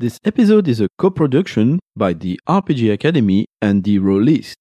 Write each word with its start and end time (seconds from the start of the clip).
This 0.00 0.20
episode 0.24 0.68
is 0.68 0.80
a 0.80 0.86
co-production 0.96 1.80
by 1.96 2.12
the 2.12 2.38
RPG 2.48 2.92
Academy 2.92 3.46
and 3.60 3.82
the 3.82 3.98
Rolistes. 3.98 4.54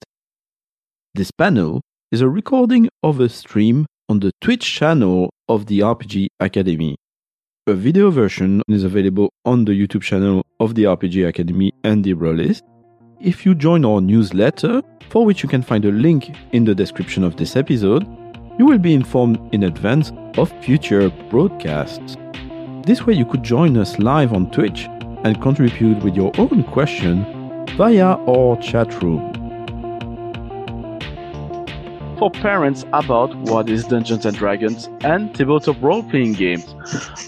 This 1.13 1.29
panel 1.29 1.81
is 2.11 2.21
a 2.21 2.27
recording 2.27 2.89
of 3.03 3.19
a 3.19 3.29
stream 3.29 3.85
on 4.09 4.19
the 4.19 4.31
Twitch 4.41 4.65
channel 4.65 5.29
of 5.47 5.67
the 5.67 5.81
RPG 5.81 6.29
Academy. 6.39 6.95
A 7.67 7.75
video 7.75 8.09
version 8.09 8.63
is 8.67 8.83
available 8.83 9.29
on 9.45 9.65
the 9.65 9.73
YouTube 9.73 10.01
channel 10.01 10.43
of 10.59 10.73
the 10.73 10.85
RPG 10.85 11.27
Academy 11.27 11.71
and 11.83 12.03
the 12.03 12.13
Rolistes. 12.13 12.63
If 13.21 13.45
you 13.45 13.53
join 13.53 13.85
our 13.85 14.01
newsletter, 14.01 14.81
for 15.11 15.23
which 15.23 15.43
you 15.43 15.49
can 15.49 15.61
find 15.61 15.85
a 15.85 15.91
link 15.91 16.35
in 16.51 16.65
the 16.65 16.73
description 16.73 17.23
of 17.23 17.37
this 17.37 17.55
episode, 17.55 18.07
you 18.57 18.65
will 18.65 18.79
be 18.79 18.95
informed 18.95 19.53
in 19.53 19.65
advance 19.65 20.11
of 20.35 20.51
future 20.63 21.11
broadcasts. 21.29 22.17
This 22.87 23.05
way, 23.05 23.13
you 23.13 23.25
could 23.25 23.43
join 23.43 23.77
us 23.77 23.99
live 23.99 24.33
on 24.33 24.49
Twitch 24.49 24.87
and 25.27 25.41
contribute 25.41 26.01
with 26.03 26.15
your 26.15 26.31
own 26.37 26.63
question 26.63 27.25
via 27.75 28.15
our 28.33 28.55
chat 28.61 29.03
room. 29.03 29.33
For 32.17 32.31
parents 32.31 32.85
about 32.93 33.35
what 33.35 33.69
is 33.69 33.85
Dungeons 33.85 34.25
and 34.25 34.35
Dragons 34.35 34.89
and 35.01 35.35
tabletop 35.35 35.75
role-playing 35.83 36.33
games, 36.33 36.65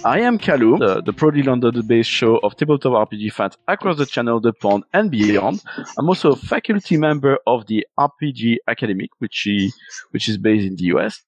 I 0.04 0.21
am 0.21 0.40
Kalu, 0.40 0.80
the, 0.80 1.02
the 1.02 1.13
proudly 1.13 1.43
London-based 1.43 2.09
show 2.09 2.38
of 2.38 2.55
tabletop 2.55 2.93
RPG 2.93 3.34
fans 3.34 3.57
across 3.67 3.98
the 3.98 4.05
channel, 4.05 4.40
the 4.40 4.54
pond, 4.54 4.85
and 4.93 5.12
beyond. 5.12 5.62
I'm 5.98 6.07
also 6.07 6.31
a 6.31 6.35
faculty 6.35 6.98
member 6.98 7.38
of 7.45 7.68
the 7.68 7.85
RPG 7.99 8.59
Academy, 8.68 9.09
which 9.20 9.45
is, 9.45 9.76
which 10.12 10.27
is 10.29 10.38
based 10.38 10.66
in 10.66 10.77
the 10.77 10.85
US. 10.85 11.21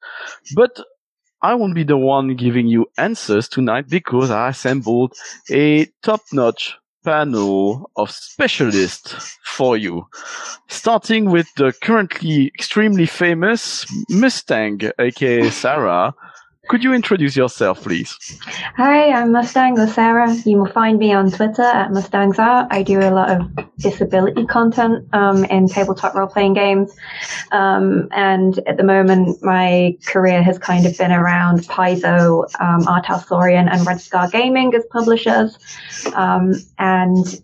But 0.55 0.79
I 1.43 1.55
won't 1.55 1.75
be 1.75 1.83
the 1.83 1.97
one 1.97 2.35
giving 2.35 2.67
you 2.67 2.85
answers 2.97 3.47
tonight 3.47 3.89
because 3.89 4.29
I 4.29 4.49
assembled 4.49 5.13
a 5.49 5.85
top-notch 6.03 6.75
panel 7.03 7.89
of 7.95 8.11
specialists 8.11 9.37
for 9.43 9.75
you. 9.75 10.07
Starting 10.67 11.31
with 11.31 11.47
the 11.57 11.73
currently 11.81 12.47
extremely 12.47 13.07
famous 13.07 13.85
Mustang, 14.09 14.81
aka 14.99 15.49
Sarah, 15.49 16.13
could 16.67 16.83
you 16.83 16.93
introduce 16.93 17.35
yourself, 17.35 17.83
please? 17.83 18.15
Hi, 18.77 19.11
I'm 19.11 19.31
Mustang 19.31 19.75
Sarah. 19.87 20.33
You 20.45 20.59
will 20.59 20.71
find 20.71 20.99
me 20.99 21.11
on 21.11 21.31
Twitter 21.31 21.63
at 21.63 21.91
Mustang's 21.91 22.39
Art. 22.39 22.67
I 22.71 22.83
do 22.83 22.99
a 22.99 23.11
lot 23.11 23.29
of 23.29 23.41
disability 23.77 24.45
content 24.45 25.07
um, 25.13 25.43
in 25.45 25.67
tabletop 25.67 26.15
role 26.15 26.27
playing 26.27 26.53
games. 26.53 26.95
Um, 27.51 28.07
and 28.11 28.59
at 28.67 28.77
the 28.77 28.83
moment, 28.83 29.43
my 29.43 29.97
career 30.05 30.41
has 30.43 30.57
kind 30.59 30.85
of 30.85 30.97
been 30.97 31.11
around 31.11 31.61
Paizo, 31.67 32.43
um, 32.61 32.87
and 32.87 33.85
Red 33.85 33.99
Scar 33.99 34.29
Gaming 34.29 34.73
as 34.73 34.85
publishers. 34.91 35.57
Um, 36.13 36.53
and 36.77 37.41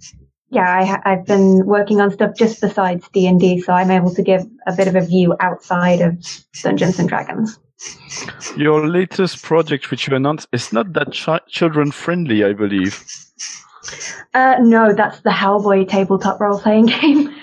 yeah, 0.52 1.00
I, 1.04 1.10
have 1.10 1.26
been 1.26 1.66
working 1.66 2.00
on 2.00 2.12
stuff 2.12 2.36
just 2.38 2.62
besides 2.62 3.10
D 3.12 3.28
and 3.28 3.40
D, 3.40 3.60
so 3.60 3.73
I'm 3.73 3.92
able 3.92 4.14
to 4.14 4.22
give 4.22 4.45
a 4.66 4.73
bit 4.73 4.88
of 4.88 4.95
a 4.95 5.02
view 5.02 5.36
outside 5.40 6.00
of 6.00 6.18
Dungeons 6.62 7.00
and 7.00 7.10
Dragons. 7.10 7.60
Your 8.56 8.88
latest 8.88 9.44
project, 9.44 9.92
which 9.92 10.08
you 10.08 10.16
announced, 10.16 10.47
is 10.52 10.73
not 10.73 10.94
that 10.94 11.11
ch- 11.11 11.52
children 11.52 11.92
friendly, 11.92 12.44
I 12.44 12.53
believe. 12.53 13.03
Uh, 14.33 14.56
no, 14.59 14.94
that's 14.94 15.22
the 15.22 15.30
Hellboy 15.30 15.88
tabletop 15.88 16.39
role 16.39 16.59
playing 16.59 16.86
game. 17.02 17.33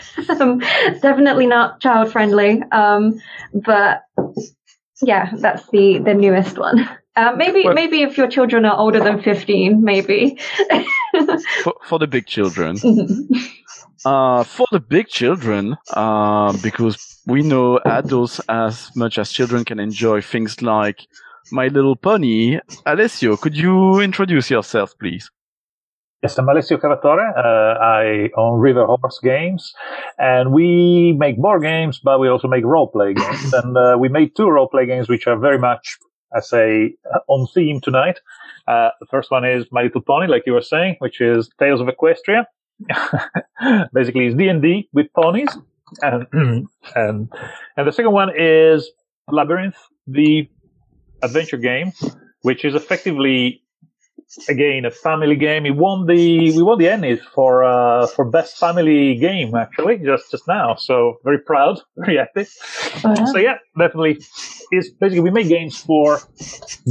um, 0.41 0.59
definitely 1.01 1.47
not 1.47 1.81
child 1.81 2.13
friendly. 2.13 2.63
Um, 2.73 3.21
but 3.53 4.03
yeah, 5.03 5.31
that's 5.37 5.69
the, 5.71 5.99
the 5.99 6.15
newest 6.15 6.59
one. 6.59 6.89
Uh, 7.17 7.33
maybe 7.37 7.63
well, 7.65 7.75
maybe 7.75 8.03
if 8.03 8.17
your 8.19 8.29
children 8.29 8.65
are 8.65 8.77
older 8.77 8.99
than 8.99 9.23
15, 9.23 9.83
maybe. 9.83 10.39
for, 11.63 11.75
for 11.85 11.99
the 11.99 12.07
big 12.07 12.27
children. 12.27 12.77
Uh, 14.05 14.45
for 14.45 14.67
the 14.71 14.81
big 14.81 15.09
children, 15.09 15.79
uh, 15.95 16.53
because 16.63 17.23
we 17.27 17.41
know 17.41 17.81
adults 17.87 18.39
as 18.51 18.95
much 18.95 19.17
as 19.17 19.33
children 19.33 19.65
can 19.65 19.81
enjoy 19.81 20.21
things 20.21 20.61
like 20.61 21.07
My 21.51 21.69
Little 21.69 21.97
Pony. 21.97 22.61
Alessio, 22.85 23.39
could 23.39 23.57
you 23.57 24.01
introduce 24.01 24.51
yourself, 24.51 24.93
please? 25.01 25.31
Yes, 26.25 26.39
I'm 26.39 26.49
Alessio 26.49 26.79
Cavatore. 26.79 27.33
Uh, 27.37 27.79
I 27.79 28.31
own 28.39 28.59
River 28.59 28.87
Horse 28.87 29.21
Games, 29.23 29.75
and 30.19 30.55
we 30.55 31.15
make 31.19 31.37
board 31.37 31.63
games, 31.63 32.01
but 32.03 32.19
we 32.19 32.29
also 32.29 32.49
make 32.49 32.65
role 32.65 32.89
play 32.89 33.13
games. 33.13 33.53
and 33.63 33.77
uh, 33.77 33.97
we 34.01 34.09
made 34.09 34.35
two 34.35 34.49
role 34.49 34.67
play 34.69 34.87
games, 34.87 35.07
which 35.07 35.27
are 35.27 35.39
very 35.39 35.59
much, 35.59 35.99
I 36.35 36.41
say, 36.41 36.95
uh, 37.13 37.21
on 37.29 37.47
theme 37.55 37.81
tonight. 37.81 38.21
Uh, 38.67 38.91
the 39.01 39.07
first 39.11 39.31
one 39.31 39.45
is 39.45 39.67
My 39.71 39.83
Little 39.83 40.01
Pony, 40.01 40.27
like 40.27 40.43
you 40.47 40.53
were 40.53 40.63
saying, 40.63 40.97
which 40.99 41.21
is 41.21 41.51
Tales 41.59 41.81
of 41.81 41.87
Equestria. 41.87 42.47
Basically, 43.93 44.27
it's 44.27 44.37
D 44.37 44.49
and 44.49 44.61
D 44.61 44.89
with 44.93 45.13
ponies 45.15 45.57
and 46.03 46.27
and 46.95 47.33
and 47.77 47.87
the 47.87 47.93
second 47.93 48.13
one 48.13 48.31
is 48.37 48.91
Labyrinth, 49.31 49.77
the 50.07 50.49
adventure 51.23 51.57
game, 51.57 51.93
which 52.43 52.65
is 52.65 52.75
effectively 52.75 53.63
again 54.49 54.85
a 54.85 54.91
family 54.91 55.37
game. 55.37 55.65
We 55.65 55.71
won 55.71 56.07
the 56.07 56.53
we 56.57 56.63
won 56.63 56.79
the 56.79 56.87
Ennies 56.87 57.21
for 57.35 57.65
uh, 57.65 58.07
for 58.07 58.25
best 58.25 58.59
family 58.59 59.17
game 59.17 59.55
actually 59.55 59.99
just 59.99 60.31
just 60.31 60.47
now. 60.49 60.77
So 60.77 61.19
very 61.25 61.39
proud, 61.39 61.81
very 61.97 62.17
happy. 62.17 62.47
Oh, 63.05 63.15
yeah. 63.17 63.25
So 63.27 63.39
yeah, 63.39 63.57
definitely. 63.79 64.19
Is 64.73 64.91
basically 64.91 65.21
we 65.21 65.31
make 65.31 65.49
games 65.49 65.79
for 65.79 66.21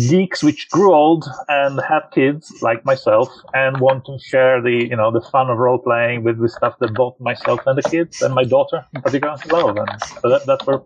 geeks 0.09 0.43
which 0.43 0.69
grew 0.69 0.93
old 0.93 1.25
and 1.49 1.79
have 1.81 2.03
kids 2.13 2.53
like 2.61 2.85
myself 2.85 3.29
and 3.53 3.79
want 3.79 4.05
to 4.05 4.17
share 4.19 4.61
the 4.61 4.87
you 4.89 4.95
know 4.95 5.11
the 5.11 5.21
fun 5.21 5.49
of 5.49 5.57
role 5.57 5.79
playing 5.79 6.23
with 6.23 6.39
the 6.39 6.49
stuff 6.49 6.75
that 6.79 6.93
both 6.93 7.19
myself 7.19 7.59
and 7.65 7.77
the 7.77 7.89
kids 7.89 8.21
and 8.21 8.33
my 8.33 8.43
daughter 8.43 8.85
in 8.93 9.01
particular 9.01 9.35
love. 9.51 9.77
And 9.77 9.89
so 10.21 10.29
that, 10.29 10.45
that's 10.45 10.65
where 10.65 10.81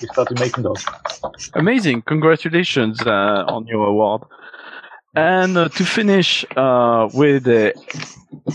we 0.00 0.08
started 0.08 0.38
making 0.40 0.64
those. 0.64 0.84
Amazing! 1.54 2.02
Congratulations 2.02 3.00
uh, 3.02 3.44
on 3.46 3.66
your 3.66 3.86
award. 3.86 4.22
And 5.14 5.58
uh, 5.58 5.68
to 5.68 5.84
finish 5.84 6.44
uh, 6.56 7.08
with 7.12 7.46
a 7.46 7.74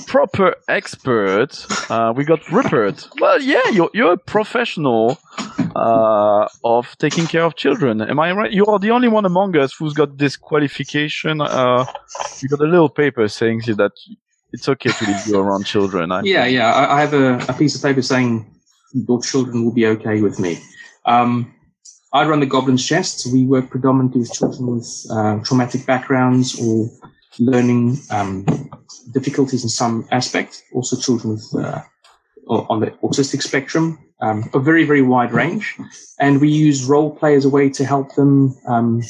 proper 0.08 0.56
expert, 0.68 1.66
uh, 1.92 2.14
we 2.16 2.24
got 2.26 2.50
Rupert. 2.52 3.08
Well, 3.20 3.40
yeah, 3.40 3.70
you're, 3.70 3.92
you're 3.94 4.14
a 4.14 4.18
professional 4.18 5.20
uh, 5.76 6.48
of 6.64 6.98
taking 6.98 7.28
care 7.28 7.44
of 7.44 7.56
children. 7.56 8.02
Am 8.02 8.20
I 8.20 8.32
right? 8.32 8.52
You 8.52 8.66
are 8.66 8.80
the 8.80 8.90
only 8.90 9.08
one 9.08 9.26
among 9.26 9.56
us 9.56 9.76
who's 9.78 9.94
got 9.94 10.18
this 10.18 10.36
qualification. 10.36 11.42
Uh, 11.42 11.86
you 12.40 12.50
got 12.50 12.60
a 12.60 12.70
little 12.70 12.90
paper 12.90 13.28
saying 13.28 13.62
that 13.78 13.92
it's 14.52 14.68
okay 14.68 14.90
to 14.90 15.06
leave 15.06 15.28
you 15.28 15.40
around 15.40 15.66
children. 15.66 16.12
I 16.12 16.22
yeah, 16.24 16.44
think. 16.44 16.56
yeah. 16.56 16.74
I, 16.74 16.98
I 16.98 17.02
have 17.02 17.14
a, 17.14 17.36
a, 17.50 17.54
piece 17.54 17.76
of 17.76 17.84
paper 17.84 18.02
saying 18.02 18.46
your 18.94 19.22
children 19.22 19.64
will 19.64 19.74
be 19.74 19.86
okay 19.86 20.22
with 20.22 20.40
me. 20.40 20.58
Um, 21.06 21.54
I 22.14 22.26
run 22.26 22.40
the 22.40 22.46
Goblin's 22.46 22.86
Chest. 22.86 23.28
We 23.32 23.46
work 23.46 23.70
predominantly 23.70 24.22
with 24.22 24.34
children 24.34 24.76
with 24.76 25.06
uh, 25.12 25.40
traumatic 25.44 25.86
backgrounds 25.86 26.60
or 26.60 26.90
learning 27.40 27.98
um, 28.10 28.46
difficulties 29.12 29.64
in 29.64 29.70
some 29.70 30.08
aspect. 30.12 30.64
Also, 30.74 30.96
children 30.96 31.34
with 31.34 31.66
uh, 31.66 31.82
on 32.48 32.80
the 32.80 32.92
autistic 33.04 33.42
spectrum, 33.42 34.00
um, 34.22 34.50
a 34.54 34.60
very 34.60 34.86
very 34.86 35.02
wide 35.02 35.34
range, 35.34 35.78
and 36.20 36.40
we 36.40 36.50
use 36.50 36.86
role 36.86 37.14
play 37.14 37.36
as 37.36 37.44
a 37.44 37.50
way 37.50 37.70
to 37.70 37.84
help 37.84 38.16
them 38.16 38.56
um, 38.68 39.02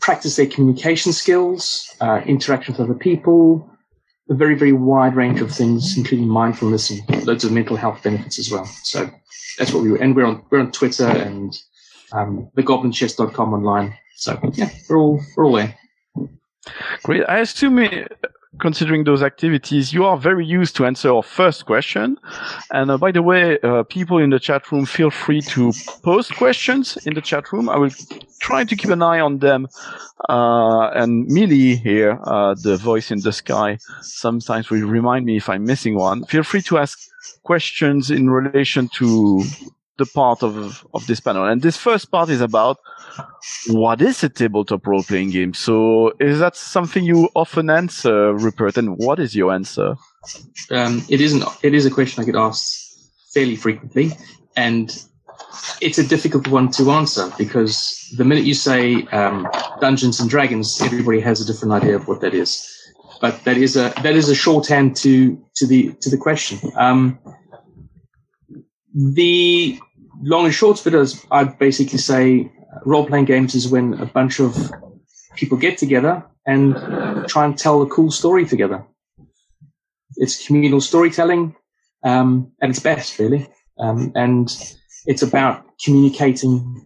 practice 0.00 0.36
their 0.36 0.46
communication 0.46 1.12
skills, 1.12 1.94
uh, 2.00 2.22
interaction 2.24 2.72
with 2.72 2.80
other 2.80 2.98
people, 2.98 3.70
a 4.30 4.34
very 4.34 4.54
very 4.54 4.72
wide 4.72 5.16
range 5.16 5.40
of 5.40 5.50
things, 5.50 5.96
including 5.96 6.28
mindfulness 6.28 6.90
and 6.90 7.26
loads 7.26 7.44
of 7.44 7.52
mental 7.52 7.76
health 7.76 8.02
benefits 8.02 8.38
as 8.38 8.50
well. 8.50 8.64
So 8.84 9.10
that's 9.58 9.72
what 9.72 9.82
we 9.82 9.90
were. 9.90 9.98
And 9.98 10.14
we're 10.14 10.26
on 10.26 10.44
we're 10.50 10.60
on 10.60 10.72
Twitter 10.72 11.06
and 11.06 11.54
um, 12.12 12.50
thegoblinchest.com 12.56 13.54
online. 13.54 13.96
So 14.16 14.38
yeah, 14.54 14.70
we're 14.88 14.98
all 14.98 15.20
we're 15.36 15.44
all 15.44 15.52
there. 15.54 15.76
Great. 17.02 17.24
I 17.28 17.38
assume, 17.38 17.78
considering 18.60 19.04
those 19.04 19.22
activities, 19.22 19.92
you 19.92 20.04
are 20.04 20.16
very 20.16 20.44
used 20.44 20.76
to 20.76 20.86
answer 20.86 21.10
our 21.10 21.22
first 21.22 21.66
question. 21.66 22.18
And 22.70 22.90
uh, 22.90 22.98
by 22.98 23.12
the 23.12 23.22
way, 23.22 23.58
uh, 23.60 23.82
people 23.84 24.18
in 24.18 24.30
the 24.30 24.38
chat 24.38 24.70
room, 24.70 24.86
feel 24.86 25.10
free 25.10 25.40
to 25.42 25.72
post 26.02 26.34
questions 26.36 26.96
in 27.06 27.14
the 27.14 27.20
chat 27.20 27.52
room. 27.52 27.68
I 27.68 27.76
will 27.76 27.90
try 28.40 28.64
to 28.64 28.76
keep 28.76 28.90
an 28.90 29.02
eye 29.02 29.20
on 29.20 29.38
them. 29.38 29.68
Uh, 30.28 30.90
and 30.90 31.26
Millie 31.26 31.76
here, 31.76 32.20
uh, 32.24 32.54
the 32.62 32.76
voice 32.76 33.10
in 33.10 33.20
the 33.20 33.32
sky, 33.32 33.78
sometimes 34.00 34.70
will 34.70 34.86
remind 34.86 35.24
me 35.24 35.36
if 35.36 35.48
I'm 35.48 35.64
missing 35.64 35.96
one. 35.96 36.24
Feel 36.24 36.42
free 36.42 36.62
to 36.62 36.78
ask 36.78 36.98
questions 37.44 38.10
in 38.10 38.30
relation 38.30 38.88
to 38.94 39.44
the 39.98 40.06
part 40.06 40.42
of, 40.42 40.86
of 40.94 41.06
this 41.06 41.20
panel. 41.20 41.44
And 41.46 41.62
this 41.62 41.76
first 41.76 42.10
part 42.10 42.28
is 42.28 42.40
about 42.40 42.78
what 43.68 44.00
is 44.00 44.22
a 44.24 44.28
tabletop 44.28 44.86
role 44.86 45.02
playing 45.02 45.30
game? 45.30 45.54
So 45.54 46.12
is 46.18 46.38
that 46.38 46.56
something 46.56 47.04
you 47.04 47.28
often 47.34 47.70
answer, 47.70 48.32
Rupert? 48.34 48.78
And 48.78 48.96
what 48.96 49.18
is 49.18 49.34
your 49.34 49.52
answer? 49.52 49.96
Um, 50.70 51.02
it 51.08 51.20
isn't, 51.20 51.44
it 51.62 51.74
is 51.74 51.86
a 51.86 51.90
question 51.90 52.22
I 52.22 52.26
get 52.26 52.36
asked 52.36 53.12
fairly 53.34 53.56
frequently. 53.56 54.12
And 54.56 54.90
it's 55.80 55.98
a 55.98 56.06
difficult 56.06 56.48
one 56.48 56.70
to 56.72 56.90
answer 56.90 57.30
because 57.36 58.12
the 58.16 58.24
minute 58.24 58.44
you 58.44 58.54
say 58.54 59.02
um, 59.12 59.48
Dungeons 59.80 60.20
and 60.20 60.30
Dragons, 60.30 60.80
everybody 60.80 61.20
has 61.20 61.40
a 61.40 61.46
different 61.46 61.74
idea 61.74 61.96
of 61.96 62.08
what 62.08 62.20
that 62.20 62.34
is. 62.34 62.68
but 63.22 63.44
that 63.44 63.56
is 63.56 63.76
a 63.76 63.94
that 64.02 64.16
is 64.16 64.28
a 64.28 64.34
shorthand 64.34 64.96
to 64.96 65.40
to 65.54 65.66
the 65.66 65.94
to 66.00 66.10
the 66.10 66.18
question. 66.18 66.58
Um, 66.76 67.18
the 68.94 69.78
long 70.22 70.46
and 70.46 70.54
short 70.54 70.80
of 70.80 70.86
it 70.86 70.94
is, 70.94 71.24
I'd 71.30 71.58
basically 71.58 71.98
say 71.98 72.50
role 72.84 73.06
playing 73.06 73.26
games 73.26 73.54
is 73.54 73.68
when 73.68 73.94
a 73.94 74.06
bunch 74.06 74.40
of 74.40 74.56
people 75.36 75.58
get 75.58 75.78
together 75.78 76.24
and 76.46 76.74
try 77.28 77.44
and 77.44 77.56
tell 77.56 77.82
a 77.82 77.88
cool 77.88 78.10
story 78.10 78.46
together. 78.46 78.84
It's 80.16 80.46
communal 80.46 80.80
storytelling 80.80 81.54
um, 82.04 82.52
at 82.60 82.70
its 82.70 82.80
best, 82.80 83.18
really, 83.18 83.48
um, 83.78 84.12
and 84.14 84.50
it's 85.06 85.22
about 85.22 85.64
communicating 85.82 86.84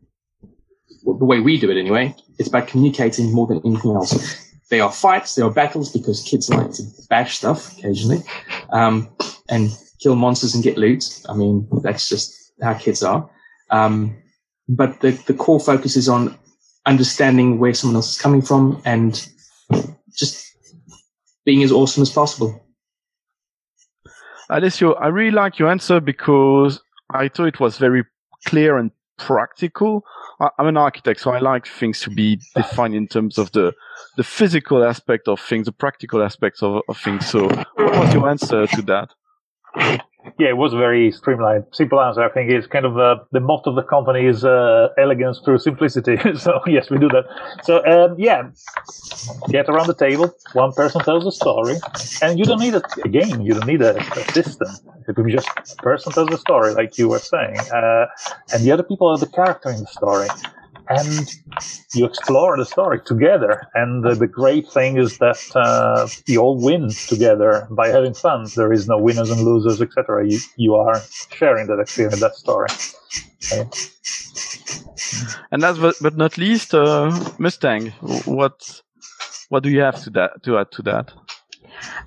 the 1.04 1.24
way 1.24 1.40
we 1.40 1.58
do 1.58 1.70
it 1.70 1.78
anyway. 1.78 2.14
It's 2.38 2.48
about 2.48 2.68
communicating 2.68 3.32
more 3.32 3.46
than 3.46 3.60
anything 3.64 3.92
else. 3.92 4.42
There 4.70 4.82
are 4.82 4.92
fights, 4.92 5.34
there 5.34 5.46
are 5.46 5.50
battles 5.50 5.92
because 5.92 6.22
kids 6.22 6.50
like 6.50 6.72
to 6.72 6.82
bash 7.08 7.38
stuff 7.38 7.76
occasionally, 7.78 8.22
um, 8.70 9.08
and 9.48 9.70
kill 10.00 10.16
monsters 10.16 10.54
and 10.54 10.64
get 10.64 10.78
loot. 10.78 11.04
I 11.28 11.34
mean, 11.34 11.68
that's 11.82 12.08
just 12.08 12.52
how 12.62 12.74
kids 12.74 13.02
are. 13.02 13.28
Um, 13.70 14.16
but 14.68 15.00
the, 15.00 15.12
the 15.26 15.34
core 15.34 15.60
focus 15.60 15.96
is 15.96 16.08
on 16.08 16.36
understanding 16.86 17.58
where 17.58 17.74
someone 17.74 17.96
else 17.96 18.12
is 18.12 18.20
coming 18.20 18.42
from 18.42 18.80
and 18.84 19.28
just 20.16 20.44
being 21.44 21.62
as 21.62 21.72
awesome 21.72 22.02
as 22.02 22.10
possible. 22.10 22.62
Alessio, 24.48 24.94
I 24.94 25.08
really 25.08 25.32
like 25.32 25.58
your 25.58 25.68
answer 25.68 26.00
because 26.00 26.80
I 27.10 27.28
thought 27.28 27.48
it 27.48 27.60
was 27.60 27.78
very 27.78 28.04
clear 28.46 28.76
and 28.78 28.90
practical. 29.18 30.04
I'm 30.40 30.66
an 30.66 30.76
architect, 30.76 31.20
so 31.20 31.30
I 31.30 31.38
like 31.38 31.66
things 31.66 32.00
to 32.00 32.10
be 32.10 32.40
defined 32.54 32.94
in 32.94 33.08
terms 33.08 33.38
of 33.38 33.52
the 33.52 33.72
the 34.16 34.24
physical 34.24 34.84
aspect 34.84 35.28
of 35.28 35.40
things, 35.40 35.66
the 35.66 35.72
practical 35.72 36.22
aspects 36.22 36.62
of, 36.62 36.82
of 36.88 36.98
things. 36.98 37.26
So, 37.26 37.48
what 37.48 37.98
was 37.98 38.14
your 38.14 38.28
answer 38.28 38.66
to 38.66 38.82
that? 38.82 39.10
Yeah, 40.38 40.48
it 40.48 40.56
was 40.56 40.74
very 40.74 41.12
streamlined. 41.12 41.64
Simple 41.72 42.00
answer, 42.00 42.22
I 42.22 42.28
think, 42.28 42.50
is 42.50 42.66
kind 42.66 42.84
of 42.84 42.98
uh, 42.98 43.16
the 43.32 43.40
motto 43.40 43.70
of 43.70 43.76
the 43.76 43.82
company 43.82 44.26
is 44.26 44.44
uh, 44.44 44.88
elegance 44.98 45.40
through 45.42 45.58
simplicity. 45.58 46.18
so 46.36 46.60
yes, 46.66 46.90
we 46.90 46.98
do 46.98 47.08
that. 47.08 47.24
So 47.62 47.84
um, 47.86 48.16
yeah, 48.18 48.42
get 49.48 49.68
around 49.68 49.86
the 49.86 49.94
table. 49.94 50.34
One 50.52 50.72
person 50.72 51.00
tells 51.02 51.24
a 51.26 51.32
story, 51.32 51.76
and 52.20 52.38
you 52.38 52.44
don't 52.44 52.60
need 52.60 52.74
a, 52.74 52.82
game. 53.08 53.40
You 53.40 53.54
don't 53.54 53.66
need 53.66 53.80
a, 53.80 53.96
a 53.96 54.32
system. 54.32 54.68
It 55.08 55.14
can 55.14 55.24
be 55.24 55.32
just 55.32 55.48
person 55.78 56.12
tells 56.12 56.30
a 56.30 56.38
story, 56.38 56.74
like 56.74 56.98
you 56.98 57.08
were 57.08 57.20
saying, 57.20 57.58
uh, 57.72 58.06
and 58.52 58.62
the 58.64 58.72
other 58.72 58.82
people 58.82 59.06
are 59.06 59.18
the 59.18 59.28
character 59.28 59.70
in 59.70 59.80
the 59.80 59.86
story 59.86 60.28
and 60.88 61.28
you 61.94 62.04
explore 62.04 62.56
the 62.56 62.64
story 62.64 63.00
together. 63.04 63.68
And 63.74 64.04
the, 64.04 64.14
the 64.14 64.26
great 64.26 64.68
thing 64.68 64.98
is 64.98 65.18
that 65.18 65.38
uh, 65.54 66.08
you 66.26 66.40
all 66.40 66.60
win 66.60 66.90
together 67.08 67.66
by 67.70 67.88
having 67.88 68.14
fun. 68.14 68.46
There 68.54 68.72
is 68.72 68.88
no 68.88 68.98
winners 68.98 69.30
and 69.30 69.40
losers, 69.42 69.80
etc. 69.80 70.26
You 70.28 70.38
you 70.56 70.74
are 70.74 71.00
sharing 71.32 71.66
that 71.68 71.80
experience, 71.80 72.20
that 72.20 72.34
story. 72.34 72.68
Okay. 73.52 73.68
And 75.50 75.62
last 75.62 75.80
but, 75.80 75.96
but 76.00 76.16
not 76.16 76.38
least, 76.38 76.74
uh, 76.74 77.10
Mustang. 77.38 77.90
What 78.24 78.82
what 79.48 79.62
do 79.62 79.70
you 79.70 79.80
have 79.80 80.02
to 80.04 80.10
that 80.10 80.42
to 80.44 80.58
add 80.58 80.72
to 80.72 80.82
that? 80.82 81.12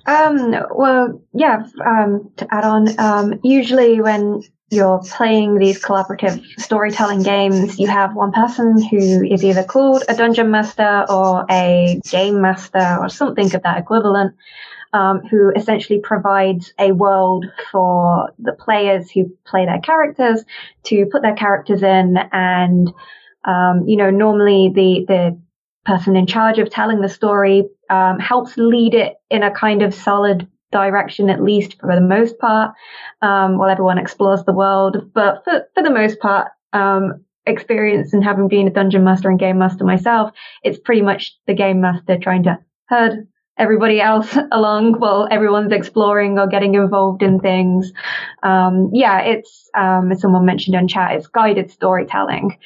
Um, 0.06 0.54
well, 0.74 1.22
yeah. 1.32 1.66
Um, 1.84 2.30
to 2.36 2.46
add 2.50 2.64
on, 2.64 2.98
um, 2.98 3.40
usually 3.42 4.00
when 4.00 4.42
you're 4.70 5.00
playing 5.00 5.58
these 5.58 5.82
collaborative 5.82 6.44
storytelling 6.58 7.22
games, 7.22 7.78
you 7.78 7.88
have 7.88 8.14
one 8.14 8.30
person 8.30 8.80
who 8.80 9.24
is 9.24 9.44
either 9.44 9.64
called 9.64 10.04
a 10.08 10.14
dungeon 10.14 10.50
master 10.50 11.04
or 11.08 11.44
a 11.50 12.00
game 12.08 12.40
master 12.40 12.98
or 13.00 13.08
something 13.08 13.52
of 13.54 13.62
that 13.62 13.78
equivalent, 13.78 14.34
um, 14.92 15.20
who 15.28 15.50
essentially 15.56 16.00
provides 16.00 16.72
a 16.78 16.92
world 16.92 17.46
for 17.72 18.30
the 18.38 18.52
players 18.52 19.10
who 19.10 19.30
play 19.44 19.66
their 19.66 19.80
characters 19.80 20.44
to 20.84 21.06
put 21.10 21.22
their 21.22 21.34
characters 21.34 21.82
in. 21.82 22.16
And, 22.32 22.92
um, 23.44 23.88
you 23.88 23.96
know, 23.96 24.10
normally 24.10 24.70
the, 24.72 25.04
the 25.06 25.40
person 25.84 26.14
in 26.14 26.26
charge 26.26 26.58
of 26.58 26.70
telling 26.70 27.00
the 27.00 27.08
story 27.08 27.64
um, 27.88 28.20
helps 28.20 28.56
lead 28.56 28.94
it 28.94 29.14
in 29.30 29.42
a 29.42 29.50
kind 29.50 29.82
of 29.82 29.94
solid 29.94 30.46
direction, 30.72 31.30
at 31.30 31.42
least 31.42 31.78
for 31.80 31.94
the 31.94 32.00
most 32.00 32.38
part, 32.38 32.74
um, 33.22 33.58
while 33.58 33.70
everyone 33.70 33.98
explores 33.98 34.44
the 34.44 34.52
world. 34.52 35.10
But 35.14 35.44
for, 35.44 35.66
for 35.74 35.82
the 35.82 35.90
most 35.90 36.20
part, 36.20 36.48
um, 36.72 37.24
experience 37.46 38.12
and 38.12 38.22
having 38.22 38.48
been 38.48 38.68
a 38.68 38.72
dungeon 38.72 39.04
master 39.04 39.28
and 39.28 39.38
game 39.38 39.58
master 39.58 39.84
myself, 39.84 40.30
it's 40.62 40.78
pretty 40.78 41.02
much 41.02 41.36
the 41.46 41.54
game 41.54 41.80
master 41.80 42.18
trying 42.18 42.44
to 42.44 42.58
herd 42.86 43.26
everybody 43.58 44.00
else 44.00 44.36
along 44.52 44.94
while 44.98 45.28
everyone's 45.30 45.72
exploring 45.72 46.38
or 46.38 46.46
getting 46.46 46.74
involved 46.74 47.22
in 47.22 47.38
things. 47.40 47.92
Um, 48.42 48.90
yeah, 48.92 49.20
it's, 49.20 49.68
um, 49.76 50.12
as 50.12 50.20
someone 50.20 50.44
mentioned 50.44 50.76
in 50.76 50.88
chat, 50.88 51.12
it's 51.12 51.26
guided 51.26 51.70
storytelling. 51.70 52.56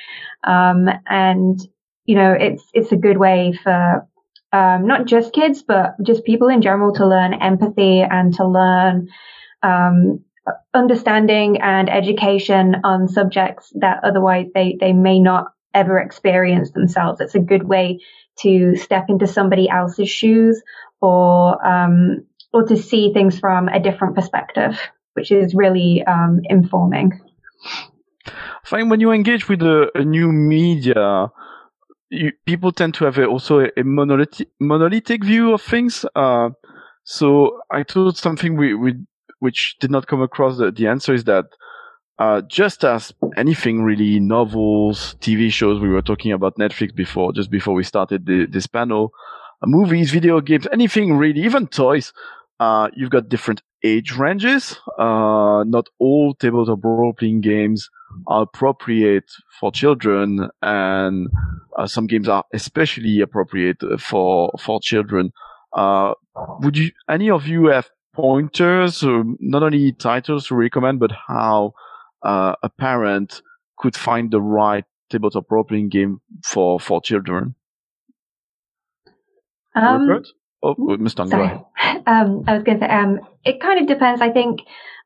Um, 0.44 0.88
and, 1.08 1.60
you 2.04 2.14
know, 2.14 2.32
it's, 2.32 2.64
it's 2.72 2.92
a 2.92 2.96
good 2.96 3.18
way 3.18 3.58
for 3.62 4.06
um, 4.54 4.86
not 4.86 5.06
just 5.06 5.32
kids, 5.32 5.64
but 5.64 5.96
just 6.00 6.24
people 6.24 6.46
in 6.46 6.62
general 6.62 6.94
to 6.94 7.06
learn 7.06 7.34
empathy 7.34 8.02
and 8.02 8.32
to 8.34 8.46
learn 8.46 9.08
um, 9.64 10.20
understanding 10.72 11.60
and 11.60 11.90
education 11.90 12.76
on 12.84 13.08
subjects 13.08 13.72
that 13.80 14.04
otherwise 14.04 14.46
they, 14.54 14.76
they 14.78 14.92
may 14.92 15.18
not 15.18 15.46
ever 15.74 15.98
experience 15.98 16.70
themselves. 16.70 17.20
It's 17.20 17.34
a 17.34 17.40
good 17.40 17.64
way 17.64 17.98
to 18.42 18.76
step 18.76 19.06
into 19.08 19.26
somebody 19.26 19.68
else's 19.68 20.08
shoes 20.08 20.62
or 21.00 21.66
um, 21.66 22.24
or 22.52 22.62
to 22.64 22.76
see 22.76 23.12
things 23.12 23.36
from 23.40 23.66
a 23.66 23.80
different 23.80 24.14
perspective, 24.14 24.78
which 25.14 25.32
is 25.32 25.52
really 25.52 26.04
um, 26.06 26.40
informing. 26.44 27.20
Fine, 28.62 28.88
when 28.88 29.00
you 29.00 29.10
engage 29.10 29.48
with 29.48 29.62
a, 29.62 29.90
a 29.96 30.04
new 30.04 30.30
media, 30.30 31.32
you, 32.10 32.32
people 32.46 32.72
tend 32.72 32.94
to 32.94 33.04
have 33.04 33.18
a, 33.18 33.26
also 33.26 33.60
a, 33.60 33.68
a 33.76 33.84
monolithic, 33.84 34.48
monolithic 34.60 35.24
view 35.24 35.52
of 35.52 35.62
things. 35.62 36.04
Uh, 36.14 36.50
so 37.04 37.60
I 37.70 37.82
thought 37.82 38.16
something 38.16 38.56
we, 38.56 38.74
we, 38.74 38.94
which 39.40 39.76
did 39.80 39.90
not 39.90 40.06
come 40.06 40.22
across 40.22 40.58
the, 40.58 40.70
the 40.70 40.86
answer 40.86 41.14
is 41.14 41.24
that 41.24 41.46
uh, 42.18 42.42
just 42.42 42.84
as 42.84 43.12
anything 43.36 43.82
really, 43.82 44.20
novels, 44.20 45.16
TV 45.20 45.52
shows, 45.52 45.80
we 45.80 45.88
were 45.88 46.02
talking 46.02 46.32
about 46.32 46.56
Netflix 46.56 46.94
before, 46.94 47.32
just 47.32 47.50
before 47.50 47.74
we 47.74 47.82
started 47.82 48.26
the, 48.26 48.46
this 48.46 48.66
panel, 48.66 49.10
uh, 49.62 49.66
movies, 49.66 50.12
video 50.12 50.40
games, 50.40 50.66
anything 50.72 51.16
really, 51.16 51.40
even 51.40 51.66
toys, 51.66 52.12
uh, 52.60 52.88
you've 52.94 53.10
got 53.10 53.28
different 53.28 53.62
age 53.82 54.12
ranges. 54.12 54.78
Uh, 54.98 55.64
not 55.66 55.88
all 55.98 56.34
tabletop 56.34 56.84
role 56.84 57.12
playing 57.12 57.40
games 57.40 57.90
are 58.26 58.42
appropriate 58.42 59.30
for 59.60 59.70
children, 59.72 60.48
and 60.62 61.28
uh, 61.76 61.86
some 61.86 62.06
games 62.06 62.28
are 62.28 62.44
especially 62.52 63.20
appropriate 63.20 63.78
for 63.98 64.52
for 64.58 64.80
children. 64.80 65.32
Uh, 65.72 66.14
would 66.60 66.76
you 66.76 66.90
any 67.08 67.30
of 67.30 67.46
you 67.46 67.66
have 67.66 67.88
pointers, 68.14 69.02
or 69.02 69.24
not 69.40 69.62
only 69.62 69.92
titles 69.92 70.46
to 70.48 70.54
recommend, 70.54 71.00
but 71.00 71.12
how 71.26 71.72
uh, 72.22 72.54
a 72.62 72.68
parent 72.68 73.42
could 73.76 73.96
find 73.96 74.30
the 74.30 74.40
right 74.40 74.84
tabletop 75.10 75.50
role 75.50 75.64
playing 75.64 75.88
game 75.88 76.20
for 76.42 76.80
for 76.80 77.00
children? 77.00 77.54
Um, 79.74 80.08
Rupert? 80.08 80.28
Oh, 80.62 80.74
Mr. 80.76 81.28
Sorry. 81.28 81.60
Um, 82.06 82.44
I 82.46 82.52
was 82.52 82.62
going 82.64 82.80
to 82.80 82.84
say, 82.84 82.90
um, 82.92 83.20
it 83.44 83.62
kind 83.62 83.80
of 83.80 83.86
depends. 83.86 84.20
I 84.20 84.30
think 84.30 84.60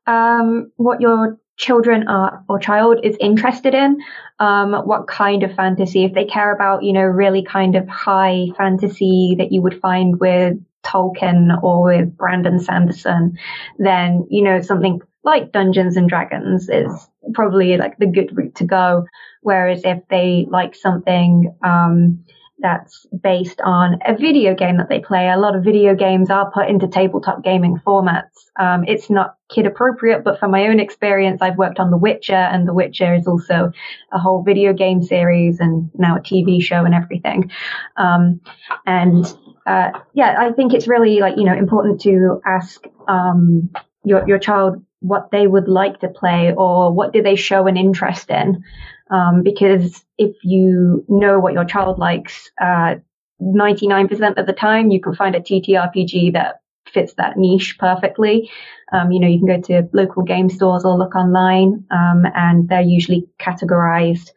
um, 0.05 0.69
what 0.75 0.99
your 0.99 1.37
children 1.59 2.07
are 2.07 2.43
or 2.49 2.57
child 2.57 3.01
is 3.03 3.15
interested 3.19 3.75
in, 3.75 3.99
um, 4.39 4.73
what 4.73 5.07
kind 5.07 5.43
of 5.43 5.53
fantasy. 5.53 6.05
If 6.05 6.13
they 6.13 6.25
care 6.25 6.51
about, 6.53 6.83
you 6.83 6.93
know, 6.93 7.03
really 7.03 7.43
kind 7.43 7.75
of 7.75 7.87
high 7.87 8.47
fantasy 8.57 9.35
that 9.37 9.51
you 9.51 9.61
would 9.61 9.79
find 9.79 10.19
with 10.19 10.57
Tolkien 10.83 11.61
or 11.61 11.83
with 11.83 12.17
Brandon 12.17 12.59
Sanderson, 12.59 13.37
then 13.77 14.25
you 14.29 14.41
know 14.41 14.61
something 14.61 15.01
like 15.23 15.51
Dungeons 15.51 15.97
and 15.97 16.09
Dragons 16.09 16.69
is 16.69 17.09
probably 17.33 17.77
like 17.77 17.97
the 17.97 18.07
good 18.07 18.35
route 18.35 18.55
to 18.55 18.63
go. 18.63 19.05
Whereas 19.41 19.81
if 19.83 19.99
they 20.09 20.47
like 20.49 20.75
something 20.75 21.53
um, 21.61 22.23
that's 22.61 23.05
based 23.23 23.61
on 23.61 23.99
a 24.05 24.15
video 24.15 24.53
game 24.55 24.77
that 24.77 24.89
they 24.89 24.99
play. 24.99 25.29
A 25.29 25.37
lot 25.37 25.55
of 25.55 25.63
video 25.63 25.95
games 25.95 26.29
are 26.29 26.51
put 26.51 26.67
into 26.67 26.87
tabletop 26.87 27.43
gaming 27.43 27.79
formats. 27.85 28.49
Um, 28.59 28.83
it's 28.87 29.09
not 29.09 29.35
kid 29.49 29.65
appropriate, 29.65 30.23
but 30.23 30.39
from 30.39 30.51
my 30.51 30.67
own 30.67 30.79
experience, 30.79 31.41
I've 31.41 31.57
worked 31.57 31.79
on 31.79 31.91
The 31.91 31.97
Witcher, 31.97 32.33
and 32.33 32.67
The 32.67 32.73
Witcher 32.73 33.15
is 33.15 33.27
also 33.27 33.71
a 34.11 34.19
whole 34.19 34.43
video 34.43 34.73
game 34.73 35.01
series 35.01 35.59
and 35.59 35.89
now 35.95 36.17
a 36.17 36.19
TV 36.19 36.61
show 36.61 36.85
and 36.85 36.93
everything. 36.93 37.51
Um, 37.97 38.41
and 38.85 39.25
uh, 39.65 39.91
yeah, 40.13 40.35
I 40.37 40.51
think 40.51 40.73
it's 40.73 40.87
really 40.87 41.19
like 41.19 41.37
you 41.37 41.45
know 41.45 41.55
important 41.55 42.01
to 42.01 42.41
ask 42.45 42.83
um, 43.07 43.69
your 44.03 44.27
your 44.27 44.39
child 44.39 44.83
what 45.01 45.31
they 45.31 45.47
would 45.47 45.67
like 45.67 45.99
to 46.01 46.09
play 46.09 46.53
or 46.57 46.91
what 46.91 47.13
do 47.13 47.21
they 47.21 47.35
show 47.35 47.67
an 47.67 47.77
interest 47.77 48.29
in. 48.29 48.63
Um, 49.09 49.43
because 49.43 50.03
if 50.17 50.35
you 50.43 51.03
know 51.07 51.39
what 51.39 51.53
your 51.53 51.65
child 51.65 51.99
likes, 51.99 52.51
uh, 52.61 52.95
99% 53.41 54.37
of 54.37 54.45
the 54.45 54.53
time, 54.53 54.91
you 54.91 55.01
can 55.01 55.15
find 55.15 55.35
a 55.35 55.39
TTRPG 55.39 56.33
that 56.33 56.61
fits 56.87 57.13
that 57.15 57.37
niche 57.37 57.77
perfectly. 57.79 58.49
Um, 58.91 59.11
you 59.11 59.19
know, 59.19 59.27
you 59.27 59.39
can 59.39 59.47
go 59.47 59.61
to 59.61 59.89
local 59.93 60.23
game 60.23 60.49
stores 60.49 60.85
or 60.85 60.97
look 60.97 61.15
online, 61.15 61.85
um, 61.91 62.25
and 62.35 62.67
they're 62.67 62.81
usually 62.81 63.27
categorized 63.39 64.29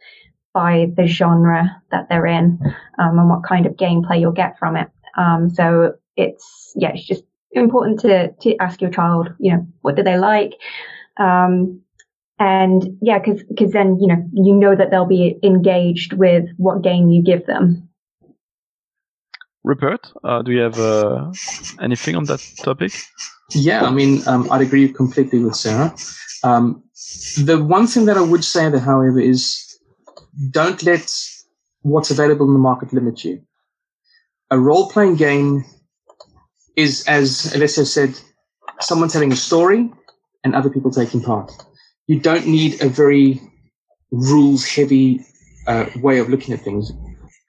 by 0.52 0.91
the 0.97 1.07
genre 1.07 1.83
that 1.91 2.09
they're 2.09 2.26
in 2.26 2.59
um, 2.99 3.19
and 3.19 3.29
what 3.29 3.43
kind 3.43 3.67
of 3.67 3.73
gameplay 3.73 4.21
you'll 4.21 4.33
get 4.33 4.59
from 4.59 4.76
it. 4.76 4.88
Um, 5.17 5.50
so 5.50 5.95
it's 6.17 6.73
yeah, 6.76 6.93
it's 6.95 7.07
just 7.07 7.25
important 7.52 8.00
to 8.00 8.33
to 8.33 8.57
ask 8.59 8.81
your 8.81 8.91
child, 8.91 9.31
you 9.38 9.52
know, 9.52 9.67
what 9.81 9.97
do 9.97 10.02
they 10.02 10.19
like, 10.19 10.52
um, 11.17 11.81
and 12.39 12.99
yeah, 13.01 13.19
because 13.19 13.43
because 13.45 13.73
then 13.73 13.99
you 14.01 14.07
know 14.07 14.29
you 14.33 14.55
know 14.55 14.75
that 14.75 14.91
they'll 14.91 15.07
be 15.07 15.39
engaged 15.43 16.15
with 16.15 16.45
what 16.57 16.83
game 16.83 17.11
you 17.11 17.23
give 17.23 17.47
them. 17.47 17.89
Rupert, 19.65 20.12
uh, 20.25 20.43
do 20.43 20.51
you 20.51 20.61
have 20.61 20.79
uh, 20.79 21.33
anything 21.81 22.17
on 22.17 22.25
that 22.25 22.45
topic? 22.59 22.93
Yeah, 23.51 23.85
I 23.85 23.91
mean, 23.91 24.27
um, 24.27 24.51
I'd 24.51 24.62
agree 24.62 24.93
completely 24.93 25.39
with 25.39 25.55
Sarah. 25.55 25.95
Um, 26.43 26.83
the 27.37 27.62
one 27.62 27.87
thing 27.87 28.07
that 28.07 28.17
I 28.17 28.23
would 28.23 28.45
say, 28.45 28.69
that, 28.69 28.81
however, 28.81 29.21
is 29.21 29.79
don't 30.51 30.83
let 30.83 31.09
what's 31.83 32.11
available 32.11 32.47
in 32.47 32.55
the 32.55 32.59
market 32.59 32.93
limit 32.93 33.25
you. 33.25 33.41
A 34.51 34.59
role 34.59 34.91
playing 34.91 35.17
game 35.17 35.65
is, 36.77 37.05
as 37.07 37.55
Alessio 37.55 37.85
said, 37.85 38.19
someone 38.81 39.09
telling 39.09 39.33
a 39.33 39.37
story 39.37 39.93
and 40.43 40.55
other 40.55 40.71
people 40.71 40.91
taking 40.91 41.23
part. 41.23 41.53
You 42.07 42.19
don't 42.21 42.47
need 42.47 42.83
a 42.83 42.89
very 42.89 43.41
rules 44.11 44.67
heavy 44.67 45.25
uh, 45.67 45.87
way 45.97 46.19
of 46.19 46.29
looking 46.29 46.53
at 46.53 46.61
things. 46.61 46.93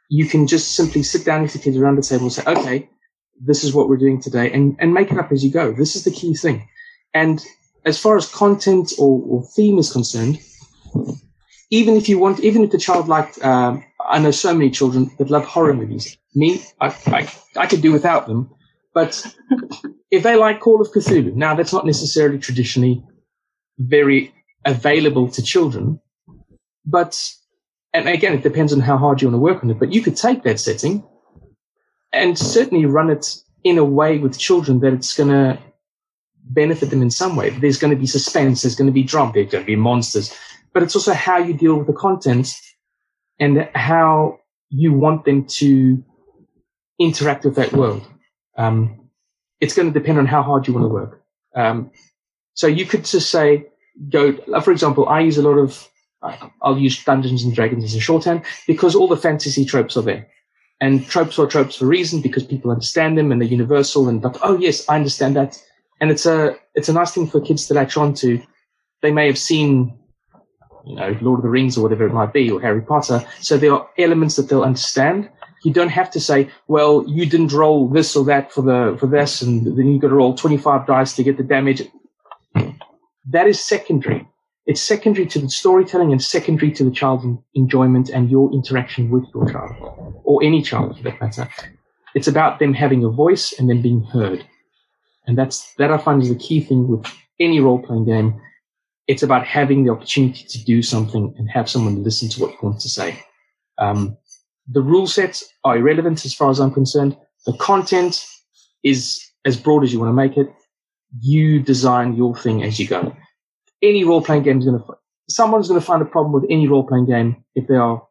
You 0.10 0.28
can 0.28 0.48
just 0.48 0.76
simply 0.76 1.04
sit 1.04 1.26
down 1.26 1.42
with 1.42 1.56
your 1.56 1.64
kids 1.64 1.78
around 1.78 1.96
the 1.96 2.04
table 2.04 2.24
and 2.24 2.34
say, 2.34 2.44
okay, 2.46 2.90
this 3.42 3.64
is 3.64 3.74
what 3.74 3.90
we're 3.90 3.98
doing 3.98 4.22
today 4.22 4.52
and, 4.52 4.76
and 4.80 4.94
make 4.94 5.12
it 5.12 5.18
up 5.18 5.32
as 5.32 5.44
you 5.44 5.52
go. 5.52 5.74
This 5.74 5.96
is 5.96 6.04
the 6.04 6.12
key 6.12 6.36
thing. 6.36 6.68
And 7.14 7.44
as 7.86 8.00
far 8.00 8.16
as 8.16 8.30
content 8.30 8.94
or, 9.00 9.22
or 9.28 9.44
theme 9.56 9.78
is 9.78 9.92
concerned, 9.92 10.40
even 11.70 11.96
if 11.96 12.08
you 12.08 12.20
want, 12.20 12.40
even 12.42 12.64
if 12.64 12.72
the 12.72 12.78
child 12.78 13.08
liked, 13.08 13.44
um, 13.44 13.84
I 14.00 14.20
know 14.20 14.32
so 14.32 14.54
many 14.54 14.70
children 14.70 15.10
that 15.18 15.30
love 15.30 15.46
horror 15.46 15.74
movies. 15.74 16.18
Me, 16.36 16.62
I, 16.80 16.88
I, 17.08 17.34
I 17.58 17.68
could 17.68 17.82
do 17.82 17.92
without 17.92 18.28
them. 18.28 18.52
But 18.94 19.26
if 20.12 20.22
they 20.22 20.36
like 20.36 20.60
Call 20.60 20.82
of 20.82 20.92
Cthulhu, 20.92 21.34
now 21.34 21.56
that's 21.56 21.74
not 21.74 21.86
necessarily 21.86 22.38
traditionally 22.38 23.04
very 23.80 24.32
available 24.65 25.29
to 25.29 25.41
children, 25.41 26.00
but, 26.86 27.32
and 27.93 28.08
again, 28.08 28.34
it 28.34 28.43
depends 28.43 28.74
on 28.74 28.79
how 28.79 28.98
hard 28.98 29.22
you 29.22 29.27
want 29.27 29.36
to 29.36 29.39
work 29.39 29.63
on 29.63 29.70
it, 29.70 29.79
but 29.79 29.93
you 29.93 30.01
could 30.01 30.17
take 30.17 30.43
that 30.43 30.60
setting 30.60 31.03
and 32.12 32.38
certainly 32.38 32.86
run 32.86 33.10
it 33.10 33.36
in 33.63 33.77
a 33.77 33.86
way 33.86 34.20
with 34.20 34.38
children 34.38 34.79
that 34.79 34.93
it's 34.93 35.13
going 35.13 35.29
to 35.29 35.58
benefit 36.46 36.89
them 36.89 37.01
in 37.01 37.10
some 37.10 37.36
way. 37.36 37.50
There's 37.50 37.79
going 37.79 37.93
to 37.93 38.00
be 38.00 38.05
suspense, 38.05 38.62
there's 38.62 38.75
going 38.75 38.88
to 38.88 38.93
be 38.93 39.03
drama, 39.03 39.34
there's 39.34 39.50
going 39.50 39.63
to 39.63 39.67
be 39.67 39.75
monsters, 39.75 40.36
but 40.74 40.84
it's 40.84 40.96
also 40.96 41.13
how 41.13 41.38
you 41.38 41.53
deal 41.53 41.75
with 41.75 41.88
the 41.88 41.93
content 41.93 42.53
and 43.39 43.70
how 43.74 44.39
you 44.70 44.93
want 44.93 45.25
them 45.25 45.46
to 45.46 46.03
interact 47.00 47.46
with 47.46 47.55
that 47.55 47.74
world. 47.74 48.05
Um, 48.58 49.10
it's 49.60 49.74
going 49.74 49.91
to 49.91 49.98
depend 49.98 50.17
on 50.17 50.25
how 50.25 50.43
hard 50.43 50.67
you 50.67 50.74
want 50.74 50.84
to 50.84 50.89
work. 50.89 51.24
Um, 51.55 51.91
so 52.53 52.67
you 52.67 52.86
could 52.86 53.05
just 53.05 53.29
say, 53.29 53.67
go, 54.10 54.34
for 54.62 54.72
example, 54.72 55.08
I 55.08 55.22
use 55.22 55.38
a 55.38 55.42
lot 55.42 55.58
of, 55.58 55.88
I'll 56.62 56.78
use 56.78 57.04
Dungeons 57.04 57.44
and 57.44 57.54
Dragons 57.54 57.84
as 57.84 57.96
a 57.96 58.00
shorthand 58.00 58.44
because 58.68 58.96
all 58.96 59.08
the 59.08 59.18
fantasy 59.18 59.66
tropes 59.66 59.98
are 59.98 60.02
there. 60.02 60.28
And 60.82 61.06
tropes 61.08 61.40
are 61.40 61.48
tropes 61.48 61.78
for 61.78 61.86
a 61.86 61.88
reason 61.88 62.22
because 62.22 62.44
people 62.44 62.72
understand 62.72 63.18
them 63.18 63.32
and 63.32 63.42
they're 63.42 63.48
universal 63.48 64.10
and 64.10 64.24
like, 64.24 64.36
oh 64.44 64.58
yes, 64.58 64.88
I 64.90 64.96
understand 64.96 65.36
that. 65.36 65.62
And 66.02 66.12
it's 66.12 66.26
a, 66.26 66.58
it's 66.76 66.90
a 66.90 66.94
nice 66.94 67.12
thing 67.12 67.28
for 67.28 67.40
kids 67.40 67.68
to 67.68 67.74
latch 67.74 67.96
on 67.96 68.14
to. 68.16 68.42
They 69.02 69.12
may 69.12 69.28
have 69.28 69.38
seen, 69.38 69.98
you 70.86 70.96
know, 70.96 71.18
Lord 71.22 71.40
of 71.40 71.44
the 71.44 71.50
Rings 71.50 71.78
or 71.78 71.84
whatever 71.84 72.06
it 72.06 72.14
might 72.14 72.34
be 72.34 72.50
or 72.50 72.60
Harry 72.60 72.82
Potter. 72.82 73.26
So 73.40 73.58
there 73.58 73.74
are 73.74 73.88
elements 73.98 74.36
that 74.36 74.50
they'll 74.50 74.64
understand 74.64 75.30
you 75.64 75.72
don't 75.72 75.90
have 75.90 76.12
to 76.12 76.20
say, 76.20 76.50
well, 76.68 77.04
you 77.08 77.26
didn't 77.26 77.54
roll 77.54 77.88
this 77.88 78.16
or 78.16 78.26
that 78.26 78.52
for 78.52 78.62
the 78.62 78.98
for 79.00 79.08
this, 79.08 79.42
and 79.42 79.66
then 79.66 79.88
you've 79.88 80.02
got 80.02 80.10
to 80.10 80.16
roll 80.16 80.36
25 80.36 80.86
dice 80.86 81.16
to 81.16 81.24
get 81.24 81.38
the 81.38 81.44
damage. 81.44 81.84
That 83.30 83.48
is 83.48 83.63
secondary. 83.63 84.27
It's 84.65 84.82
secondary 84.82 85.25
to 85.27 85.39
the 85.39 85.50
storytelling 85.50 86.12
and 86.12 86.24
secondary 86.24 86.72
to 86.72 86.84
the 86.84 86.92
child's 86.92 87.25
enjoyment 87.53 88.10
and 88.10 88.30
your 88.30 88.51
interaction 88.53 89.10
with 89.10 89.25
your 89.34 89.50
child, 89.51 89.75
or 90.24 90.42
any 90.44 90.62
child 90.62 90.98
for 90.98 91.03
that 91.03 91.20
matter. 91.20 91.50
It's 92.15 92.27
about 92.27 92.60
them 92.60 92.74
having 92.74 93.03
a 93.03 93.10
voice 93.10 93.53
and 93.58 93.70
them 93.70 93.82
being 93.82 94.03
heard. 94.03 94.46
And 95.27 95.38
that's, 95.38 95.74
that 95.75 95.92
I 95.92 95.98
find 95.98 96.22
is 96.22 96.30
the 96.30 96.36
key 96.36 96.62
thing 96.62 96.88
with 96.88 97.06
any 97.39 97.60
role 97.60 97.80
playing 97.80 98.06
game. 98.06 98.39
It's 99.08 99.24
about 99.24 99.46
having 99.46 99.84
the 99.84 99.92
opportunity 99.92 100.46
to 100.48 100.63
do 100.63 100.82
something 100.82 101.34
and 101.38 101.50
have 101.50 101.70
someone 101.70 102.03
listen 102.03 102.30
to 102.30 102.42
what 102.42 102.51
you 102.51 102.58
want 102.62 102.80
to 102.82 102.89
say. 102.89 103.22
Um, 103.77 104.18
the 104.70 104.82
rule 104.82 105.08
sets 105.08 105.44
are 105.65 105.77
irrelevant 105.77 106.24
as 106.24 106.34
far 106.34 106.50
as 106.50 106.60
I'm 106.60 106.72
concerned. 106.72 107.18
The 107.46 107.53
content 107.53 108.25
is 108.84 109.22
as 109.44 109.58
broad 109.58 109.84
as 109.84 109.92
you 109.92 110.00
want 110.00 110.10
to 110.10 110.13
make 110.13 110.38
it. 110.38 110.53
You 111.20 111.60
design 111.60 112.15
your 112.15 112.36
thing 112.36 112.63
as 112.63 112.79
you 112.79 112.88
go. 112.88 113.15
Any 113.82 114.03
role 114.03 114.22
playing 114.22 114.43
game 114.43 114.60
is 114.60 114.65
going 114.65 114.79
to, 114.79 114.86
someone's 115.29 115.67
going 115.67 115.79
to 115.79 115.86
find 115.86 116.01
a 116.01 116.05
problem 116.05 116.34
with 116.34 116.46
any 116.50 116.67
role 116.67 116.88
playing 116.88 117.05
game 117.05 117.43
if 117.55 117.67
they 117.67 117.75
are 117.75 118.05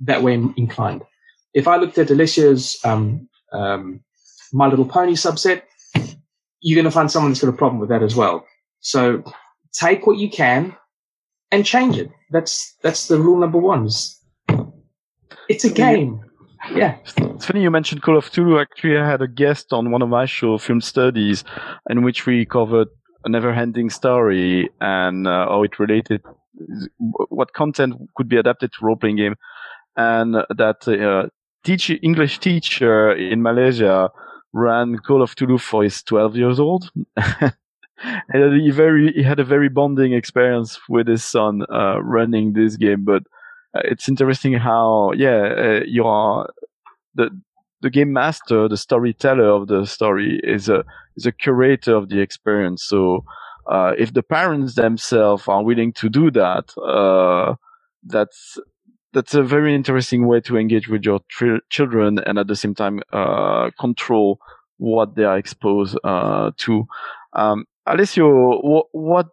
that 0.00 0.22
way 0.22 0.34
inclined. 0.34 1.02
If 1.54 1.68
I 1.68 1.76
looked 1.76 1.98
at 1.98 2.08
Alessio's 2.08 2.78
um, 2.84 3.28
um, 3.52 4.00
My 4.52 4.66
Little 4.66 4.84
Pony 4.84 5.12
subset, 5.12 5.62
you're 6.60 6.76
going 6.76 6.84
to 6.84 6.90
find 6.90 7.10
someone 7.10 7.30
that's 7.30 7.40
got 7.40 7.50
a 7.50 7.56
problem 7.56 7.78
with 7.80 7.90
that 7.90 8.02
as 8.02 8.16
well. 8.16 8.46
So 8.80 9.22
take 9.72 10.06
what 10.06 10.18
you 10.18 10.28
can 10.30 10.76
and 11.50 11.64
change 11.64 11.96
it. 11.96 12.10
That's 12.30 12.74
that's 12.82 13.06
the 13.06 13.18
rule 13.18 13.38
number 13.38 13.58
one. 13.58 13.88
It's 15.48 15.64
a 15.64 15.70
game. 15.70 16.20
Yeah. 16.70 16.96
It's 17.04 17.46
funny 17.46 17.62
you 17.62 17.70
mentioned 17.70 18.02
Call 18.02 18.16
of 18.16 18.30
Cthulhu. 18.30 18.60
Actually, 18.60 18.96
I 18.98 19.06
had 19.06 19.22
a 19.22 19.28
guest 19.28 19.72
on 19.72 19.90
one 19.90 20.02
of 20.02 20.08
my 20.08 20.26
show, 20.26 20.58
Film 20.58 20.80
Studies, 20.80 21.44
in 21.90 22.02
which 22.02 22.26
we 22.26 22.46
covered 22.46 22.88
a 23.24 23.28
never-ending 23.28 23.90
story 23.90 24.70
and 24.80 25.26
uh, 25.26 25.46
how 25.48 25.62
it 25.62 25.78
related, 25.78 26.22
what 27.06 27.52
content 27.52 27.94
could 28.16 28.28
be 28.28 28.36
adapted 28.36 28.72
to 28.72 28.84
role-playing 28.84 29.16
game, 29.16 29.34
and 29.96 30.34
that 30.56 30.86
uh, 30.88 31.28
teach 31.64 31.90
English 32.02 32.38
teacher 32.38 33.12
in 33.12 33.42
Malaysia 33.42 34.10
ran 34.52 34.98
Call 34.98 35.22
of 35.22 35.34
Cthulhu 35.34 35.60
for 35.60 35.82
his 35.82 36.02
12 36.02 36.36
years 36.36 36.60
old. 36.60 36.90
and 37.16 37.52
he 38.62 38.70
very 38.70 39.12
he 39.12 39.22
had 39.22 39.40
a 39.40 39.44
very 39.44 39.68
bonding 39.68 40.12
experience 40.12 40.78
with 40.88 41.08
his 41.08 41.24
son 41.24 41.62
uh, 41.72 42.00
running 42.02 42.52
this 42.52 42.76
game, 42.76 43.04
but 43.04 43.22
it's 43.84 44.08
interesting 44.08 44.54
how 44.54 45.12
yeah 45.16 45.42
uh, 45.58 45.80
you 45.86 46.04
are 46.04 46.48
the 47.14 47.30
the 47.82 47.90
game 47.90 48.12
master, 48.14 48.68
the 48.68 48.78
storyteller 48.78 49.48
of 49.48 49.68
the 49.68 49.84
story 49.84 50.40
is 50.42 50.68
a 50.70 50.84
is 51.16 51.26
a 51.26 51.32
curator 51.32 51.94
of 51.94 52.08
the 52.08 52.20
experience. 52.20 52.84
So 52.84 53.24
uh, 53.70 53.92
if 53.98 54.14
the 54.14 54.22
parents 54.22 54.74
themselves 54.74 55.46
are 55.48 55.62
willing 55.62 55.92
to 55.94 56.08
do 56.08 56.30
that, 56.30 56.76
uh, 56.78 57.56
that's 58.04 58.58
that's 59.12 59.34
a 59.34 59.42
very 59.42 59.74
interesting 59.74 60.26
way 60.26 60.40
to 60.40 60.56
engage 60.56 60.88
with 60.88 61.04
your 61.04 61.20
tr- 61.28 61.62
children 61.70 62.18
and 62.20 62.38
at 62.38 62.48
the 62.48 62.56
same 62.56 62.74
time 62.74 63.00
uh, 63.12 63.70
control 63.78 64.38
what 64.78 65.14
they 65.14 65.24
are 65.24 65.38
exposed 65.38 65.98
uh, 66.04 66.52
to. 66.56 66.86
Um, 67.34 67.66
Alessio, 67.86 68.60
what 68.62 68.86
what 68.92 69.26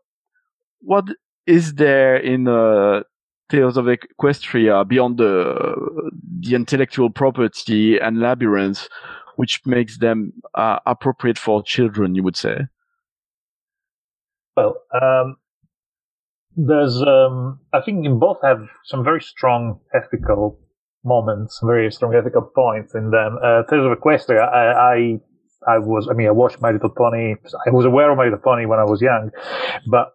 what 0.82 1.06
is 1.48 1.76
there 1.76 2.18
in 2.18 2.50
uh, 2.50 3.04
Tales 3.52 3.76
of 3.76 3.86
Equestria 3.86 4.88
beyond 4.88 5.18
the 5.18 6.12
the 6.40 6.56
intellectual 6.56 7.10
property 7.10 8.00
and 8.00 8.22
labyrinth, 8.22 8.88
which 9.36 9.60
makes 9.66 9.98
them 9.98 10.32
uh, 10.56 10.80
appropriate 10.86 11.38
for 11.38 11.62
children, 11.62 12.16
you 12.16 12.24
would 12.24 12.38
say? 12.38 12.68
Well, 14.56 14.78
um, 14.94 15.36
there's 16.56 17.02
um, 17.02 17.60
I 17.74 17.82
think 17.82 18.06
in 18.06 18.20
both 18.20 18.38
have 18.42 18.62
some 18.86 19.04
very 19.04 19.22
strong 19.22 19.82
ethical 19.94 20.58
moments, 21.04 21.60
very 21.62 21.92
strong 21.92 22.16
ethical 22.16 22.44
points 22.56 22.96
in 22.96 23.12
them. 23.12 23.38
Uh, 23.44 23.64
Tales 23.70 23.86
of 23.86 23.98
Equestria, 23.98 24.48
I, 24.48 24.94
I 24.94 25.20
I 25.68 25.78
was, 25.78 26.08
I 26.10 26.14
mean, 26.14 26.28
I 26.28 26.32
watched 26.32 26.62
My 26.62 26.72
Little 26.72 26.90
Pony. 26.90 27.36
I 27.68 27.70
was 27.70 27.86
aware 27.86 28.10
of 28.12 28.18
My 28.18 28.24
Little 28.24 28.40
Pony 28.40 28.66
when 28.66 28.80
I 28.80 28.86
was 28.86 29.02
young, 29.02 29.30
but 29.88 30.14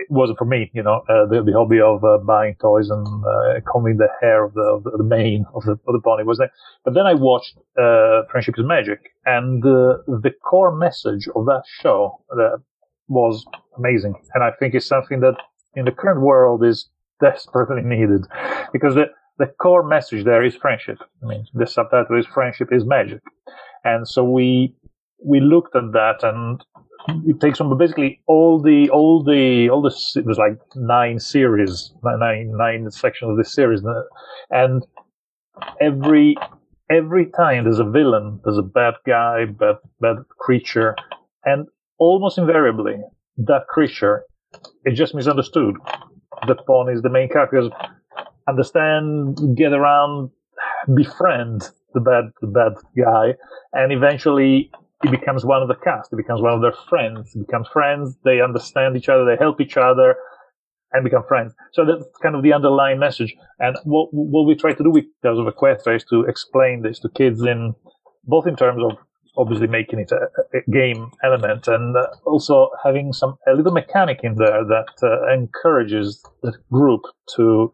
it 0.00 0.10
wasn't 0.10 0.38
for 0.38 0.44
me, 0.44 0.70
you 0.74 0.82
know, 0.82 1.02
uh, 1.08 1.26
the, 1.26 1.42
the 1.42 1.52
hobby 1.52 1.80
of 1.80 2.04
uh, 2.04 2.18
buying 2.18 2.54
toys 2.60 2.90
and 2.90 3.06
uh, 3.06 3.60
combing 3.70 3.96
the 3.96 4.08
hair 4.20 4.44
of 4.44 4.54
the, 4.54 4.60
of 4.60 4.84
the, 4.84 5.04
mane 5.04 5.44
of 5.54 5.64
the, 5.64 5.72
of 5.72 5.92
the 5.92 6.00
pony 6.04 6.22
was 6.22 6.38
there. 6.38 6.50
But 6.84 6.94
then 6.94 7.06
I 7.06 7.14
watched 7.14 7.56
uh, 7.78 8.22
Friendship 8.30 8.56
is 8.58 8.64
Magic, 8.64 9.00
and 9.24 9.62
the 9.62 10.32
core 10.44 10.74
message 10.76 11.28
of 11.34 11.46
that 11.46 11.62
show 11.80 12.22
that 12.30 12.60
was 13.08 13.44
amazing. 13.78 14.14
And 14.34 14.44
I 14.44 14.50
think 14.58 14.74
it's 14.74 14.86
something 14.86 15.20
that 15.20 15.36
in 15.74 15.84
the 15.84 15.92
current 15.92 16.20
world 16.20 16.64
is 16.64 16.88
desperately 17.20 17.82
needed 17.82 18.26
because 18.72 18.94
the, 18.94 19.06
the 19.38 19.46
core 19.60 19.86
message 19.86 20.24
there 20.24 20.44
is 20.44 20.54
friendship. 20.54 20.98
I 21.22 21.26
mean, 21.26 21.46
the 21.54 21.66
subtitle 21.66 22.18
is 22.18 22.26
friendship 22.26 22.68
is 22.72 22.84
magic. 22.84 23.20
And 23.84 24.06
so 24.06 24.24
we, 24.24 24.74
we 25.24 25.40
looked 25.40 25.74
at 25.76 25.92
that 25.92 26.18
and 26.22 26.62
it 27.08 27.40
takes 27.40 27.58
from 27.58 27.76
basically 27.78 28.20
all 28.26 28.60
the, 28.60 28.90
all 28.90 29.22
the, 29.22 29.68
all 29.70 29.82
the, 29.82 29.94
it 30.18 30.26
was 30.26 30.38
like 30.38 30.58
nine 30.74 31.18
series, 31.18 31.92
nine, 32.02 32.52
nine 32.56 32.90
sections 32.90 33.30
of 33.30 33.36
this 33.36 33.52
series. 33.52 33.84
Uh, 33.84 34.02
and 34.50 34.84
every, 35.80 36.36
every 36.90 37.26
time 37.26 37.64
there's 37.64 37.78
a 37.78 37.84
villain, 37.84 38.40
there's 38.44 38.58
a 38.58 38.62
bad 38.62 38.94
guy, 39.06 39.44
bad, 39.44 39.76
bad 40.00 40.16
creature, 40.38 40.96
and 41.44 41.66
almost 41.98 42.38
invariably 42.38 42.96
that 43.38 43.66
creature 43.68 44.24
is 44.84 44.98
just 44.98 45.14
misunderstood. 45.14 45.76
The 46.46 46.54
pawn 46.54 46.90
is 46.90 47.02
the 47.02 47.10
main 47.10 47.28
character. 47.28 47.68
Understand, 48.48 49.38
get 49.56 49.72
around, 49.72 50.30
befriend 50.94 51.68
the 51.94 52.00
bad, 52.00 52.24
the 52.40 52.46
bad 52.46 52.72
guy, 52.96 53.34
and 53.72 53.92
eventually 53.92 54.70
he 55.02 55.10
becomes 55.10 55.44
one 55.44 55.62
of 55.62 55.68
the 55.68 55.74
cast. 55.74 56.10
He 56.10 56.16
becomes 56.16 56.40
one 56.40 56.54
of 56.54 56.62
their 56.62 56.74
friends. 56.88 57.32
He 57.32 57.40
becomes 57.40 57.68
friends. 57.72 58.16
They 58.24 58.40
understand 58.40 58.96
each 58.96 59.08
other. 59.08 59.24
They 59.24 59.36
help 59.36 59.60
each 59.60 59.76
other 59.76 60.16
and 60.92 61.04
become 61.04 61.24
friends. 61.28 61.54
So 61.72 61.84
that's 61.84 62.04
kind 62.22 62.34
of 62.34 62.42
the 62.42 62.52
underlying 62.52 62.98
message. 62.98 63.34
And 63.58 63.76
what, 63.84 64.08
what 64.12 64.46
we 64.46 64.54
try 64.54 64.72
to 64.72 64.82
do 64.82 64.90
with 64.90 65.04
Tales 65.22 65.38
of 65.38 65.52
Equestria 65.52 65.96
is 65.96 66.04
to 66.10 66.22
explain 66.22 66.82
this 66.82 66.98
to 67.00 67.08
kids 67.10 67.42
in 67.42 67.74
both 68.24 68.46
in 68.46 68.56
terms 68.56 68.82
of 68.82 68.98
obviously 69.36 69.66
making 69.66 69.98
it 69.98 70.10
a, 70.12 70.28
a 70.56 70.70
game 70.70 71.10
element 71.22 71.68
and 71.68 71.96
uh, 71.96 72.06
also 72.24 72.70
having 72.82 73.12
some 73.12 73.36
a 73.46 73.52
little 73.52 73.72
mechanic 73.72 74.20
in 74.22 74.34
there 74.36 74.64
that 74.64 74.86
uh, 75.02 75.32
encourages 75.32 76.24
the 76.42 76.52
group 76.72 77.02
to 77.36 77.72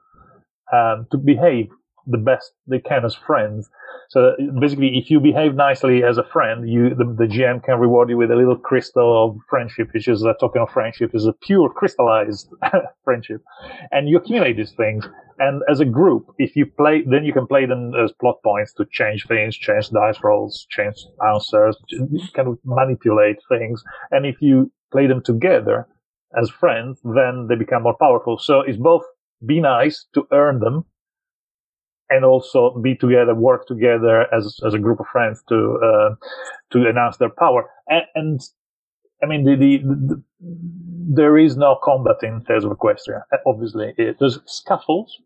um, 0.73 1.07
to 1.13 1.19
behave 1.19 1.69
the 2.07 2.19
best 2.19 2.53
they 2.67 2.81
can 2.81 3.05
as 3.05 3.15
friends 3.15 3.71
so 4.13 4.37
basically, 4.61 4.99
if 4.99 5.11
you 5.11 5.21
behave 5.21 5.55
nicely 5.55 6.05
as 6.05 6.19
a 6.19 6.23
friend, 6.23 6.69
you 6.69 6.91
the, 6.91 7.05
the 7.05 7.25
GM 7.25 7.65
can 7.65 7.81
reward 7.81 8.11
you 8.11 8.19
with 8.19 8.31
a 8.31 8.37
little 8.37 8.57
crystal 8.57 9.25
of 9.25 9.39
friendship, 9.49 9.89
which 9.95 10.07
is 10.07 10.23
a 10.23 10.35
token 10.39 10.61
of 10.61 10.69
friendship, 10.69 11.15
is 11.15 11.25
a 11.25 11.33
pure 11.33 11.71
crystallized 11.71 12.53
friendship, 13.05 13.43
and 13.91 14.11
you 14.11 14.19
accumulate 14.19 14.59
these 14.59 14.73
things. 14.73 15.09
And 15.39 15.63
as 15.67 15.81
a 15.81 15.87
group, 15.87 16.27
if 16.37 16.55
you 16.57 16.67
play, 16.67 17.05
then 17.11 17.25
you 17.25 17.33
can 17.33 17.47
play 17.47 17.65
them 17.65 17.95
as 17.95 18.13
plot 18.21 18.43
points 18.45 18.75
to 18.75 18.85
change 18.93 19.27
things, 19.27 19.57
change 19.57 19.89
dice 19.89 20.19
rolls, 20.23 20.67
change 20.69 20.97
answers, 21.27 21.79
kind 22.35 22.49
of 22.49 22.59
manipulate 22.67 23.39
things. 23.49 23.83
And 24.11 24.27
if 24.27 24.37
you 24.43 24.71
play 24.93 25.07
them 25.07 25.23
together 25.23 25.89
as 26.39 26.51
friends, 26.51 27.01
then 27.03 27.47
they 27.49 27.55
become 27.55 27.85
more 27.85 27.97
powerful. 27.99 28.37
So 28.37 28.61
it's 28.61 28.77
both 28.77 29.05
be 29.47 29.59
nice 29.59 30.05
to 30.13 30.27
earn 30.33 30.61
them 30.61 30.85
and 32.15 32.25
also 32.25 32.79
be 32.83 32.95
together, 32.95 33.35
work 33.35 33.67
together 33.67 34.27
as 34.35 34.61
as 34.67 34.75
a 34.75 34.79
group 34.79 35.01
of 35.01 35.07
friends 35.07 35.43
to 35.49 35.79
uh, 35.83 36.15
to 36.73 36.89
enhance 36.89 37.17
their 37.17 37.31
power. 37.31 37.69
And, 37.89 38.05
and 38.15 38.41
I 39.23 39.27
mean, 39.27 39.45
the, 39.45 39.57
the, 39.57 39.79
the, 40.09 40.23
there 41.15 41.39
is 41.39 41.57
no 41.57 41.79
combat 41.83 42.17
in 42.23 42.45
Tales 42.45 42.65
of 42.65 42.73
Equestria. 42.73 43.23
Obviously, 43.47 43.95
it, 43.97 44.17
there's 44.19 44.39
scuffles, 44.47 45.17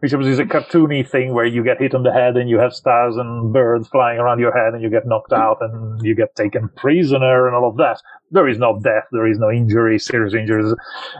which 0.00 0.12
is 0.14 0.38
a 0.38 0.44
cartoony 0.44 1.06
thing 1.06 1.34
where 1.34 1.44
you 1.44 1.62
get 1.62 1.80
hit 1.80 1.94
on 1.94 2.04
the 2.04 2.12
head 2.12 2.36
and 2.36 2.48
you 2.48 2.58
have 2.58 2.72
stars 2.72 3.16
and 3.16 3.52
birds 3.52 3.88
flying 3.88 4.18
around 4.18 4.38
your 4.38 4.52
head 4.52 4.74
and 4.74 4.82
you 4.82 4.90
get 4.90 5.06
knocked 5.06 5.32
out 5.32 5.58
and 5.60 6.00
you 6.02 6.14
get 6.14 6.34
taken 6.36 6.68
prisoner 6.76 7.46
and 7.46 7.56
all 7.56 7.68
of 7.68 7.76
that. 7.76 8.00
There 8.30 8.48
is 8.48 8.58
no 8.58 8.80
death, 8.80 9.04
there 9.12 9.26
is 9.26 9.38
no 9.38 9.50
injury, 9.50 9.98
serious 9.98 10.34
injuries. 10.34 10.74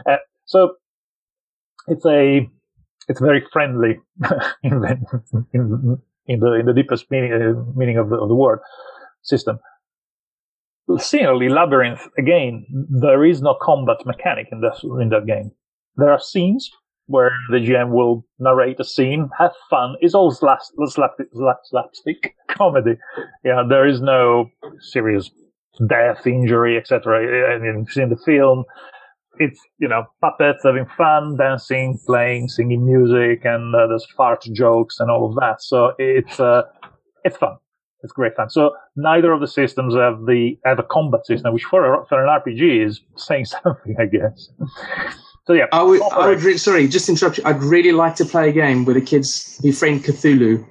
Uh, 0.05 0.17
so 0.45 0.75
it's 1.87 2.05
a 2.05 2.49
it's 3.09 3.19
very 3.19 3.43
friendly 3.51 3.99
in, 4.63 4.83
in, 5.53 5.97
in, 6.27 6.39
the 6.39 6.53
in 6.53 6.65
the 6.65 6.73
deepest 6.73 7.09
meaning 7.11 7.73
meaning 7.75 7.97
of 7.97 8.09
the, 8.09 8.15
of 8.15 8.29
the 8.29 8.35
word 8.35 8.59
system. 9.23 9.59
Similarly, 10.97 11.49
Labyrinth 11.49 12.07
again, 12.17 12.65
there 12.89 13.25
is 13.25 13.41
no 13.41 13.57
combat 13.61 13.97
mechanic 14.05 14.47
in 14.51 14.61
that 14.61 14.81
in 15.01 15.09
that 15.09 15.25
game. 15.25 15.51
There 15.97 16.11
are 16.11 16.19
scenes 16.19 16.69
where 17.07 17.31
the 17.49 17.57
GM 17.57 17.89
will 17.89 18.23
narrate 18.37 18.79
a 18.79 18.83
scene, 18.83 19.29
have 19.37 19.51
fun. 19.69 19.95
It's 19.99 20.13
all 20.13 20.31
slap, 20.31 20.59
slap, 20.85 21.11
slap, 21.33 21.57
slapstick 21.63 22.35
comedy. 22.47 22.97
Yeah, 23.43 23.63
there 23.67 23.87
is 23.87 23.99
no 23.99 24.49
serious 24.79 25.31
death, 25.87 26.27
injury, 26.27 26.77
etc. 26.77 27.55
In 27.55 28.09
the 28.09 28.17
film, 28.23 28.63
it's 29.39 29.59
you 29.79 29.87
know 29.87 30.05
puppets 30.21 30.63
having 30.63 30.85
fun, 30.97 31.37
dancing, 31.37 31.97
playing, 32.05 32.49
singing 32.49 32.85
music, 32.85 33.45
and 33.45 33.73
uh, 33.73 33.87
there's 33.87 34.05
fart 34.15 34.43
jokes 34.53 34.99
and 34.99 35.09
all 35.09 35.27
of 35.27 35.35
that. 35.35 35.61
So 35.61 35.93
it's 35.97 36.39
uh, 36.39 36.63
it's 37.23 37.37
fun. 37.37 37.57
It's 38.03 38.13
great 38.13 38.35
fun. 38.35 38.49
So 38.49 38.75
neither 38.95 39.31
of 39.31 39.41
the 39.41 39.47
systems 39.47 39.95
have 39.95 40.25
the 40.25 40.57
have 40.65 40.79
a 40.79 40.83
combat 40.83 41.25
system, 41.25 41.53
which 41.53 41.63
for 41.63 42.01
a, 42.01 42.05
for 42.07 42.23
an 42.23 42.29
RPG 42.29 42.85
is 42.85 43.01
saying 43.15 43.45
something, 43.63 43.95
I 43.99 44.05
guess. 44.05 44.49
So 45.47 45.53
yeah, 45.53 45.65
I 45.71 45.81
would. 45.83 46.01
I 46.11 46.27
would 46.27 46.43
re- 46.43 46.57
sorry, 46.57 46.87
just 46.87 47.09
interrupt 47.09 47.37
you. 47.37 47.43
I'd 47.45 47.63
really 47.63 47.91
like 47.91 48.15
to 48.15 48.25
play 48.25 48.49
a 48.49 48.53
game 48.53 48.85
where 48.85 48.93
the 48.93 49.01
kids 49.01 49.59
befriend 49.63 50.03
Cthulhu 50.03 50.65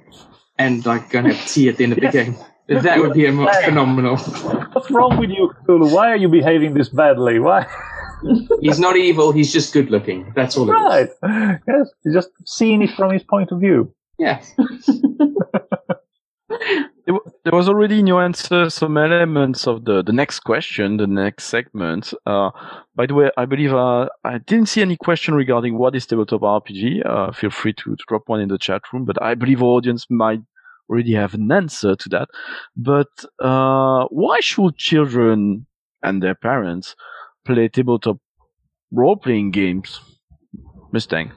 and 0.57 0.85
like 0.85 1.09
going 1.09 1.25
to 1.25 1.33
have 1.33 1.47
tea 1.47 1.69
at 1.69 1.77
the 1.77 1.83
end 1.85 1.93
of 1.93 1.99
the 1.99 2.09
game. 2.09 2.37
That 2.67 2.99
would 2.99 3.13
be 3.13 3.25
a 3.25 3.31
phenomenal. 3.31 4.17
What's 4.17 4.91
wrong 4.91 5.17
with 5.17 5.31
you, 5.31 5.51
Cthulhu? 5.65 5.91
Why 5.91 6.11
are 6.11 6.15
you 6.15 6.29
behaving 6.29 6.75
this 6.75 6.89
badly? 6.89 7.39
Why? 7.39 7.65
he's 8.61 8.79
not 8.79 8.97
evil. 8.97 9.31
He's 9.31 9.51
just 9.51 9.73
good 9.73 9.89
looking. 9.89 10.31
That's 10.35 10.57
all. 10.57 10.67
Right. 10.67 11.09
Yes. 11.67 11.89
He's 12.03 12.13
just 12.13 12.29
seeing 12.45 12.81
it 12.81 12.91
from 12.91 13.11
his 13.11 13.23
point 13.23 13.51
of 13.51 13.59
view. 13.59 13.93
Yes. 14.17 14.53
there 17.43 17.53
was 17.53 17.69
already 17.69 17.99
in 17.99 18.07
your 18.07 18.23
answer 18.23 18.69
some 18.69 18.97
elements 18.97 19.67
of 19.67 19.85
the, 19.85 20.03
the 20.03 20.11
next 20.11 20.41
question, 20.41 20.97
the 20.97 21.07
next 21.07 21.45
segment. 21.45 22.13
Uh, 22.25 22.51
by 22.95 23.05
the 23.05 23.13
way, 23.13 23.31
I 23.37 23.45
believe 23.45 23.73
uh, 23.73 24.07
I 24.23 24.39
didn't 24.39 24.67
see 24.67 24.81
any 24.81 24.97
question 24.97 25.33
regarding 25.33 25.77
what 25.77 25.95
is 25.95 26.05
tabletop 26.05 26.41
RPG. 26.41 27.05
Uh, 27.05 27.31
feel 27.31 27.49
free 27.49 27.73
to, 27.73 27.95
to 27.95 28.03
drop 28.07 28.23
one 28.27 28.41
in 28.41 28.49
the 28.49 28.57
chat 28.57 28.81
room, 28.91 29.05
but 29.05 29.21
I 29.21 29.35
believe 29.35 29.63
our 29.63 29.69
audience 29.69 30.05
might 30.09 30.41
already 30.89 31.13
have 31.13 31.33
an 31.33 31.51
answer 31.51 31.95
to 31.95 32.09
that. 32.09 32.29
But 32.75 33.07
uh, 33.39 34.05
why 34.09 34.39
should 34.41 34.77
children 34.77 35.65
and 36.03 36.21
their 36.21 36.35
parents 36.35 36.95
play 37.45 37.67
tabletop 37.67 38.17
role 38.91 39.15
playing 39.15 39.51
games, 39.51 39.99
Mustang? 40.91 41.31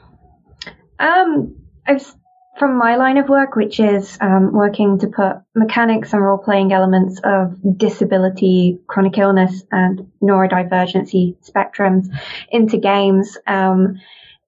Um, 0.98 1.56
I've 1.86 2.14
from 2.58 2.76
my 2.76 2.96
line 2.96 3.16
of 3.16 3.28
work, 3.28 3.56
which 3.56 3.80
is 3.80 4.18
um, 4.20 4.52
working 4.52 4.98
to 4.98 5.06
put 5.06 5.36
mechanics 5.54 6.12
and 6.12 6.22
role 6.22 6.38
playing 6.38 6.72
elements 6.72 7.20
of 7.24 7.56
disability, 7.78 8.78
chronic 8.86 9.16
illness, 9.16 9.64
and 9.72 10.10
neurodivergency 10.22 11.36
spectrums 11.42 12.08
into 12.50 12.76
games, 12.76 13.38
um, 13.46 13.98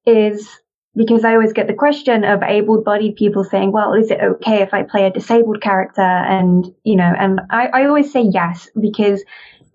is 0.07 0.49
because 0.95 1.25
I 1.25 1.33
always 1.33 1.53
get 1.53 1.67
the 1.67 1.75
question 1.75 2.25
of 2.25 2.43
able 2.43 2.83
bodied 2.83 3.17
people 3.17 3.43
saying, 3.43 3.73
well, 3.73 3.95
is 3.95 4.11
it 4.11 4.21
okay 4.21 4.63
if 4.63 4.73
I 4.73 4.83
play 4.83 5.07
a 5.07 5.11
disabled 5.11 5.61
character? 5.61 6.03
And, 6.03 6.73
you 6.85 6.97
know, 6.97 7.13
and 7.19 7.41
I, 7.51 7.67
I 7.67 7.87
always 7.87 8.13
say 8.13 8.23
yes, 8.23 8.69
because 8.79 9.25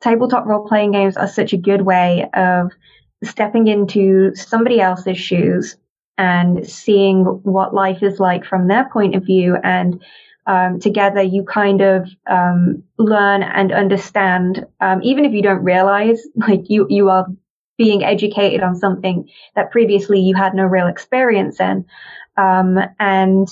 tabletop 0.01 0.45
role 0.45 0.67
playing 0.67 0.91
games 0.91 1.17
are 1.17 1.27
such 1.27 1.53
a 1.53 1.57
good 1.57 1.81
way 1.81 2.29
of 2.33 2.71
stepping 3.23 3.67
into 3.67 4.33
somebody 4.35 4.79
else's 4.79 5.17
shoes 5.17 5.77
and 6.17 6.67
seeing 6.67 7.23
what 7.23 7.73
life 7.73 8.03
is 8.03 8.19
like 8.19 8.45
from 8.45 8.67
their 8.67 8.89
point 8.89 9.15
of 9.15 9.25
view. 9.25 9.55
And 9.63 10.03
um, 10.47 10.79
together 10.79 11.21
you 11.21 11.43
kind 11.43 11.81
of 11.81 12.09
um, 12.29 12.83
learn 12.97 13.43
and 13.43 13.71
understand 13.71 14.65
um, 14.81 15.01
even 15.03 15.25
if 15.25 15.33
you 15.33 15.41
don't 15.41 15.63
realize 15.63 16.21
like 16.35 16.69
you 16.69 16.88
you 16.89 17.09
are 17.09 17.27
being 17.77 18.03
educated 18.03 18.62
on 18.62 18.75
something 18.75 19.29
that 19.55 19.71
previously 19.71 20.19
you 20.19 20.35
had 20.35 20.53
no 20.53 20.65
real 20.65 20.88
experience 20.88 21.62
in. 21.62 21.85
Um, 22.35 22.77
and 22.99 23.47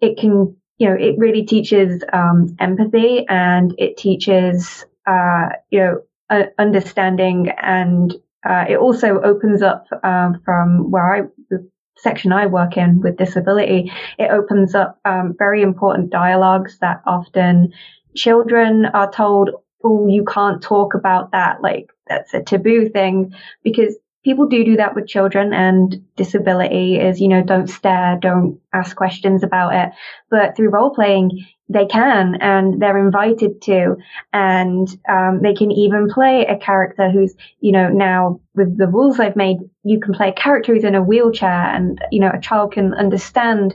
it 0.00 0.18
can 0.18 0.56
you 0.78 0.88
know 0.88 0.94
it 0.94 1.16
really 1.18 1.44
teaches 1.44 2.02
um, 2.12 2.56
empathy 2.58 3.24
and 3.28 3.74
it 3.78 3.96
teaches 3.96 4.84
uh, 5.06 5.50
you 5.70 5.80
know, 5.80 6.00
uh, 6.30 6.44
understanding 6.58 7.50
and 7.62 8.14
uh, 8.48 8.64
it 8.68 8.76
also 8.76 9.20
opens 9.20 9.62
up 9.62 9.86
um, 10.04 10.40
from 10.44 10.90
where 10.90 11.14
I, 11.14 11.22
the 11.50 11.68
section 11.96 12.32
I 12.32 12.46
work 12.46 12.76
in 12.76 13.00
with 13.00 13.16
disability, 13.16 13.90
it 14.18 14.30
opens 14.30 14.74
up 14.74 15.00
um, 15.04 15.34
very 15.38 15.62
important 15.62 16.10
dialogues 16.10 16.78
that 16.80 17.02
often 17.06 17.72
children 18.14 18.86
are 18.86 19.10
told, 19.10 19.50
oh, 19.82 20.06
you 20.08 20.24
can't 20.24 20.62
talk 20.62 20.94
about 20.94 21.32
that. 21.32 21.62
Like 21.62 21.90
that's 22.06 22.34
a 22.34 22.42
taboo 22.42 22.88
thing 22.88 23.34
because 23.64 23.96
people 24.26 24.48
do 24.48 24.64
do 24.64 24.76
that 24.76 24.96
with 24.96 25.06
children 25.06 25.52
and 25.54 26.04
disability 26.16 26.98
is, 26.98 27.20
you 27.20 27.28
know, 27.28 27.44
don't 27.44 27.68
stare, 27.68 28.18
don't 28.20 28.58
ask 28.72 28.96
questions 28.96 29.44
about 29.44 29.72
it. 29.72 29.94
But 30.28 30.56
through 30.56 30.70
role 30.70 30.92
playing, 30.92 31.46
they 31.68 31.86
can 31.86 32.34
and 32.40 32.82
they're 32.82 32.98
invited 32.98 33.62
to 33.62 33.96
and 34.32 34.88
um, 35.08 35.42
they 35.44 35.54
can 35.54 35.70
even 35.70 36.08
play 36.08 36.44
a 36.46 36.56
character 36.56 37.08
who's 37.08 37.34
you 37.60 37.72
know 37.72 37.88
now 37.88 38.40
with 38.54 38.78
the 38.78 38.86
rules 38.86 39.18
i've 39.18 39.34
made 39.34 39.56
you 39.82 39.98
can 39.98 40.14
play 40.14 40.28
a 40.28 40.32
character 40.32 40.72
who's 40.72 40.84
in 40.84 40.94
a 40.94 41.02
wheelchair 41.02 41.74
and 41.74 42.00
you 42.12 42.20
know 42.20 42.30
a 42.32 42.40
child 42.40 42.72
can 42.72 42.94
understand 42.94 43.74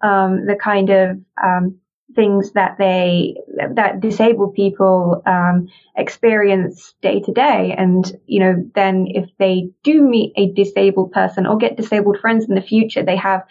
um, 0.00 0.46
the 0.46 0.56
kind 0.56 0.88
of 0.88 1.18
um, 1.44 1.78
things 2.16 2.52
that 2.52 2.76
they 2.78 3.36
that 3.74 4.00
disabled 4.00 4.54
people 4.54 5.22
um, 5.26 5.68
experience 5.96 6.94
day 7.02 7.20
to 7.20 7.32
day. 7.32 7.74
And 7.76 8.10
you 8.26 8.40
know 8.40 8.70
then 8.74 9.06
if 9.08 9.30
they 9.38 9.70
do 9.84 10.02
meet 10.02 10.32
a 10.36 10.52
disabled 10.52 11.12
person 11.12 11.46
or 11.46 11.58
get 11.58 11.76
disabled 11.76 12.18
friends 12.18 12.48
in 12.48 12.54
the 12.54 12.62
future 12.62 13.04
they 13.04 13.16
have 13.16 13.42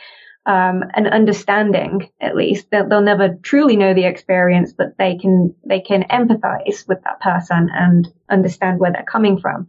um, 0.47 0.83
an 0.93 1.07
understanding 1.07 2.11
at 2.19 2.35
least 2.35 2.67
they'll, 2.69 2.87
they'll 2.87 3.01
never 3.01 3.35
truly 3.41 3.77
know 3.77 3.93
the 3.93 4.05
experience 4.05 4.73
but 4.77 4.97
they 4.97 5.17
can 5.17 5.55
they 5.65 5.79
can 5.79 6.03
empathize 6.03 6.87
with 6.87 7.01
that 7.03 7.21
person 7.21 7.69
and 7.73 8.11
understand 8.29 8.79
where 8.79 8.91
they're 8.91 9.03
coming 9.03 9.39
from. 9.39 9.67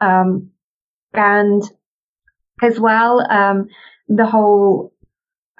Um, 0.00 0.50
and 1.12 1.62
as 2.62 2.78
well 2.78 3.20
um, 3.30 3.68
the 4.08 4.26
whole 4.26 4.92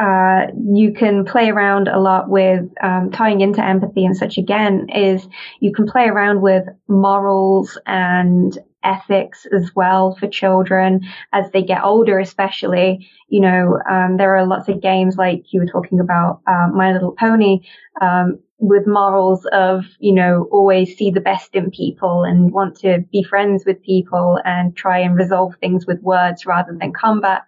uh, 0.01 0.47
you 0.73 0.95
can 0.95 1.27
play 1.27 1.51
around 1.51 1.87
a 1.87 2.01
lot 2.01 2.31
with 2.31 2.65
um, 2.83 3.11
tying 3.13 3.43
into 3.43 3.63
empathy 3.63 4.05
and 4.07 4.17
such 4.17 4.39
again 4.39 4.89
is 4.89 5.29
you 5.61 5.73
can 5.75 5.87
play 5.87 6.07
around 6.07 6.41
with 6.41 6.65
morals 6.89 7.79
and 7.87 8.59
ethics 8.83 9.47
as 9.55 9.73
well 9.77 10.17
for 10.19 10.27
children 10.27 11.03
as 11.35 11.51
they 11.51 11.63
get 11.63 11.85
older, 11.85 12.19
especially. 12.19 13.07
You 13.29 13.41
know, 13.41 13.79
um, 13.91 14.17
there 14.17 14.35
are 14.37 14.47
lots 14.47 14.71
of 14.71 14.81
games 14.81 15.17
like 15.19 15.53
you 15.53 15.61
were 15.61 15.67
talking 15.67 16.01
about, 16.01 16.41
uh, 16.47 16.69
My 16.73 16.93
Little 16.93 17.13
Pony, 17.13 17.61
um, 18.01 18.39
with 18.59 18.87
morals 18.87 19.47
of, 19.53 19.85
you 19.99 20.15
know, 20.15 20.49
always 20.51 20.97
see 20.97 21.11
the 21.11 21.21
best 21.21 21.55
in 21.55 21.71
people 21.71 22.25
and 22.25 22.53
want 22.53 22.77
to 22.81 23.05
be 23.13 23.23
friends 23.23 23.65
with 23.67 23.83
people 23.83 24.39
and 24.47 24.75
try 24.75 24.99
and 24.99 25.15
resolve 25.15 25.55
things 25.61 25.87
with 25.87 26.01
words 26.01 26.47
rather 26.47 26.75
than 26.81 26.93
combat. 26.95 27.43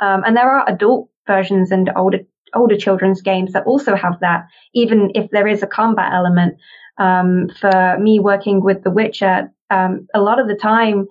Um, 0.00 0.22
and 0.24 0.36
there 0.36 0.50
are 0.50 0.68
adult 0.68 1.08
versions 1.26 1.70
and 1.70 1.90
older 1.96 2.20
older 2.54 2.76
children's 2.76 3.20
games 3.20 3.52
that 3.52 3.66
also 3.66 3.96
have 3.96 4.20
that, 4.20 4.46
even 4.74 5.10
if 5.14 5.28
there 5.30 5.48
is 5.48 5.62
a 5.62 5.66
combat 5.66 6.12
element. 6.12 6.56
Um, 6.96 7.48
for 7.60 7.98
me 7.98 8.20
working 8.20 8.62
with 8.62 8.84
The 8.84 8.90
Witcher, 8.92 9.50
um, 9.70 10.06
a 10.14 10.20
lot 10.20 10.38
of 10.38 10.46
the 10.46 10.54
time 10.54 11.08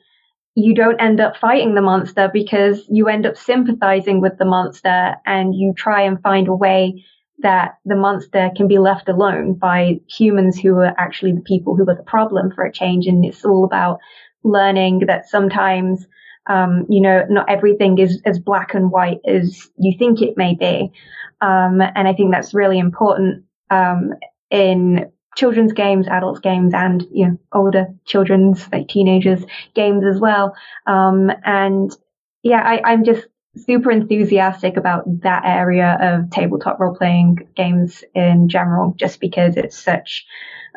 you 0.55 0.75
don't 0.75 1.01
end 1.01 1.19
up 1.19 1.35
fighting 1.37 1.73
the 1.73 1.81
monster 1.81 2.29
because 2.31 2.85
you 2.89 3.07
end 3.07 3.25
up 3.25 3.35
sympathizing 3.35 4.21
with 4.21 4.37
the 4.37 4.45
monster 4.45 5.15
and 5.25 5.55
you 5.55 5.73
try 5.75 6.03
and 6.03 6.21
find 6.21 6.47
a 6.47 6.53
way 6.53 7.03
that 7.39 7.77
the 7.85 7.95
monster 7.95 8.51
can 8.55 8.67
be 8.67 8.77
left 8.77 9.09
alone 9.09 9.55
by 9.55 9.99
humans 10.07 10.57
who 10.59 10.75
are 10.75 10.93
actually 10.97 11.33
the 11.33 11.41
people 11.41 11.75
who 11.75 11.83
are 11.89 11.95
the 11.95 12.03
problem 12.03 12.51
for 12.51 12.63
a 12.63 12.71
change. 12.71 13.07
And 13.07 13.25
it's 13.25 13.43
all 13.43 13.65
about 13.65 13.99
learning 14.43 15.03
that 15.07 15.27
sometimes, 15.27 16.05
um, 16.47 16.85
you 16.89 17.01
know, 17.01 17.25
not 17.29 17.49
everything 17.49 17.97
is 17.97 18.21
as 18.25 18.39
black 18.39 18.73
and 18.73 18.91
white 18.91 19.19
as 19.25 19.69
you 19.77 19.97
think 19.97 20.21
it 20.21 20.37
may 20.37 20.55
be. 20.55 20.91
Um, 21.41 21.81
and 21.81 22.07
I 22.07 22.13
think 22.13 22.31
that's 22.31 22.53
really 22.53 22.79
important 22.79 23.43
um, 23.69 24.13
in 24.49 25.11
children's 25.35 25.73
games, 25.73 26.07
adults 26.07 26.39
games, 26.39 26.73
and 26.73 27.05
you 27.11 27.27
know 27.27 27.37
older 27.51 27.87
children's 28.05 28.67
like 28.71 28.87
teenagers 28.87 29.43
games 29.73 30.05
as 30.05 30.19
well. 30.19 30.55
Um, 30.85 31.31
and 31.43 31.91
yeah, 32.43 32.61
I, 32.61 32.93
am 32.93 33.03
just 33.03 33.25
super 33.55 33.91
enthusiastic 33.91 34.77
about 34.77 35.21
that 35.21 35.43
area 35.45 35.97
of 35.99 36.29
tabletop 36.29 36.79
role 36.79 36.95
playing 36.95 37.47
games 37.55 38.03
in 38.13 38.49
general, 38.49 38.93
just 38.97 39.19
because 39.19 39.57
it's 39.57 39.77
such 39.77 40.25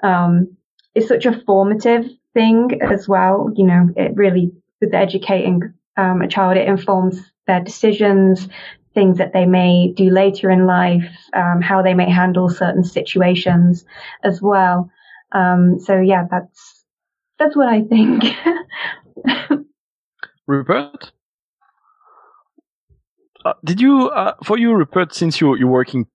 um, 0.03 0.57
it's 0.95 1.09
such 1.09 1.27
a 1.27 1.41
formative 1.47 2.07
thing 2.35 2.81
as 2.83 3.07
well. 3.09 3.51
You 3.55 3.67
know, 3.67 3.89
it 3.97 4.13
really 4.15 4.53
with 4.81 4.95
educating 4.95 5.75
um, 5.97 6.23
a 6.23 6.29
child, 6.29 6.57
it 6.57 6.69
informs 6.69 7.21
their 7.47 7.61
decisions, 7.61 8.49
things 8.95 9.19
that 9.19 9.33
they 9.33 9.47
may 9.47 9.93
do 9.95 10.11
later 10.11 10.51
in 10.51 10.67
life, 10.67 11.11
um, 11.35 11.61
how 11.63 11.83
they 11.83 11.95
may 11.95 12.11
handle 12.11 12.49
certain 12.49 12.85
situations 12.85 13.85
as 14.25 14.41
well. 14.43 14.91
Um, 15.33 15.79
so 15.79 16.01
yeah, 16.01 16.25
that's 16.31 16.85
that's 17.39 17.57
what 17.57 17.69
I 17.69 17.83
think. 17.83 18.25
Rupert, 20.47 21.13
uh, 23.45 23.53
did 23.65 23.81
you 23.81 24.09
uh, 24.09 24.35
for 24.45 24.59
you, 24.59 24.75
Rupert, 24.75 25.15
since 25.15 25.41
you 25.41 25.57
you're 25.57 25.69
working 25.69 26.07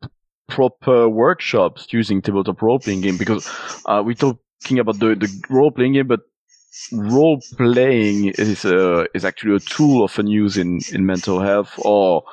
proper 0.47 1.08
workshops 1.08 1.88
using 1.91 2.21
tabletop 2.21 2.62
role 2.62 2.80
playing 2.80 3.02
game 3.02 3.17
because 3.17 3.47
uh, 3.86 4.02
we're 4.04 4.15
talking 4.15 4.80
about 4.80 5.00
the 5.00 5.15
the 5.15 5.30
role 5.50 5.71
playing 5.71 5.93
game, 5.93 6.08
but 6.08 6.21
role 6.91 7.41
playing 7.57 8.29
is 8.38 8.65
uh, 8.65 9.05
is 9.13 9.25
actually 9.25 9.55
a 9.55 9.60
tool 9.60 10.03
often 10.03 10.27
used 10.27 10.57
in 10.57 10.79
in 10.91 11.05
mental 11.05 11.39
health 11.39 11.73
or 11.79 12.23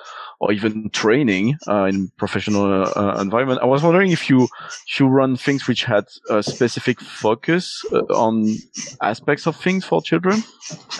or 0.40 0.52
even 0.52 0.88
training 0.90 1.56
uh, 1.66 1.84
in 1.84 2.10
professional 2.16 2.84
uh, 2.96 3.20
environment. 3.20 3.60
I 3.60 3.66
was 3.66 3.82
wondering 3.82 4.12
if 4.12 4.30
you 4.30 4.44
if 4.88 5.00
you 5.00 5.06
run 5.06 5.36
things 5.36 5.66
which 5.66 5.84
had 5.84 6.06
a 6.30 6.42
specific 6.42 7.00
focus 7.00 7.82
uh, 7.92 7.98
on 8.14 8.56
aspects 9.02 9.46
of 9.46 9.56
things 9.56 9.84
for 9.84 10.00
children 10.00 10.42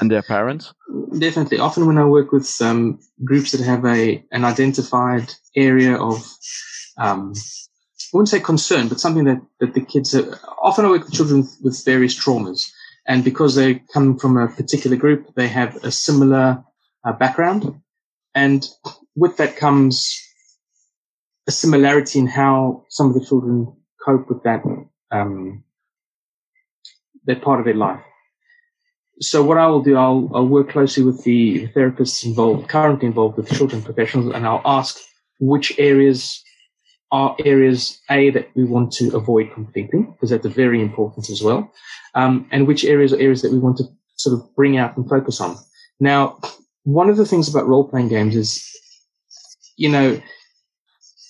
and 0.00 0.10
their 0.10 0.22
parents. 0.22 0.72
Definitely. 1.18 1.58
Often 1.58 1.86
when 1.86 1.98
I 1.98 2.04
work 2.04 2.32
with 2.32 2.60
um, 2.60 2.98
groups 3.24 3.52
that 3.52 3.60
have 3.60 3.84
a 3.84 4.24
an 4.32 4.44
identified 4.44 5.32
area 5.54 5.96
of 5.96 6.24
um, 6.96 7.32
I 8.12 8.16
wouldn't 8.16 8.30
say 8.30 8.40
concern, 8.40 8.88
but 8.88 9.00
something 9.00 9.24
that, 9.24 9.42
that 9.60 9.74
the 9.74 9.82
kids 9.82 10.14
are, 10.14 10.40
often 10.62 10.86
I 10.86 10.88
work 10.88 11.04
with 11.04 11.12
children 11.12 11.46
with 11.62 11.84
various 11.84 12.18
traumas. 12.18 12.72
And 13.08 13.24
because 13.24 13.54
they 13.54 13.82
come 13.94 14.18
from 14.18 14.36
a 14.36 14.48
particular 14.48 14.96
group, 14.96 15.34
they 15.34 15.48
have 15.48 15.76
a 15.82 15.90
similar 15.90 16.62
uh, 17.04 17.12
background. 17.12 17.80
And 18.34 18.64
with 19.16 19.38
that 19.38 19.56
comes 19.56 20.22
a 21.48 21.50
similarity 21.50 22.18
in 22.18 22.26
how 22.26 22.84
some 22.90 23.08
of 23.08 23.14
the 23.14 23.24
children 23.24 23.74
cope 24.04 24.28
with 24.28 24.42
that 24.42 24.62
um, 25.10 25.64
that 27.24 27.40
part 27.40 27.60
of 27.60 27.64
their 27.64 27.74
life. 27.74 28.00
So 29.20 29.42
what 29.42 29.58
I 29.58 29.66
will 29.66 29.82
do, 29.82 29.96
I'll, 29.96 30.30
I'll 30.34 30.46
work 30.46 30.70
closely 30.70 31.02
with 31.02 31.24
the 31.24 31.66
therapists 31.68 32.24
involved, 32.24 32.68
currently 32.68 33.06
involved 33.06 33.36
with 33.36 33.50
children 33.50 33.82
professionals, 33.82 34.32
and 34.34 34.46
I'll 34.46 34.62
ask 34.64 34.98
which 35.40 35.74
areas 35.78 36.42
are 37.10 37.34
areas 37.44 37.98
A 38.10 38.30
that 38.30 38.48
we 38.54 38.64
want 38.64 38.92
to 38.92 39.16
avoid 39.16 39.52
completely, 39.52 40.02
because 40.02 40.30
that's 40.30 40.46
very 40.46 40.80
important 40.80 41.30
as 41.30 41.42
well, 41.42 41.72
um, 42.14 42.46
and 42.50 42.66
which 42.66 42.84
areas 42.84 43.12
are 43.12 43.20
areas 43.20 43.42
that 43.42 43.52
we 43.52 43.58
want 43.58 43.76
to 43.78 43.84
sort 44.16 44.38
of 44.38 44.54
bring 44.54 44.76
out 44.76 44.96
and 44.96 45.08
focus 45.08 45.40
on. 45.40 45.56
Now, 46.00 46.38
one 46.84 47.10
of 47.10 47.16
the 47.16 47.26
things 47.26 47.48
about 47.48 47.68
role 47.68 47.88
playing 47.88 48.08
games 48.08 48.34
is 48.34 48.64
you 49.78 49.88
know, 49.88 50.20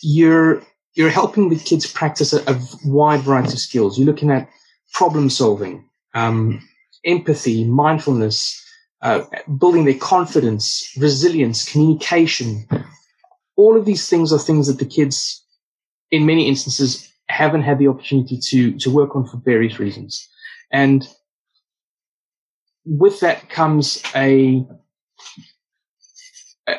you're 0.02 0.62
you're 0.94 1.10
helping 1.10 1.48
the 1.48 1.56
kids 1.56 1.86
practice 1.86 2.32
a, 2.32 2.42
a 2.50 2.60
wide 2.84 3.20
variety 3.20 3.52
of 3.52 3.60
skills. 3.60 3.96
You're 3.96 4.06
looking 4.06 4.32
at 4.32 4.48
problem 4.94 5.30
solving, 5.30 5.88
um, 6.14 6.66
empathy, 7.04 7.64
mindfulness, 7.64 8.60
uh, 9.02 9.22
building 9.58 9.84
their 9.84 9.98
confidence, 9.98 10.90
resilience, 10.96 11.70
communication. 11.70 12.66
All 13.56 13.76
of 13.76 13.84
these 13.84 14.08
things 14.08 14.32
are 14.32 14.38
things 14.38 14.66
that 14.66 14.78
the 14.78 14.86
kids, 14.86 15.44
in 16.10 16.26
many 16.26 16.48
instances, 16.48 17.12
haven't 17.28 17.62
had 17.62 17.78
the 17.78 17.88
opportunity 17.88 18.38
to 18.48 18.76
to 18.78 18.90
work 18.90 19.14
on 19.14 19.26
for 19.26 19.36
various 19.36 19.78
reasons, 19.78 20.26
and 20.70 21.06
with 22.84 23.20
that 23.20 23.50
comes 23.50 24.02
a 24.14 24.66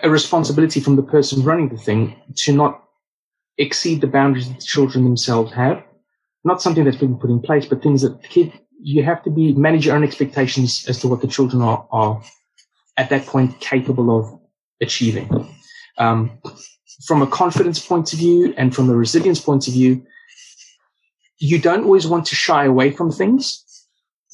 a 0.03 0.09
responsibility 0.09 0.79
from 0.79 0.95
the 0.95 1.03
person 1.03 1.43
running 1.43 1.69
the 1.69 1.77
thing 1.77 2.15
to 2.35 2.53
not 2.53 2.83
exceed 3.57 4.01
the 4.01 4.07
boundaries 4.07 4.47
that 4.47 4.59
the 4.59 4.65
children 4.65 5.03
themselves 5.03 5.51
have. 5.53 5.83
Not 6.43 6.61
something 6.61 6.85
that's 6.85 6.97
been 6.97 7.17
put 7.17 7.29
in 7.29 7.41
place, 7.41 7.65
but 7.65 7.81
things 7.81 8.03
that 8.03 8.21
the 8.21 8.27
kid, 8.27 8.53
you 8.81 9.03
have 9.03 9.23
to 9.23 9.29
be, 9.29 9.53
manage 9.53 9.85
your 9.85 9.95
own 9.95 10.03
expectations 10.03 10.85
as 10.87 10.99
to 11.01 11.07
what 11.07 11.21
the 11.21 11.27
children 11.27 11.61
are, 11.61 11.87
are 11.91 12.21
at 12.97 13.09
that 13.09 13.25
point 13.25 13.59
capable 13.59 14.17
of 14.17 14.39
achieving. 14.79 15.49
Um, 15.97 16.39
from 17.05 17.21
a 17.21 17.27
confidence 17.27 17.85
point 17.85 18.13
of 18.13 18.19
view 18.19 18.53
and 18.57 18.73
from 18.73 18.89
a 18.89 18.95
resilience 18.95 19.39
point 19.39 19.67
of 19.67 19.73
view, 19.73 20.05
you 21.39 21.59
don't 21.59 21.83
always 21.83 22.07
want 22.07 22.27
to 22.27 22.35
shy 22.35 22.65
away 22.65 22.91
from 22.91 23.11
things 23.11 23.65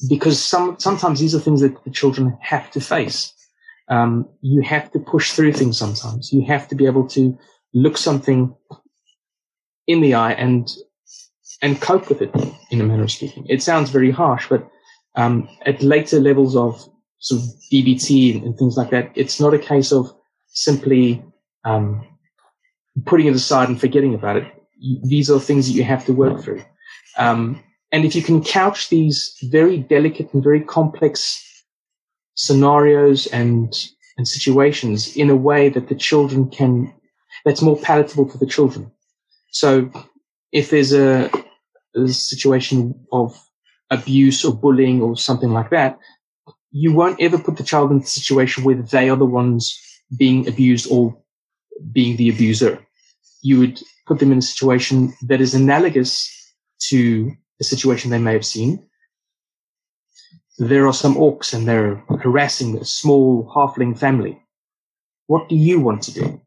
because 0.08 0.42
some, 0.42 0.78
sometimes 0.78 1.20
these 1.20 1.34
are 1.34 1.40
things 1.40 1.60
that 1.60 1.82
the 1.84 1.90
children 1.90 2.36
have 2.40 2.70
to 2.70 2.80
face 2.80 3.32
um, 3.88 4.28
you 4.40 4.62
have 4.62 4.90
to 4.92 4.98
push 4.98 5.32
through 5.32 5.52
things 5.52 5.78
sometimes. 5.78 6.32
You 6.32 6.44
have 6.46 6.68
to 6.68 6.74
be 6.74 6.86
able 6.86 7.06
to 7.08 7.38
look 7.72 7.96
something 7.96 8.54
in 9.86 10.00
the 10.00 10.14
eye 10.14 10.32
and 10.32 10.68
and 11.62 11.80
cope 11.80 12.08
with 12.08 12.20
it 12.20 12.34
in 12.70 12.80
a 12.80 12.84
manner 12.84 13.04
of 13.04 13.10
speaking. 13.10 13.46
It 13.48 13.62
sounds 13.62 13.90
very 13.90 14.10
harsh, 14.10 14.48
but 14.48 14.68
um, 15.14 15.48
at 15.64 15.82
later 15.82 16.20
levels 16.20 16.54
of 16.54 16.86
sort 17.18 17.40
of 17.40 17.48
DBT 17.72 18.44
and, 18.44 18.58
things 18.58 18.76
like 18.76 18.90
that. 18.90 19.10
It's 19.14 19.40
not 19.40 19.54
a 19.54 19.58
case 19.58 19.90
of 19.90 20.14
simply 20.48 21.24
um, 21.64 22.06
putting 23.06 23.26
it 23.26 23.34
aside 23.34 23.70
and 23.70 23.80
forgetting 23.80 24.14
about 24.14 24.36
it. 24.36 24.44
These 25.04 25.30
are 25.30 25.40
things 25.40 25.66
that 25.66 25.72
you 25.72 25.82
have 25.84 26.04
to 26.06 26.12
work 26.12 26.42
through. 26.42 26.62
Um, 27.16 27.64
and 27.92 28.04
if 28.04 28.14
you 28.14 28.22
can 28.22 28.42
couch 28.42 28.88
these 28.88 29.36
very 29.44 29.78
delicate 29.78 30.32
and 30.32 30.42
very 30.42 30.60
complex 30.60 31.64
scenarios 32.34 33.26
and 33.26 33.72
and 34.18 34.26
situations 34.26 35.16
in 35.16 35.30
a 35.30 35.36
way 35.36 35.68
that 35.68 35.88
the 35.88 35.94
children 35.94 36.48
can 36.48 36.92
that's 37.44 37.62
more 37.62 37.78
palatable 37.78 38.28
for 38.28 38.38
the 38.38 38.46
children. 38.46 38.90
So 39.50 39.90
if 40.52 40.70
there's 40.70 40.92
a, 40.92 41.30
a 41.94 42.08
situation 42.08 42.94
of 43.12 43.38
abuse 43.90 44.44
or 44.44 44.52
bullying 44.52 45.00
or 45.00 45.16
something 45.16 45.52
like 45.52 45.70
that, 45.70 45.98
you 46.72 46.92
won't 46.92 47.20
ever 47.20 47.38
put 47.38 47.56
the 47.56 47.62
child 47.62 47.90
in 47.90 47.98
a 47.98 48.06
situation 48.06 48.64
where 48.64 48.74
they 48.74 49.08
are 49.08 49.16
the 49.16 49.24
ones 49.24 49.78
being 50.18 50.48
abused 50.48 50.90
or 50.90 51.16
being 51.92 52.16
the 52.16 52.28
abuser. 52.28 52.84
You 53.42 53.60
would 53.60 53.80
put 54.06 54.18
them 54.18 54.32
in 54.32 54.38
a 54.38 54.42
situation 54.42 55.14
that 55.22 55.40
is 55.40 55.54
analogous 55.54 56.30
to 56.88 57.32
a 57.60 57.64
situation 57.64 58.10
they 58.10 58.18
may 58.18 58.32
have 58.32 58.46
seen. 58.46 58.86
There 60.58 60.86
are 60.86 60.92
some 60.92 61.16
orcs 61.16 61.52
and 61.52 61.66
they're 61.66 61.96
harassing 62.22 62.78
a 62.78 62.84
small 62.84 63.50
halfling 63.54 63.98
family. 63.98 64.40
What 65.26 65.48
do 65.48 65.56
you 65.56 65.80
want 65.80 66.02
to 66.04 66.12
do? 66.12 66.40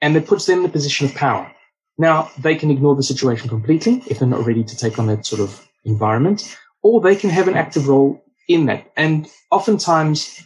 And 0.00 0.16
it 0.16 0.26
puts 0.26 0.46
them 0.46 0.60
in 0.60 0.64
a 0.66 0.68
position 0.68 1.06
of 1.06 1.14
power. 1.14 1.50
Now, 1.96 2.30
they 2.38 2.54
can 2.54 2.70
ignore 2.70 2.94
the 2.94 3.02
situation 3.02 3.48
completely 3.48 4.02
if 4.06 4.18
they're 4.18 4.28
not 4.28 4.46
ready 4.46 4.62
to 4.62 4.76
take 4.76 4.98
on 4.98 5.08
that 5.08 5.26
sort 5.26 5.40
of 5.40 5.66
environment, 5.84 6.56
or 6.82 7.00
they 7.00 7.16
can 7.16 7.30
have 7.30 7.48
an 7.48 7.56
active 7.56 7.88
role 7.88 8.22
in 8.48 8.66
that. 8.66 8.92
And 8.96 9.28
oftentimes, 9.50 10.40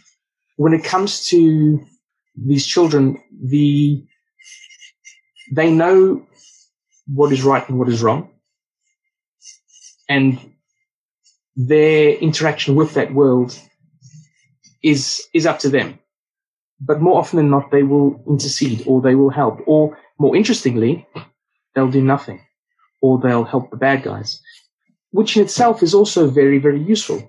when 0.57 0.73
it 0.73 0.83
comes 0.83 1.27
to 1.27 1.85
these 2.35 2.65
children, 2.65 3.21
the 3.43 4.03
they 5.51 5.71
know 5.71 6.25
what 7.05 7.31
is 7.31 7.43
right 7.43 7.67
and 7.69 7.77
what 7.77 7.89
is 7.89 8.01
wrong, 8.01 8.32
and 10.13 10.53
their 11.55 12.13
interaction 12.27 12.75
with 12.75 12.93
that 12.93 13.13
world 13.13 13.59
is 14.91 15.03
is 15.33 15.45
up 15.45 15.59
to 15.59 15.69
them. 15.69 15.99
But 16.79 17.01
more 17.01 17.17
often 17.17 17.37
than 17.37 17.49
not, 17.49 17.71
they 17.71 17.83
will 17.83 18.23
intercede 18.27 18.83
or 18.85 19.01
they 19.01 19.15
will 19.15 19.33
help, 19.41 19.57
or 19.65 19.97
more 20.19 20.35
interestingly, 20.35 21.07
they'll 21.73 21.97
do 21.99 22.03
nothing, 22.15 22.39
or 23.01 23.19
they'll 23.19 23.51
help 23.53 23.71
the 23.71 23.83
bad 23.87 24.03
guys, 24.03 24.41
which 25.11 25.35
in 25.35 25.43
itself 25.43 25.81
is 25.81 25.93
also 25.93 26.29
very 26.41 26.59
very 26.67 26.81
useful 26.93 27.19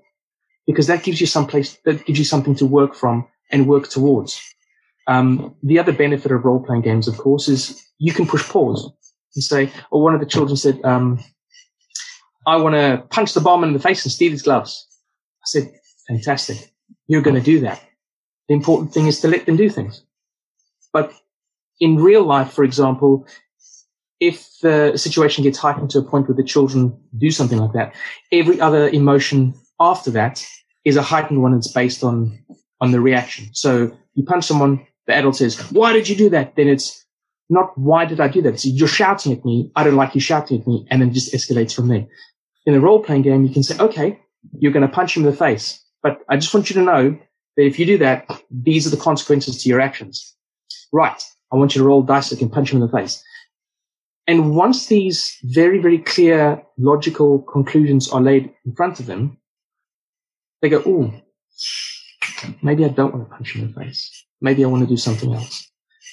because 0.66 0.86
that 0.88 1.04
gives 1.04 1.20
you 1.20 1.26
some 1.26 1.46
place 1.46 1.78
that 1.86 2.04
gives 2.06 2.18
you 2.18 2.28
something 2.32 2.56
to 2.56 2.66
work 2.66 2.94
from 2.94 3.26
and 3.52 3.66
work 3.66 3.88
towards. 3.88 4.32
Um, 5.06 5.54
the 5.62 5.78
other 5.78 5.92
benefit 5.92 6.32
of 6.32 6.44
role 6.44 6.64
playing 6.66 6.82
games, 6.82 7.08
of 7.08 7.16
course, 7.16 7.48
is 7.48 7.60
you 7.98 8.12
can 8.12 8.26
push 8.26 8.44
pause 8.48 8.90
and 9.34 9.44
say, 9.44 9.70
or 9.90 10.02
one 10.02 10.14
of 10.14 10.20
the 10.20 10.32
children 10.34 10.56
said, 10.56 10.80
um, 10.84 11.22
I 12.46 12.56
want 12.56 12.74
to 12.74 13.04
punch 13.10 13.34
the 13.34 13.40
bomb 13.40 13.64
in 13.64 13.72
the 13.72 13.78
face 13.78 14.04
and 14.04 14.12
steal 14.12 14.32
his 14.32 14.42
gloves. 14.42 14.86
I 15.42 15.46
said, 15.46 15.72
fantastic. 16.08 16.72
You're 17.06 17.22
going 17.22 17.36
to 17.36 17.42
do 17.42 17.60
that. 17.60 17.82
The 18.48 18.54
important 18.54 18.92
thing 18.92 19.06
is 19.06 19.20
to 19.20 19.28
let 19.28 19.46
them 19.46 19.56
do 19.56 19.70
things. 19.70 20.02
But 20.92 21.12
in 21.80 21.96
real 21.96 22.24
life, 22.24 22.52
for 22.52 22.64
example, 22.64 23.26
if 24.20 24.58
the 24.62 24.96
situation 24.96 25.44
gets 25.44 25.58
heightened 25.58 25.90
to 25.90 25.98
a 25.98 26.02
point 26.02 26.28
where 26.28 26.36
the 26.36 26.44
children 26.44 26.96
do 27.18 27.30
something 27.30 27.58
like 27.58 27.72
that, 27.72 27.94
every 28.32 28.60
other 28.60 28.88
emotion 28.88 29.54
after 29.80 30.10
that 30.12 30.46
is 30.84 30.96
a 30.96 31.02
heightened 31.02 31.42
one. 31.42 31.54
It's 31.54 31.72
based 31.72 32.04
on, 32.04 32.38
on 32.80 32.92
the 32.92 33.00
reaction. 33.00 33.48
So 33.52 33.96
you 34.14 34.24
punch 34.24 34.44
someone, 34.44 34.86
the 35.06 35.14
adult 35.14 35.36
says, 35.36 35.58
why 35.72 35.92
did 35.92 36.08
you 36.08 36.16
do 36.16 36.30
that? 36.30 36.56
Then 36.56 36.68
it's 36.68 37.04
not 37.50 37.76
why 37.76 38.04
did 38.04 38.20
I 38.20 38.28
do 38.28 38.40
that? 38.42 38.54
It's 38.54 38.64
you're 38.64 38.88
shouting 38.88 39.32
at 39.32 39.44
me. 39.44 39.70
I 39.76 39.84
don't 39.84 39.96
like 39.96 40.14
you 40.14 40.20
shouting 40.20 40.60
at 40.60 40.66
me. 40.66 40.86
And 40.90 41.02
then 41.02 41.10
it 41.10 41.14
just 41.14 41.34
escalates 41.34 41.74
from 41.74 41.88
there. 41.88 42.06
In 42.66 42.74
a 42.74 42.80
role 42.80 43.02
playing 43.02 43.22
game, 43.22 43.44
you 43.44 43.52
can 43.52 43.62
say, 43.62 43.76
okay, 43.78 44.20
you're 44.58 44.72
going 44.72 44.86
to 44.86 44.92
punch 44.92 45.16
him 45.16 45.24
in 45.24 45.30
the 45.30 45.36
face, 45.36 45.82
but 46.02 46.20
I 46.28 46.36
just 46.36 46.52
want 46.52 46.70
you 46.70 46.74
to 46.74 46.82
know 46.82 47.18
that 47.56 47.64
if 47.64 47.78
you 47.78 47.86
do 47.86 47.98
that, 47.98 48.28
these 48.50 48.86
are 48.86 48.90
the 48.90 49.02
consequences 49.02 49.62
to 49.62 49.68
your 49.68 49.80
actions. 49.80 50.34
Right. 50.92 51.22
I 51.52 51.56
want 51.56 51.74
you 51.74 51.82
to 51.82 51.86
roll 51.86 52.02
dice 52.02 52.30
that 52.30 52.38
can 52.38 52.50
punch 52.50 52.72
him 52.72 52.80
in 52.80 52.86
the 52.86 52.92
face. 52.92 53.22
And 54.26 54.56
once 54.56 54.86
these 54.86 55.36
very, 55.44 55.78
very 55.78 55.98
clear 55.98 56.62
logical 56.78 57.40
conclusions 57.42 58.10
are 58.10 58.20
laid 58.20 58.52
in 58.64 58.74
front 58.74 58.98
of 58.98 59.06
them, 59.06 59.38
they 60.62 60.70
go, 60.70 60.82
oh, 60.86 61.12
maybe 62.62 62.84
I 62.84 62.88
don't 62.88 63.14
want 63.14 63.28
to 63.28 63.34
punch 63.34 63.54
him 63.54 63.62
in 63.62 63.72
the 63.72 63.80
face. 63.80 64.24
Maybe 64.40 64.64
I 64.64 64.68
want 64.68 64.82
to 64.82 64.88
do 64.88 64.96
something 64.96 65.34
else. 65.34 65.70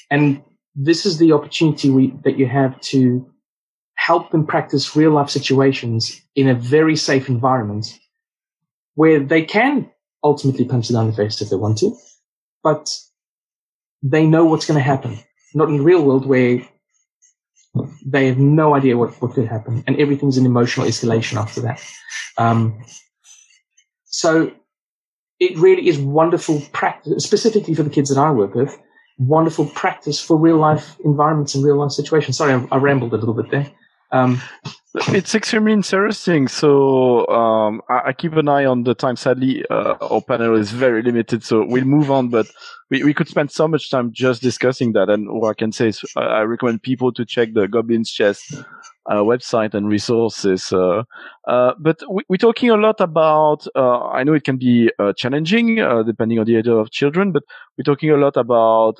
And 0.10 0.44
this 0.76 1.06
is 1.06 1.18
the 1.18 1.32
opportunity 1.32 1.90
we, 1.90 2.14
that 2.24 2.38
you 2.38 2.48
have 2.48 2.80
to 2.82 3.31
help 4.08 4.32
them 4.32 4.48
practice 4.48 4.96
real 4.96 5.12
life 5.12 5.30
situations 5.30 6.22
in 6.36 6.48
a 6.48 6.56
very 6.56 6.96
safe 6.96 7.30
environment 7.30 8.00
where 8.96 9.20
they 9.20 9.44
can 9.44 9.92
ultimately 10.24 10.66
punch 10.66 10.90
it 10.90 10.94
down 10.94 11.06
the 11.06 11.14
face 11.14 11.40
if 11.40 11.50
they 11.50 11.56
want 11.56 11.78
to, 11.78 11.96
but 12.64 12.90
they 14.02 14.26
know 14.26 14.44
what's 14.46 14.66
going 14.66 14.80
to 14.80 14.84
happen. 14.84 15.20
Not 15.54 15.70
in 15.70 15.78
the 15.78 15.84
real 15.84 16.04
world 16.04 16.26
where 16.26 16.68
they 18.04 18.26
have 18.26 18.40
no 18.40 18.74
idea 18.74 18.98
what, 18.98 19.12
what 19.22 19.34
could 19.34 19.48
happen 19.48 19.84
and 19.86 20.00
everything's 20.00 20.38
an 20.38 20.48
emotional 20.48 20.88
escalation 20.88 21.38
after 21.38 21.62
that. 21.62 21.84
Um, 22.40 22.84
so 24.06 24.52
it 25.40 25.56
really 25.58 25.88
is 25.88 26.00
wonderful 26.00 26.62
practice, 26.74 27.24
specifically 27.24 27.76
for 27.76 27.84
the 27.84 27.90
kids 27.92 28.10
that 28.10 28.20
I 28.20 28.32
work 28.32 28.56
with, 28.56 28.76
wonderful 29.20 29.68
practice 29.68 30.20
for 30.20 30.38
real 30.38 30.58
life 30.58 30.98
environments 31.06 31.54
and 31.54 31.64
real 31.64 31.78
life 31.78 31.92
situations. 31.92 32.38
Sorry, 32.38 32.54
I, 32.54 32.68
I 32.72 32.78
rambled 32.78 33.14
a 33.14 33.18
little 33.18 33.36
bit 33.36 33.52
there. 33.52 33.72
Um, 34.12 34.42
it's 35.10 35.34
extremely 35.34 35.72
interesting. 35.72 36.48
So 36.48 37.26
um, 37.28 37.82
I, 37.90 38.02
I, 38.08 38.14
keep 38.14 38.34
an 38.34 38.50
eye 38.50 38.66
on 38.66 38.84
the 38.84 38.94
time. 38.94 39.16
Sadly, 39.16 39.64
uh, 39.70 39.96
our 40.02 40.22
panel 40.22 40.56
is 40.56 40.72
very 40.72 41.02
limited, 41.02 41.44
so 41.44 41.66
we'll 41.66 41.86
move 41.86 42.12
on. 42.12 42.28
But 42.28 42.48
we, 42.90 43.04
we 43.04 43.14
could 43.14 43.30
spend 43.30 43.52
so 43.52 43.70
much 43.70 43.90
time 43.90 44.12
just 44.12 44.42
discussing 44.42 44.92
that. 44.94 45.10
And 45.10 45.32
what 45.32 45.50
I 45.50 45.54
can 45.54 45.72
say 45.72 45.90
is, 45.90 46.04
I, 46.18 46.22
I 46.22 46.42
recommend 46.42 46.84
people 46.84 47.14
to 47.14 47.26
check 47.26 47.54
the 47.54 47.70
Goblin's 47.70 48.12
Chest 48.12 48.54
uh, 49.10 49.22
website 49.24 49.74
and 49.74 49.88
resources. 49.88 50.74
Uh, 50.74 51.04
uh, 51.48 51.74
but 51.80 52.02
we, 52.12 52.24
are 52.30 52.38
talking 52.38 52.70
a 52.70 52.76
lot 52.76 53.00
about. 53.00 53.66
Uh, 53.74 54.08
I 54.08 54.24
know 54.24 54.34
it 54.34 54.44
can 54.44 54.58
be 54.58 54.92
uh, 55.00 55.14
challenging 55.14 55.76
depending 56.06 56.40
on 56.40 56.46
the 56.46 56.58
age 56.58 56.68
of 56.68 56.92
children, 56.92 57.32
but 57.32 57.44
we're 57.78 57.84
talking 57.84 58.10
a 58.10 58.18
lot 58.18 58.36
about 58.36 59.00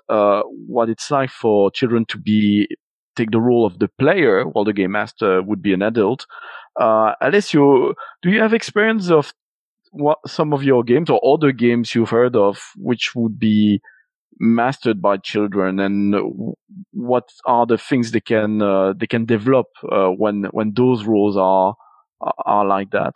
what 0.68 0.90
it's 0.90 1.12
like 1.12 1.32
for 1.32 1.70
children 1.72 2.06
to 2.06 2.18
be 2.18 2.68
take 3.16 3.32
the 3.32 3.42
role 3.42 3.66
of 3.66 3.80
the 3.80 3.90
player 4.00 4.44
while 4.46 4.66
the 4.66 4.74
game 4.74 4.92
master 4.92 5.42
would 5.42 5.62
be 5.62 5.74
an 5.74 5.82
adult. 5.82 6.26
Uh, 6.80 7.14
Alessio, 7.22 7.94
do 8.22 8.30
you 8.30 8.40
have 8.40 8.54
experience 8.54 9.10
of 9.10 9.34
what 9.92 10.20
some 10.26 10.54
of 10.54 10.64
your 10.64 10.84
games 10.84 11.10
or 11.10 11.20
other 11.26 11.52
games 11.52 11.94
you've 11.94 12.10
heard 12.10 12.36
of 12.36 12.72
which 12.78 13.14
would 13.16 13.38
be 13.38 13.82
mastered 14.40 15.02
by 15.02 15.18
children 15.18 15.80
and 15.80 16.16
what 16.92 17.30
are 17.46 17.66
the 17.66 17.78
things 17.78 18.12
they 18.12 18.20
can 18.20 18.62
uh, 18.62 18.94
they 18.94 19.06
can 19.06 19.26
develop 19.26 19.68
uh, 19.92 20.08
when 20.08 20.46
when 20.52 20.74
those 20.76 21.04
roles 21.06 21.38
are 21.38 21.76
are 22.46 22.66
like 22.66 22.92
that 22.92 23.14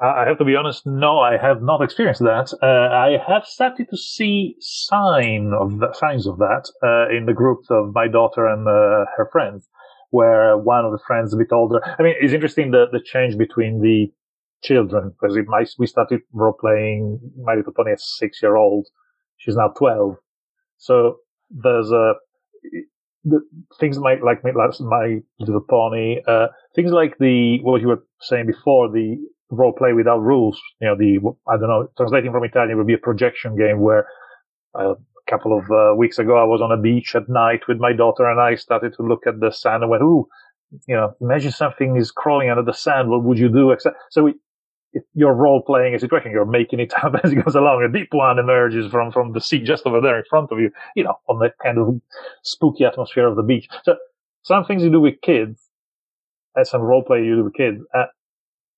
I 0.00 0.26
have 0.28 0.38
to 0.38 0.44
be 0.44 0.54
honest. 0.54 0.86
No, 0.86 1.18
I 1.18 1.36
have 1.36 1.60
not 1.60 1.82
experienced 1.82 2.20
that. 2.20 2.54
Uh, 2.62 2.94
I 2.94 3.18
have 3.26 3.44
started 3.44 3.88
to 3.90 3.96
see 3.96 4.54
sign 4.60 5.52
of 5.58 5.80
the, 5.80 5.92
signs 5.92 6.26
of 6.26 6.38
that 6.38 6.70
uh, 6.82 7.14
in 7.14 7.26
the 7.26 7.32
groups 7.32 7.66
of 7.70 7.92
my 7.94 8.06
daughter 8.06 8.46
and 8.46 8.66
uh, 8.68 9.06
her 9.16 9.28
friends, 9.32 9.68
where 10.10 10.56
one 10.56 10.84
of 10.84 10.92
the 10.92 11.00
friends 11.04 11.34
a 11.34 11.36
bit 11.36 11.52
older. 11.52 11.80
I 11.98 12.02
mean, 12.02 12.14
it's 12.20 12.32
interesting 12.32 12.70
the 12.70 12.86
the 12.92 13.00
change 13.00 13.36
between 13.36 13.80
the 13.80 14.12
children 14.62 15.14
because 15.20 15.36
we 15.78 15.86
started 15.86 16.20
role 16.32 16.56
playing 16.58 17.18
My 17.42 17.54
Little 17.54 17.72
Pony 17.72 17.92
as 17.92 18.04
six 18.18 18.40
year 18.40 18.56
old. 18.56 18.86
She's 19.36 19.56
now 19.56 19.72
twelve, 19.76 20.16
so 20.76 21.16
there's 21.50 21.90
a 21.90 22.14
the 23.24 23.40
things 23.80 23.98
like 23.98 24.20
like 24.22 24.44
my 24.44 25.18
Little 25.40 25.60
Pony, 25.68 26.20
uh, 26.26 26.46
things 26.76 26.92
like 26.92 27.18
the 27.18 27.58
what 27.62 27.80
you 27.80 27.88
were 27.88 28.04
saying 28.20 28.46
before 28.46 28.90
the 28.90 29.16
role 29.50 29.72
play 29.72 29.92
without 29.92 30.18
rules. 30.20 30.60
You 30.80 30.88
know, 30.88 30.96
the, 30.96 31.18
I 31.50 31.56
don't 31.56 31.68
know, 31.68 31.88
translating 31.96 32.32
from 32.32 32.44
Italian 32.44 32.76
would 32.78 32.86
be 32.86 32.94
a 32.94 32.98
projection 32.98 33.56
game 33.56 33.80
where 33.80 34.06
uh, 34.78 34.92
a 34.92 35.30
couple 35.30 35.56
of 35.56 35.70
uh, 35.70 35.94
weeks 35.96 36.18
ago 36.18 36.36
I 36.36 36.44
was 36.44 36.60
on 36.60 36.72
a 36.72 36.80
beach 36.80 37.14
at 37.14 37.28
night 37.28 37.68
with 37.68 37.78
my 37.78 37.92
daughter 37.92 38.26
and 38.26 38.40
I 38.40 38.54
started 38.54 38.94
to 38.94 39.02
look 39.02 39.26
at 39.26 39.40
the 39.40 39.50
sand 39.50 39.82
and 39.82 39.90
went, 39.90 40.02
ooh, 40.02 40.28
you 40.86 40.94
know, 40.94 41.14
imagine 41.20 41.52
something 41.52 41.96
is 41.96 42.10
crawling 42.10 42.50
under 42.50 42.62
the 42.62 42.74
sand. 42.74 43.08
What 43.08 43.24
would 43.24 43.38
you 43.38 43.48
do? 43.48 43.74
So 44.10 44.24
we, 44.24 44.34
you're 45.14 45.34
role 45.34 45.62
playing 45.62 45.94
a 45.94 45.98
situation, 45.98 46.30
you're 46.30 46.44
making 46.44 46.80
it 46.80 46.92
up 47.02 47.14
as 47.22 47.32
it 47.32 47.36
goes 47.36 47.54
along. 47.54 47.82
A 47.82 47.92
deep 47.92 48.08
one 48.12 48.38
emerges 48.38 48.90
from, 48.90 49.12
from 49.12 49.32
the 49.32 49.40
sea 49.40 49.60
just 49.60 49.86
over 49.86 50.00
there 50.00 50.18
in 50.18 50.24
front 50.28 50.50
of 50.50 50.58
you, 50.58 50.70
you 50.94 51.04
know, 51.04 51.18
on 51.28 51.38
the 51.38 51.50
kind 51.62 51.78
of 51.78 52.00
spooky 52.42 52.84
atmosphere 52.84 53.26
of 53.26 53.36
the 53.36 53.42
beach. 53.42 53.68
So 53.84 53.96
some 54.42 54.64
things 54.64 54.82
you 54.82 54.90
do 54.90 55.00
with 55.00 55.20
kids, 55.22 55.62
and 56.54 56.66
some 56.66 56.80
role 56.80 57.04
play 57.04 57.22
you 57.22 57.36
do 57.36 57.44
with 57.44 57.54
kids, 57.54 57.82
uh, 57.94 58.06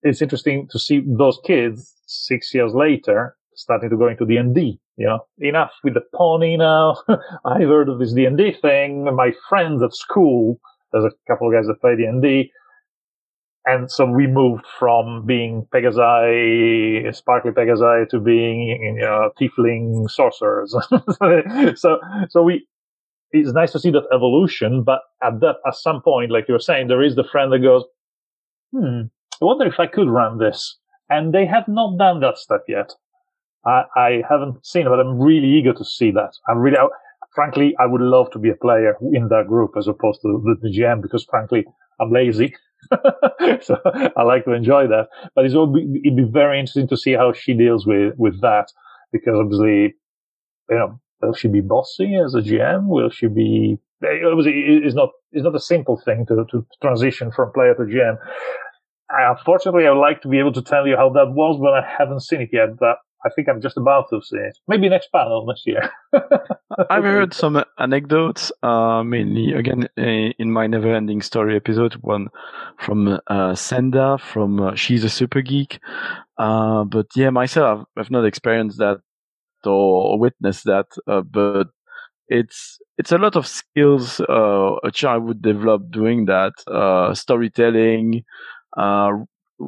it's 0.03 0.23
interesting 0.23 0.69
to 0.71 0.79
see 0.79 1.03
those 1.07 1.39
kids 1.45 1.95
six 2.07 2.55
years 2.55 2.75
later, 2.75 3.37
starting 3.55 3.91
to 3.91 3.97
go 3.97 4.09
into 4.09 4.27
D 4.27 4.37
and 4.37 4.55
D. 4.55 4.81
You 4.97 5.07
know, 5.07 5.21
enough 5.39 5.73
with 5.83 5.95
the 5.95 6.03
pony 6.15 6.57
now. 6.57 6.97
I've 7.45 7.69
heard 7.69 7.89
of 7.89 7.99
this 7.99 8.13
D 8.13 8.25
and 8.25 8.37
D 8.37 8.53
thing. 8.53 9.05
My 9.15 9.33
friends 9.49 9.83
at 9.83 9.95
school, 9.95 10.61
there's 10.93 11.05
a 11.05 11.33
couple 11.33 11.49
of 11.49 11.55
guys 11.55 11.67
that 11.67 11.81
play 11.81 11.97
D 11.97 12.51
and 13.67 13.91
so 13.91 14.07
we 14.07 14.27
moved 14.27 14.65
from 14.79 15.27
being 15.27 15.67
Pegasi, 15.73 17.15
sparkly 17.15 17.51
Pegasi, 17.51 18.09
to 18.09 18.19
being, 18.19 18.69
you 18.97 19.03
know, 19.03 19.31
tiefling 19.39 20.11
sorcerers. 20.11 20.73
so, 21.79 22.01
so 22.31 22.43
we, 22.43 22.67
it's 23.33 23.53
nice 23.53 23.73
to 23.73 23.79
see 23.79 23.91
that 23.91 24.07
evolution, 24.15 24.83
but 24.83 25.01
at 25.23 25.41
that, 25.41 25.57
at 25.67 25.75
some 25.75 26.01
point, 26.01 26.31
like 26.31 26.47
you 26.49 26.55
were 26.55 26.59
saying, 26.59 26.89
there 26.89 27.03
is 27.03 27.17
the 27.17 27.25
friend 27.25 27.53
that 27.53 27.59
goes, 27.59 27.85
hmm, 28.73 29.03
I 29.03 29.09
wonder 29.45 29.67
if 29.67 29.79
I 29.79 29.87
could 29.87 30.09
run 30.09 30.39
this. 30.39 30.77
And 31.09 31.35
they 31.35 31.47
have 31.47 31.67
not 31.67 31.99
done 31.99 32.21
that 32.21 32.39
step 32.39 32.63
yet. 32.69 32.93
I, 33.67 33.83
I 33.97 34.23
haven't 34.29 34.65
seen 34.65 34.87
it, 34.87 34.91
but 34.91 35.01
I'm 35.01 35.19
really 35.19 35.49
eager 35.49 35.73
to 35.73 35.85
see 35.85 36.11
that. 36.13 36.33
I'm 36.49 36.59
really, 36.59 36.79
I, 36.79 36.87
frankly, 37.35 37.75
I 37.79 37.87
would 37.87 38.01
love 38.01 38.31
to 38.33 38.39
be 38.39 38.51
a 38.51 38.55
player 38.55 38.97
in 39.13 39.29
that 39.29 39.47
group 39.49 39.73
as 39.77 39.89
opposed 39.89 40.21
to 40.23 40.41
the, 40.45 40.57
the 40.63 40.69
GM 40.69 41.03
because 41.03 41.25
frankly, 41.25 41.65
I'm 42.01 42.13
lazy. 42.13 42.55
so 43.63 43.79
I 44.17 44.23
like 44.23 44.45
to 44.45 44.53
enjoy 44.53 44.87
that. 44.87 45.09
But 45.35 45.45
it's 45.45 45.55
be, 45.55 46.01
it'd 46.05 46.17
be 46.17 46.31
very 46.31 46.59
interesting 46.59 46.89
to 46.89 46.97
see 46.97 47.13
how 47.13 47.33
she 47.33 47.55
deals 47.55 47.87
with, 47.87 48.15
with 48.17 48.41
that 48.41 48.69
because 49.13 49.35
obviously, 49.37 49.95
you 50.71 50.77
know, 50.79 51.01
will 51.21 51.35
she 51.35 51.49
be 51.49 51.61
bossy 51.61 52.17
as 52.17 52.35
a 52.35 52.41
GM? 52.41 52.87
Will 52.87 53.11
she 53.11 53.27
be, 53.27 53.79
eh, 54.05 54.25
obviously 54.25 54.81
it's 54.85 54.95
not, 54.95 55.11
it's 55.33 55.45
not 55.45 55.55
a 55.55 55.61
simple 55.61 56.01
thing 56.05 56.25
to, 56.27 56.47
to 56.51 56.67
transition 56.81 57.31
from 57.31 57.53
player 57.53 57.75
to 57.75 57.83
GM. 57.83 58.17
Unfortunately, 59.11 59.87
I 59.87 59.91
would 59.91 60.01
like 60.01 60.23
to 60.23 60.29
be 60.29 60.39
able 60.39 60.53
to 60.53 60.63
tell 60.63 60.87
you 60.87 60.97
how 60.97 61.11
that 61.11 61.33
was, 61.33 61.59
but 61.61 61.75
I 61.75 61.83
haven't 61.99 62.21
seen 62.21 62.43
it 62.43 62.51
yet. 62.53 62.77
But 62.79 62.99
I 63.25 63.29
think 63.29 63.49
I'm 63.49 63.61
just 63.61 63.77
about 63.77 64.07
to 64.11 64.23
see 64.23 64.39
it. 64.39 64.57
Maybe 64.67 64.89
next 64.89 65.13
panel 65.13 65.45
next 65.47 65.67
year. 65.67 65.91
I've 66.91 67.05
heard 67.05 67.35
some 67.35 67.63
anecdotes, 67.79 68.51
uh, 68.63 69.03
mainly 69.03 69.53
again 69.53 69.89
in 69.97 70.51
my 70.51 70.67
never-ending 70.67 71.21
story 71.21 71.57
episode, 71.57 71.95
one 72.01 72.29
from 72.79 73.21
uh, 73.27 73.55
Senda 73.55 74.17
from 74.19 74.61
uh, 74.61 74.75
She's 74.75 75.05
a 75.05 75.11
Super 75.11 75.43
Geek. 75.43 75.81
Uh, 76.39 76.85
but 76.85 77.07
yeah, 77.15 77.31
myself, 77.31 77.85
I've 77.97 78.11
not 78.11 78.25
experienced 78.25 78.79
that 78.79 78.99
or 79.65 80.19
witnessed 80.19 80.65
that, 80.65 80.87
uh, 81.07 81.21
but 81.21 81.69
it's 82.29 82.79
it's 82.97 83.13
a 83.13 83.19
lot 83.19 83.37
of 83.37 83.47
skills 83.47 84.21
uh, 84.21 84.77
a 84.83 84.91
child 84.91 85.25
would 85.25 85.43
develop 85.43 85.91
doing 85.91 86.25
that, 86.27 86.53
storytelling, 87.15 88.25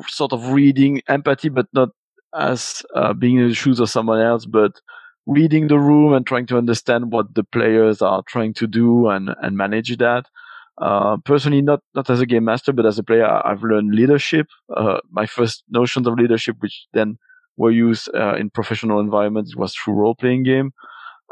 sort 0.08 0.32
of 0.32 0.52
reading, 0.52 1.02
empathy, 1.08 1.48
but 1.48 1.66
not 1.72 1.90
as 2.34 2.82
uh, 2.94 3.12
being 3.12 3.38
in 3.38 3.48
the 3.48 3.54
shoes 3.54 3.80
of 3.80 3.90
someone 3.90 4.20
else, 4.20 4.46
but 4.46 4.72
reading 5.26 5.68
the 5.68 5.78
room 5.78 6.12
and 6.12 6.26
trying 6.26 6.46
to 6.46 6.58
understand 6.58 7.12
what 7.12 7.34
the 7.34 7.44
players 7.44 8.02
are 8.02 8.22
trying 8.26 8.54
to 8.54 8.66
do 8.66 9.08
and, 9.08 9.30
and 9.42 9.56
manage 9.56 9.96
that. 9.98 10.26
Uh, 10.80 11.16
personally, 11.24 11.60
not, 11.60 11.80
not 11.94 12.08
as 12.08 12.20
a 12.20 12.26
game 12.26 12.44
master, 12.44 12.72
but 12.72 12.86
as 12.86 12.98
a 12.98 13.02
player, 13.02 13.26
I've 13.26 13.62
learned 13.62 13.94
leadership. 13.94 14.46
Uh, 14.74 14.98
my 15.10 15.26
first 15.26 15.62
notions 15.68 16.06
of 16.06 16.14
leadership, 16.14 16.56
which 16.60 16.86
then 16.92 17.18
were 17.56 17.70
used 17.70 18.08
uh, 18.14 18.34
in 18.34 18.50
professional 18.50 18.98
environments, 18.98 19.54
was 19.54 19.74
through 19.74 19.94
role 19.94 20.14
playing 20.14 20.44
game. 20.44 20.72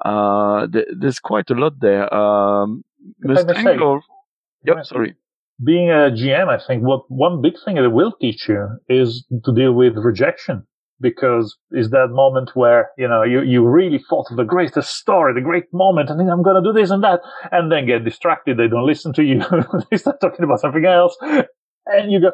Uh, 0.04 0.66
th- 0.66 0.86
there's 0.96 1.18
quite 1.18 1.50
a 1.50 1.54
lot 1.54 1.80
there. 1.80 2.12
Um, 2.14 2.84
Mustang 3.20 3.80
or, 3.80 4.02
yep, 4.64 4.84
sorry 4.84 5.16
being 5.62 5.90
a 5.90 6.10
GM, 6.10 6.48
I 6.48 6.64
think 6.64 6.82
what 6.82 7.02
one 7.08 7.42
big 7.42 7.54
thing 7.64 7.76
it 7.76 7.92
will 7.92 8.12
teach 8.20 8.48
you 8.48 8.68
is 8.88 9.26
to 9.44 9.54
deal 9.54 9.72
with 9.72 9.96
rejection 9.96 10.66
because 11.00 11.56
is 11.72 11.90
that 11.90 12.08
moment 12.10 12.50
where, 12.54 12.90
you 12.98 13.08
know, 13.08 13.22
you, 13.22 13.42
you 13.42 13.66
really 13.66 14.02
thought 14.08 14.30
of 14.30 14.36
the 14.36 14.44
greatest 14.44 14.96
story, 14.96 15.32
the 15.34 15.40
great 15.40 15.64
moment, 15.72 16.10
and 16.10 16.20
I'm 16.30 16.42
going 16.42 16.62
to 16.62 16.68
do 16.72 16.78
this 16.78 16.90
and 16.90 17.02
that, 17.02 17.20
and 17.50 17.72
then 17.72 17.86
get 17.86 18.04
distracted. 18.04 18.58
They 18.58 18.68
don't 18.68 18.86
listen 18.86 19.12
to 19.14 19.22
you. 19.22 19.42
they 19.90 19.96
start 19.96 20.20
talking 20.20 20.44
about 20.44 20.60
something 20.60 20.84
else. 20.84 21.16
And 21.86 22.12
you 22.12 22.20
go, 22.20 22.32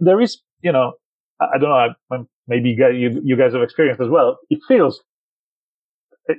there 0.00 0.20
is, 0.20 0.40
you 0.60 0.72
know, 0.72 0.92
I 1.40 1.58
don't 1.58 1.70
know, 2.10 2.26
maybe 2.48 2.70
you, 2.70 3.20
you 3.24 3.36
guys 3.36 3.52
have 3.52 3.62
experienced 3.62 4.00
as 4.00 4.08
well. 4.08 4.38
It 4.50 4.58
feels, 4.66 5.02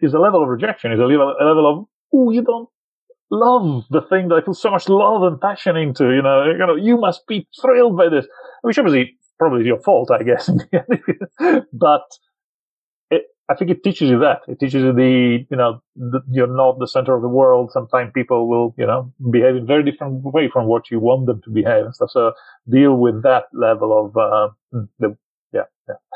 is 0.02 0.14
a 0.14 0.20
level 0.20 0.44
of 0.44 0.50
rejection, 0.50 0.92
is 0.92 1.00
a 1.00 1.04
level, 1.04 1.34
a 1.40 1.46
level 1.46 1.72
of, 1.72 1.86
oh, 2.14 2.32
you 2.32 2.44
don't 2.44 2.70
love 3.32 3.86
the 3.90 4.02
thing 4.02 4.28
that 4.28 4.36
I 4.36 4.42
put 4.42 4.58
so 4.58 4.70
much 4.70 4.90
love 4.90 5.24
and 5.24 5.40
passion 5.40 5.78
into, 5.78 6.12
you 6.12 6.22
know, 6.22 6.46
you 6.46 6.58
know, 6.58 6.76
you 6.76 6.98
must 6.98 7.26
be 7.28 7.48
thrilled 7.60 7.98
by 7.98 8.10
this, 8.10 8.28
which 8.62 8.78
obviously 8.78 9.18
probably 9.40 9.62
is 9.62 9.68
your 9.68 9.82
fault, 9.82 10.12
I 10.12 10.24
guess. 10.24 10.50
but 11.74 12.04
it, 13.10 13.24
I 13.50 13.56
think 13.56 13.72
it 13.72 13.84
teaches 13.84 14.10
you 14.10 14.20
that. 14.20 14.42
It 14.48 14.60
teaches 14.60 14.84
you 14.84 14.94
the, 14.94 15.46
you 15.50 15.58
know, 15.58 15.82
the, 15.96 16.22
you're 16.30 16.54
not 16.54 16.80
the 16.80 16.88
center 16.88 17.16
of 17.16 17.22
the 17.22 17.30
world. 17.30 17.72
Sometimes 17.72 18.12
people 18.14 18.48
will, 18.48 18.76
you 18.78 18.86
know, 18.86 19.12
behave 19.32 19.56
in 19.56 19.66
very 19.66 19.90
different 19.90 20.24
way 20.24 20.50
from 20.52 20.68
what 20.68 20.92
you 20.92 21.00
want 21.00 21.26
them 21.26 21.42
to 21.44 21.50
behave 21.50 21.86
and 21.86 21.96
stuff. 21.96 22.12
So 22.12 22.34
deal 22.70 22.96
with 22.96 23.24
that 23.24 23.46
level 23.54 24.06
of, 24.06 24.18
uh, 24.18 24.50
the. 25.00 25.18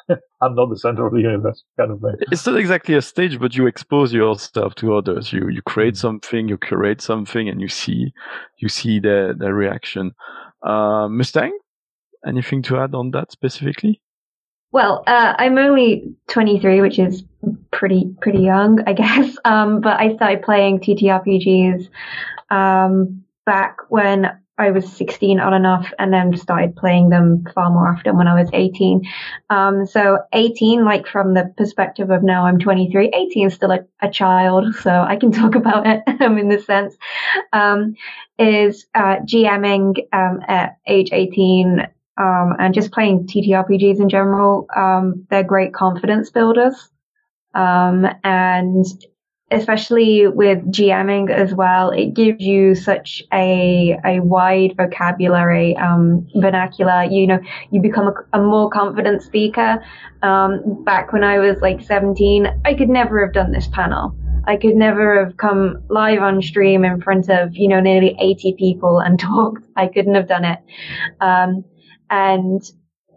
I'm 0.42 0.56
not 0.56 0.70
the 0.70 0.78
center 0.78 1.06
of 1.06 1.14
the 1.14 1.22
universe, 1.22 1.64
kind 1.78 1.92
of 1.92 2.00
thing. 2.00 2.16
It's 2.32 2.46
not 2.46 2.58
exactly 2.58 2.96
a 2.96 3.02
stage, 3.02 3.40
but 3.40 3.56
you 3.56 3.68
expose 3.68 4.14
yourself 4.14 4.76
to 4.76 4.96
others. 4.96 5.34
You 5.34 5.50
you 5.50 5.62
create 5.62 5.96
mm-hmm. 5.96 6.08
something, 6.08 6.48
you 6.48 6.58
curate 6.58 7.02
something, 7.02 7.50
and 7.50 7.62
you 7.62 7.68
see 7.68 8.14
you 8.58 8.70
see 8.70 9.00
their 9.00 9.34
their 9.34 9.54
reaction. 9.54 10.12
Uh, 10.62 11.08
Mustang, 11.10 11.58
Anything 12.26 12.64
to 12.64 12.78
add 12.78 12.96
on 12.96 13.12
that 13.12 13.32
specifically? 13.32 14.02
Well, 14.72 15.04
uh, 15.08 15.36
I'm 15.38 15.58
only 15.58 16.16
23, 16.30 16.82
which 16.82 16.98
is 16.98 17.24
pretty 17.72 18.14
pretty 18.20 18.40
young, 18.40 18.80
I 18.88 18.94
guess. 19.02 19.38
Um, 19.46 19.80
but 19.80 20.00
I 20.00 20.16
started 20.16 20.42
playing 20.42 20.80
TTRPGs 20.80 21.88
um, 22.50 23.24
back 23.46 23.78
when 23.90 24.32
I 24.58 24.72
was 24.72 24.92
16 24.94 25.40
on 25.40 25.54
and 25.54 25.68
off, 25.68 25.92
and 26.00 26.14
then 26.14 26.36
started 26.38 26.76
playing 26.76 27.10
them 27.10 27.44
far 27.54 27.70
more 27.70 27.92
often 27.92 28.18
when 28.18 28.28
I 28.28 28.40
was 28.40 28.50
18. 28.54 29.02
Um, 29.50 29.86
so 29.86 30.20
18, 30.34 30.86
like 30.86 31.08
from 31.08 31.34
the 31.34 31.54
perspective 31.58 32.10
of 32.10 32.24
now 32.24 32.46
I'm 32.46 32.60
23, 32.60 33.12
18 33.14 33.48
is 33.48 33.54
still 33.54 33.72
a, 33.72 33.80
a 34.02 34.10
child, 34.10 34.76
so 34.82 34.92
I 34.92 35.18
can 35.18 35.32
talk 35.32 35.56
about 35.56 35.86
it 35.86 36.04
um, 36.22 36.38
in 36.38 36.50
this 36.50 36.66
sense. 36.66 36.96
Um, 37.52 37.96
is 38.38 38.86
uh, 38.96 39.18
GMing 39.26 39.98
um, 40.14 40.42
at 40.48 40.78
age 40.88 41.10
18 41.12 41.88
um, 42.18 42.54
and 42.60 42.74
just 42.74 42.92
playing 42.92 43.28
TTRPGs 43.28 44.00
in 44.00 44.10
general, 44.10 44.68
um, 44.76 45.26
they're 45.30 45.44
great 45.44 45.74
confidence 45.74 46.30
builders. 46.30 46.90
Um, 47.54 48.06
and 48.24 48.86
especially 49.56 50.28
with 50.28 50.60
GMing 50.72 51.32
as 51.32 51.54
well, 51.54 51.90
it 51.92 52.14
gives 52.14 52.44
you 52.44 52.76
such 52.76 53.24
a, 53.34 53.98
a 54.06 54.20
wide 54.20 54.76
vocabulary, 54.76 55.76
um, 55.78 56.28
vernacular. 56.36 57.06
You 57.06 57.28
know, 57.28 57.40
you 57.72 57.82
become 57.82 58.08
a, 58.08 58.38
a 58.38 58.42
more 58.42 58.70
confident 58.70 59.24
speaker. 59.24 59.84
Um, 60.22 60.84
back 60.84 61.14
when 61.14 61.24
I 61.24 61.40
was 61.40 61.62
like 61.62 61.82
17, 61.82 62.62
I 62.66 62.74
could 62.74 62.90
never 62.90 63.24
have 63.26 63.34
done 63.34 63.52
this 63.52 63.68
panel. 63.68 64.16
I 64.48 64.58
could 64.58 64.76
never 64.76 65.24
have 65.24 65.38
come 65.38 65.82
live 65.90 66.22
on 66.22 66.42
stream 66.42 66.84
in 66.84 67.02
front 67.02 67.30
of, 67.30 67.56
you 67.56 67.68
know, 67.68 67.80
nearly 67.80 68.16
80 68.20 68.56
people 68.60 69.00
and 69.00 69.18
talked. 69.32 69.66
I 69.76 69.88
couldn't 69.88 70.16
have 70.16 70.28
done 70.28 70.46
it. 70.46 70.60
Um, 71.22 71.64
and 72.10 72.62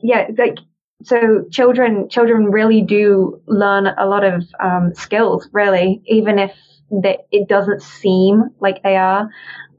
yeah, 0.03 0.29
like 0.39 0.59
so 1.03 1.45
children 1.51 2.09
children 2.09 2.47
really 2.47 2.83
do 2.83 3.41
learn 3.47 3.87
a 3.87 4.07
lot 4.07 4.25
of 4.25 4.45
um, 4.61 4.93
skills 4.95 5.49
really 5.53 6.03
even 6.07 6.39
if 6.39 6.53
it 6.91 7.49
doesn't 7.49 7.83
seem 7.83 8.45
like 8.61 8.83
they 8.83 8.97
are. 8.97 9.29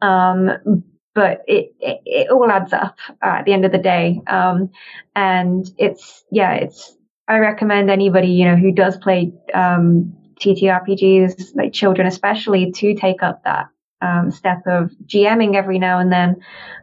Um, 0.01 0.83
but 1.15 1.41
it, 1.47 1.73
it, 1.79 2.01
it 2.05 2.29
all 2.29 2.49
adds 2.49 2.71
up 2.71 2.97
at 3.21 3.45
the 3.45 3.51
end 3.53 3.65
of 3.65 3.71
the 3.71 3.79
day. 3.79 4.21
Um, 4.27 4.69
and 5.15 5.69
it's 5.77 6.23
yeah 6.31 6.53
it's 6.53 6.95
i 7.27 7.37
recommend 7.37 7.89
anybody 7.89 8.29
you 8.29 8.45
know 8.45 8.55
who 8.55 8.71
does 8.71 8.97
play 8.97 9.33
um, 9.53 10.13
ttrpgs 10.39 11.55
like 11.55 11.73
children 11.73 12.07
especially 12.07 12.71
to 12.71 12.95
take 12.95 13.21
up 13.21 13.43
that 13.43 13.67
um, 14.01 14.31
step 14.31 14.61
of 14.65 14.91
GMing 15.05 15.55
every 15.55 15.79
now 15.79 15.99
and 15.99 16.11
then. 16.11 16.37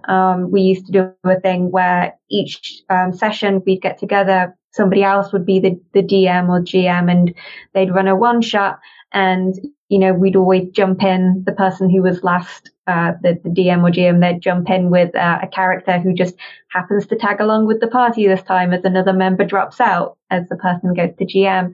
Um, 0.08 0.50
we 0.50 0.62
used 0.62 0.86
to 0.86 0.92
do 0.92 1.12
a 1.24 1.40
thing 1.40 1.70
where 1.70 2.14
each 2.30 2.82
um, 2.90 3.12
session 3.12 3.62
we'd 3.64 3.82
get 3.82 3.98
together, 3.98 4.56
somebody 4.72 5.02
else 5.02 5.32
would 5.32 5.46
be 5.46 5.58
the, 5.58 5.80
the 5.94 6.02
DM 6.02 6.48
or 6.48 6.60
GM 6.60 7.10
and 7.10 7.34
they'd 7.72 7.94
run 7.94 8.08
a 8.08 8.14
one 8.14 8.42
shot 8.42 8.78
and, 9.12 9.54
you 9.88 9.98
know, 9.98 10.12
we'd 10.12 10.36
always 10.36 10.68
jump 10.70 11.02
in 11.02 11.42
the 11.46 11.52
person 11.52 11.88
who 11.90 12.02
was 12.02 12.22
last, 12.24 12.70
uh, 12.86 13.12
the, 13.22 13.38
the 13.44 13.50
DM 13.50 13.82
or 13.82 13.90
GM, 13.90 14.20
they'd 14.20 14.40
jump 14.42 14.68
in 14.70 14.90
with 14.90 15.14
uh, 15.14 15.38
a 15.42 15.46
character 15.48 15.98
who 15.98 16.12
just 16.14 16.34
happens 16.68 17.06
to 17.06 17.16
tag 17.16 17.40
along 17.40 17.66
with 17.66 17.80
the 17.80 17.88
party 17.88 18.26
this 18.26 18.42
time 18.42 18.72
as 18.72 18.84
another 18.84 19.12
member 19.12 19.44
drops 19.44 19.80
out 19.80 20.16
as 20.30 20.48
the 20.48 20.56
person 20.56 20.94
goes 20.94 21.10
to 21.18 21.24
GM. 21.24 21.72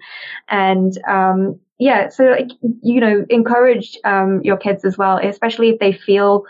And, 0.48 0.92
um, 1.08 1.58
yeah, 1.78 2.08
so 2.10 2.24
like, 2.24 2.50
you 2.82 3.00
know, 3.00 3.24
encourage 3.28 3.98
um, 4.04 4.40
your 4.44 4.56
kids 4.56 4.84
as 4.84 4.96
well, 4.96 5.18
especially 5.18 5.70
if 5.70 5.80
they 5.80 5.92
feel 5.92 6.44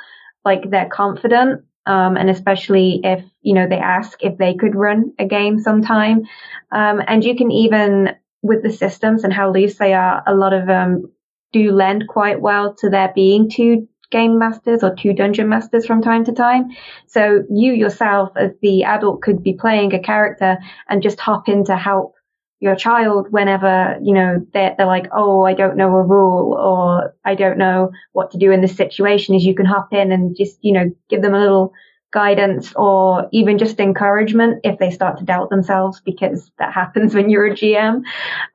like 0.45 0.71
they're 0.71 0.89
confident 0.89 1.63
Um, 1.87 2.17
and 2.17 2.31
especially 2.31 3.01
if, 3.03 3.25
you 3.43 3.55
know, 3.55 3.67
they 3.69 3.79
ask 3.79 4.23
if 4.23 4.39
they 4.39 4.55
could 4.55 4.75
run 4.75 5.13
a 5.19 5.25
game 5.27 5.59
sometime. 5.59 6.23
Um, 6.71 7.03
and 7.09 7.25
you 7.25 7.35
can 7.37 7.51
even, 7.51 8.15
with 8.43 8.63
the 8.63 8.73
systems 8.73 9.25
and 9.25 9.33
how 9.33 9.53
loose 9.53 9.77
they 9.79 9.95
are, 9.95 10.23
a 10.27 10.35
lot 10.35 10.53
of 10.53 10.67
them 10.67 11.13
do 11.53 11.73
lend 11.73 12.09
quite 12.09 12.41
well 12.41 12.75
to 12.75 12.91
there 12.91 13.13
being 13.15 13.49
two 13.49 13.89
game 14.11 14.39
masters 14.39 14.83
or 14.83 14.95
two 14.95 15.15
dungeon 15.15 15.49
masters 15.49 15.87
from 15.87 16.03
time 16.03 16.25
to 16.25 16.33
time. 16.33 16.69
So 17.07 17.45
you 17.51 17.73
yourself 17.73 18.31
as 18.37 18.51
the 18.61 18.85
adult 18.85 19.23
could 19.23 19.43
be 19.43 19.55
playing 19.55 19.95
a 19.95 20.03
character 20.03 20.59
and 20.89 21.03
just 21.03 21.19
hop 21.19 21.49
in 21.49 21.65
to 21.65 21.77
help 21.77 22.15
your 22.61 22.77
child 22.77 23.27
whenever, 23.31 23.99
you 24.03 24.15
know, 24.15 24.47
they're, 24.53 24.75
they're 24.77 24.87
like, 24.87 25.09
oh, 25.13 25.45
I 25.45 25.55
don't 25.55 25.77
know 25.77 25.89
a 25.97 26.03
rule 26.03 26.55
or 26.55 27.15
I 27.25 27.35
don't 27.35 27.59
know 27.59 27.91
what 28.13 28.31
to 28.33 28.39
do 28.39 28.53
in 28.53 28.61
this 28.61 28.77
situation 28.77 29.35
is 29.35 29.45
you 29.45 29.55
can 29.55 29.67
hop 29.67 29.93
in 29.93 30.13
and 30.13 30.37
just, 30.37 30.59
you 30.61 30.73
know, 30.73 30.91
give 31.09 31.23
them 31.23 31.35
a 31.35 31.41
little 31.41 31.73
guidance 32.13 32.73
or 32.77 33.29
even 33.33 33.59
just 33.59 33.81
encouragement 33.81 34.61
if 34.65 34.79
they 34.79 34.91
start 34.91 35.19
to 35.19 35.25
doubt 35.25 35.51
themselves 35.51 36.01
because 36.01 36.51
that 36.59 36.73
happens 36.81 37.15
when 37.15 37.31
you're 37.31 37.47
a 37.47 37.55
GM, 37.55 38.03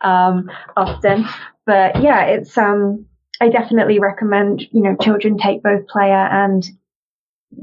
um, 0.02 0.50
often. 0.76 1.26
But 1.66 2.02
yeah, 2.02 2.24
it's, 2.26 2.58
um, 2.58 3.06
I 3.42 3.50
definitely 3.50 4.00
recommend, 4.00 4.62
you 4.72 4.82
know, 4.82 4.96
children 4.96 5.38
take 5.38 5.62
both 5.62 5.88
player 5.88 6.14
and, 6.14 6.64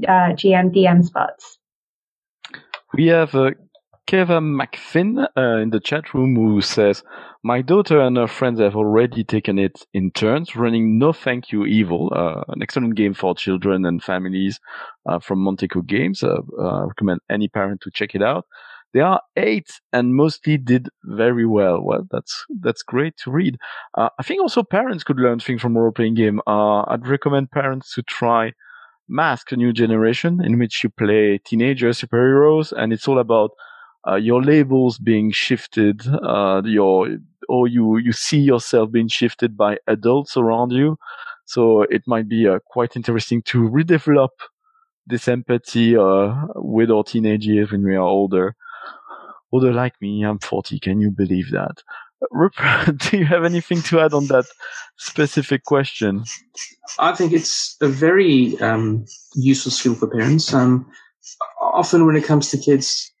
uh, 0.07 0.33
GM 0.33 0.73
DM 0.75 1.03
spots. 1.03 1.57
We 2.93 3.07
have 3.07 3.35
uh, 3.35 3.51
Kevin 4.07 4.55
McFinn 4.55 5.27
uh, 5.35 5.57
in 5.57 5.71
the 5.71 5.79
chat 5.79 6.13
room 6.13 6.35
who 6.35 6.61
says, 6.61 7.01
My 7.43 7.63
daughter 7.63 7.99
and 7.99 8.17
her 8.17 8.27
friends 8.27 8.59
have 8.59 8.75
already 8.75 9.23
taken 9.23 9.57
it 9.57 9.83
in 9.95 10.11
turns, 10.11 10.55
running 10.55 10.99
No 10.99 11.11
Thank 11.11 11.51
You 11.51 11.65
Evil, 11.65 12.13
uh, 12.15 12.43
an 12.49 12.61
excellent 12.61 12.95
game 12.95 13.15
for 13.15 13.33
children 13.33 13.83
and 13.83 14.03
families 14.03 14.59
uh, 15.07 15.17
from 15.17 15.39
Monte 15.39 15.67
Cook 15.67 15.87
Games. 15.87 16.21
Uh, 16.21 16.37
uh, 16.59 16.81
I 16.81 16.83
recommend 16.83 17.21
any 17.31 17.47
parent 17.47 17.81
to 17.81 17.91
check 17.91 18.13
it 18.13 18.21
out. 18.21 18.45
They 18.93 18.99
are 18.99 19.21
eight 19.35 19.69
and 19.91 20.13
mostly 20.13 20.57
did 20.57 20.87
very 21.03 21.45
well. 21.45 21.81
Well, 21.81 22.07
that's 22.11 22.45
that's 22.61 22.83
great 22.83 23.17
to 23.23 23.31
read. 23.31 23.57
Uh, 23.97 24.09
I 24.19 24.23
think 24.23 24.39
also 24.39 24.61
parents 24.61 25.03
could 25.03 25.19
learn 25.19 25.39
things 25.39 25.61
from 25.61 25.75
role 25.75 25.91
playing 25.91 26.13
game. 26.13 26.39
I'd 26.47 27.07
recommend 27.07 27.51
parents 27.51 27.93
to 27.95 28.03
try 28.03 28.53
Mask, 29.07 29.51
a 29.51 29.55
new 29.55 29.73
generation, 29.73 30.41
in 30.43 30.57
which 30.57 30.83
you 30.83 30.89
play 30.89 31.39
teenager 31.45 31.89
superheroes, 31.89 32.71
and 32.71 32.93
it's 32.93 33.07
all 33.07 33.19
about 33.19 33.51
uh, 34.07 34.15
your 34.15 34.43
labels 34.43 34.97
being 34.97 35.31
shifted, 35.31 36.01
uh, 36.07 36.61
your 36.65 37.17
or 37.49 37.67
you 37.67 37.97
you 37.97 38.11
see 38.11 38.39
yourself 38.39 38.91
being 38.91 39.07
shifted 39.07 39.57
by 39.57 39.77
adults 39.87 40.37
around 40.37 40.71
you. 40.71 40.97
So 41.45 41.83
it 41.83 42.03
might 42.07 42.27
be 42.27 42.47
uh, 42.47 42.59
quite 42.65 42.95
interesting 42.95 43.41
to 43.43 43.69
redevelop 43.69 44.29
this 45.07 45.27
empathy 45.27 45.95
uh, 45.95 46.33
with 46.55 46.89
our 46.89 47.03
teenagers 47.03 47.71
when 47.71 47.83
we 47.83 47.95
are 47.95 48.01
older. 48.01 48.55
Older 49.51 49.71
like 49.71 49.93
me, 50.01 50.23
I'm 50.23 50.39
40. 50.39 50.79
Can 50.79 50.99
you 50.99 51.11
believe 51.11 51.51
that? 51.51 51.83
Rupert, 52.31 52.97
do 53.11 53.17
you 53.17 53.25
have 53.25 53.43
anything 53.43 53.81
to 53.83 53.99
add 53.99 54.13
on 54.13 54.27
that 54.27 54.45
specific 54.97 55.63
question? 55.65 56.23
I 56.99 57.13
think 57.13 57.33
it's 57.33 57.77
a 57.81 57.87
very 57.87 58.59
um, 58.59 59.05
useful 59.35 59.71
skill 59.71 59.95
for 59.95 60.07
parents. 60.07 60.53
Um, 60.53 60.89
often, 61.61 62.05
when 62.05 62.15
it 62.15 62.23
comes 62.25 62.49
to 62.49 62.57
kids, 62.57 63.11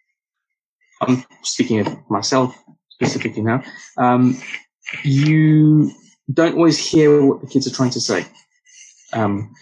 I'm 1.01 1.23
speaking 1.43 1.79
of 1.79 2.09
myself 2.09 2.57
specifically 2.89 3.41
now, 3.41 3.63
um, 3.97 4.39
you 5.03 5.91
don't 6.33 6.55
always 6.55 6.77
hear 6.77 7.23
what 7.25 7.41
the 7.41 7.47
kids 7.47 7.67
are 7.67 7.75
trying 7.75 7.91
to 7.91 7.99
say. 7.99 8.25
Um, 9.13 9.53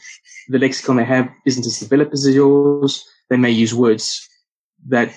the 0.49 0.59
lexicon 0.59 0.97
they 0.97 1.05
have 1.05 1.29
isn't 1.45 1.65
as 1.65 1.79
developed 1.79 2.13
as 2.13 2.27
yours. 2.27 3.03
They 3.29 3.37
may 3.37 3.51
use 3.51 3.73
words 3.73 4.27
that 4.87 5.13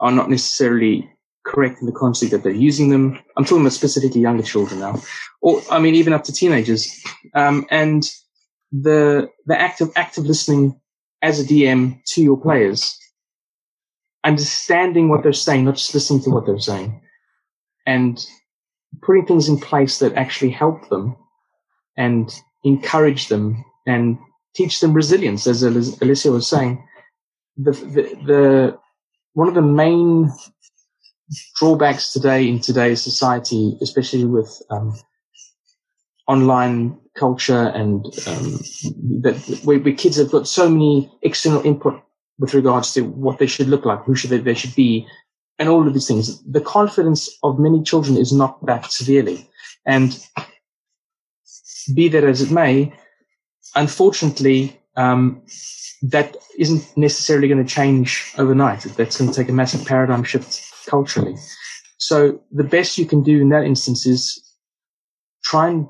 are 0.00 0.12
not 0.12 0.30
necessarily 0.30 1.10
correct 1.44 1.80
in 1.80 1.86
the 1.86 1.92
context 1.92 2.30
that 2.30 2.42
they're 2.42 2.52
using 2.52 2.90
them. 2.90 3.18
I'm 3.36 3.44
talking 3.44 3.62
about 3.62 3.72
specifically 3.72 4.20
younger 4.20 4.42
children 4.42 4.80
now, 4.80 5.02
or 5.40 5.62
I 5.70 5.78
mean 5.78 5.94
even 5.94 6.12
up 6.12 6.24
to 6.24 6.32
teenagers. 6.32 6.88
Um, 7.34 7.66
and 7.70 8.08
the 8.72 9.28
the 9.46 9.60
act 9.60 9.80
of 9.80 9.92
active 9.96 10.24
listening 10.24 10.80
as 11.22 11.40
a 11.40 11.44
DM 11.44 12.02
to 12.06 12.22
your 12.22 12.40
players 12.40 12.96
understanding 14.24 15.08
what 15.08 15.22
they're 15.22 15.32
saying, 15.32 15.64
not 15.64 15.76
just 15.76 15.94
listening 15.94 16.22
to 16.22 16.30
what 16.30 16.46
they're 16.46 16.58
saying, 16.58 17.00
and 17.86 18.24
putting 19.02 19.26
things 19.26 19.48
in 19.48 19.58
place 19.58 19.98
that 19.98 20.14
actually 20.14 20.50
help 20.50 20.88
them 20.88 21.16
and 21.96 22.34
encourage 22.64 23.28
them 23.28 23.64
and 23.86 24.18
teach 24.54 24.80
them 24.80 24.92
resilience, 24.92 25.46
as 25.46 25.62
Alessio 25.62 26.32
was 26.32 26.48
saying. 26.48 26.86
The, 27.56 27.72
the, 27.72 28.02
the 28.26 28.78
one 29.34 29.48
of 29.48 29.54
the 29.54 29.62
main 29.62 30.30
drawbacks 31.56 32.12
today 32.12 32.48
in 32.48 32.60
today's 32.60 33.02
society, 33.02 33.76
especially 33.82 34.24
with 34.24 34.50
um, 34.70 34.98
online 36.26 36.98
culture 37.16 37.68
and 37.68 38.04
um, 38.26 38.58
that 39.22 39.60
where, 39.64 39.78
where 39.78 39.94
kids 39.94 40.16
have 40.16 40.30
got 40.30 40.48
so 40.48 40.68
many 40.68 41.10
external 41.22 41.64
input 41.66 42.02
with 42.40 42.54
regards 42.54 42.92
to 42.94 43.02
what 43.02 43.38
they 43.38 43.46
should 43.46 43.68
look 43.68 43.84
like, 43.84 44.02
who 44.04 44.16
should 44.16 44.30
they, 44.30 44.38
they 44.38 44.54
should 44.54 44.74
be, 44.74 45.06
and 45.58 45.68
all 45.68 45.86
of 45.86 45.92
these 45.92 46.08
things. 46.08 46.42
The 46.44 46.62
confidence 46.62 47.28
of 47.42 47.60
many 47.60 47.82
children 47.82 48.16
is 48.16 48.32
not 48.32 48.64
that 48.66 48.90
severely. 48.90 49.46
And 49.86 50.18
be 51.94 52.08
that 52.08 52.24
as 52.24 52.40
it 52.40 52.50
may, 52.50 52.92
unfortunately, 53.76 54.80
um, 54.96 55.42
that 56.02 56.36
isn't 56.58 56.96
necessarily 56.96 57.46
going 57.46 57.64
to 57.64 57.74
change 57.74 58.32
overnight. 58.38 58.80
That's 58.96 59.18
going 59.18 59.30
to 59.30 59.36
take 59.36 59.50
a 59.50 59.52
massive 59.52 59.86
paradigm 59.86 60.24
shift 60.24 60.62
culturally. 60.86 61.36
So 61.98 62.40
the 62.50 62.64
best 62.64 62.96
you 62.96 63.04
can 63.04 63.22
do 63.22 63.42
in 63.42 63.50
that 63.50 63.64
instance 63.64 64.06
is 64.06 64.42
try 65.44 65.68
and 65.68 65.86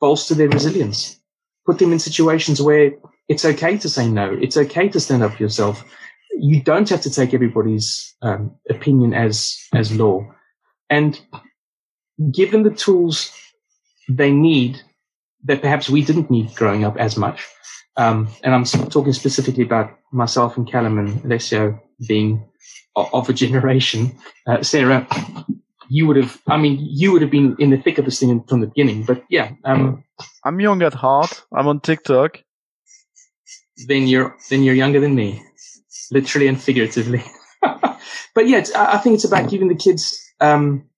bolster 0.00 0.34
their 0.34 0.48
resilience. 0.48 1.20
Put 1.66 1.78
them 1.78 1.92
in 1.92 1.98
situations 1.98 2.62
where 2.62 2.92
it's 3.28 3.44
okay 3.44 3.76
to 3.78 3.88
say 3.88 4.08
no. 4.08 4.32
It's 4.40 4.56
okay 4.56 4.88
to 4.88 5.00
stand 5.00 5.22
up 5.22 5.34
for 5.34 5.42
yourself. 5.42 5.84
You 6.38 6.62
don't 6.62 6.88
have 6.88 7.00
to 7.02 7.10
take 7.10 7.34
everybody's 7.34 8.14
um, 8.22 8.54
opinion 8.68 9.14
as 9.14 9.56
as 9.74 9.96
law, 9.96 10.26
and 10.90 11.20
give 12.30 12.50
them 12.50 12.62
the 12.62 12.70
tools 12.70 13.32
they 14.08 14.30
need 14.30 14.80
that 15.44 15.60
perhaps 15.60 15.88
we 15.88 16.02
didn't 16.02 16.30
need 16.30 16.54
growing 16.54 16.84
up 16.84 16.96
as 16.96 17.16
much. 17.16 17.46
Um, 17.96 18.28
and 18.42 18.54
I'm 18.54 18.64
talking 18.64 19.12
specifically 19.12 19.62
about 19.62 19.90
myself 20.12 20.56
and 20.56 20.70
Callum 20.70 20.98
and 20.98 21.24
Alessio 21.24 21.80
being 22.06 22.44
of 22.94 23.28
a 23.28 23.32
generation. 23.32 24.16
Uh, 24.46 24.62
Sarah, 24.62 25.06
you 25.88 26.06
would 26.06 26.16
have, 26.16 26.40
I 26.46 26.56
mean, 26.56 26.78
you 26.80 27.12
would 27.12 27.22
have 27.22 27.30
been 27.30 27.56
in 27.58 27.70
the 27.70 27.78
thick 27.78 27.98
of 27.98 28.04
this 28.04 28.20
thing 28.20 28.42
from 28.44 28.60
the 28.60 28.66
beginning. 28.66 29.04
But 29.04 29.24
yeah, 29.30 29.52
um, 29.64 30.04
I'm 30.44 30.60
young 30.60 30.82
at 30.82 30.94
heart. 30.94 31.42
I'm 31.54 31.68
on 31.68 31.80
TikTok 31.80 32.42
then 33.86 34.06
you're 34.06 34.36
then 34.48 34.62
you're 34.62 34.74
younger 34.74 35.00
than 35.00 35.14
me, 35.14 35.42
literally 36.10 36.48
and 36.48 36.60
figuratively. 36.60 37.22
but 37.60 38.46
yeah, 38.46 38.64
I 38.74 38.98
think 38.98 39.14
it's 39.14 39.24
about 39.24 39.50
giving 39.50 39.68
the 39.68 39.74
kids 39.74 40.22
um, 40.40 40.88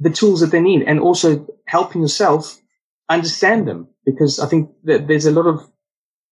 the 0.00 0.10
tools 0.10 0.40
that 0.40 0.50
they 0.50 0.60
need, 0.60 0.82
and 0.82 1.00
also 1.00 1.46
helping 1.66 2.02
yourself 2.02 2.58
understand 3.08 3.68
them, 3.68 3.88
because 4.04 4.38
I 4.40 4.46
think 4.46 4.70
that 4.84 5.06
there's 5.06 5.26
a 5.26 5.32
lot 5.32 5.46
of 5.46 5.68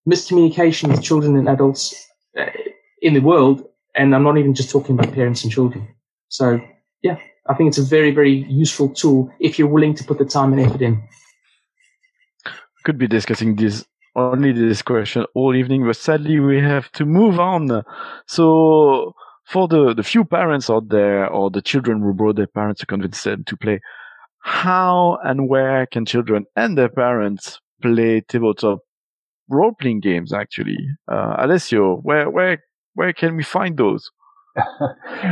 miscommunication 0.09 0.89
with 0.89 1.03
children 1.03 1.37
and 1.37 1.49
adults 1.49 1.95
uh, 2.39 2.47
in 3.01 3.15
the 3.15 3.21
world, 3.21 3.65
and 3.95 4.15
I'm 4.15 4.25
not 4.25 4.39
even 4.39 4.55
just 4.55 4.71
talking 4.71 4.99
about 4.99 5.15
parents 5.15 5.45
and 5.45 5.53
children. 5.53 5.89
So 6.29 6.61
yeah, 7.03 7.19
I 7.47 7.55
think 7.55 7.69
it's 7.69 7.79
a 7.79 7.83
very 7.83 8.11
very 8.11 8.33
useful 8.49 8.89
tool 8.89 9.31
if 9.39 9.59
you're 9.59 9.69
willing 9.69 9.95
to 9.97 10.05
put 10.05 10.19
the 10.19 10.25
time 10.25 10.53
and 10.53 10.63
effort 10.63 10.83
in. 10.83 11.03
Could 12.85 12.99
be 12.99 13.07
discussing 13.07 13.55
this 13.55 13.85
only 14.15 14.53
this 14.53 14.83
question 14.83 15.25
all 15.35 15.55
evening, 15.55 15.85
but 15.85 15.97
sadly 15.97 16.41
we 16.41 16.61
have 16.61 16.91
to 16.93 17.05
move 17.05 17.41
on. 17.41 17.83
So 18.27 19.15
for 19.47 19.69
the, 19.69 19.95
the 19.95 20.03
few 20.03 20.25
parents 20.25 20.71
out 20.71 20.89
there 20.89 21.29
or 21.29 21.51
the 21.51 21.63
children 21.63 22.01
who 22.03 22.13
brought 22.13 22.37
their 22.37 22.47
parents 22.47 22.81
to 22.81 22.87
convince 22.87 23.23
them 23.23 23.45
to 23.45 23.57
play, 23.57 23.81
how 24.41 25.19
and 25.25 25.49
where 25.49 25.87
can 25.87 26.05
children 26.05 26.45
and 26.57 26.77
their 26.77 26.89
parents 26.89 27.61
play 27.81 28.21
tabletop 28.21 28.81
role 29.49 29.73
playing 29.81 30.01
games 30.01 30.33
actually? 30.33 30.79
Uh, 31.11 31.37
Alessio, 31.39 31.97
where, 31.97 32.29
where, 32.29 32.59
where 32.95 33.13
can 33.13 33.37
we 33.37 33.43
find 33.43 33.77
those? 33.77 34.11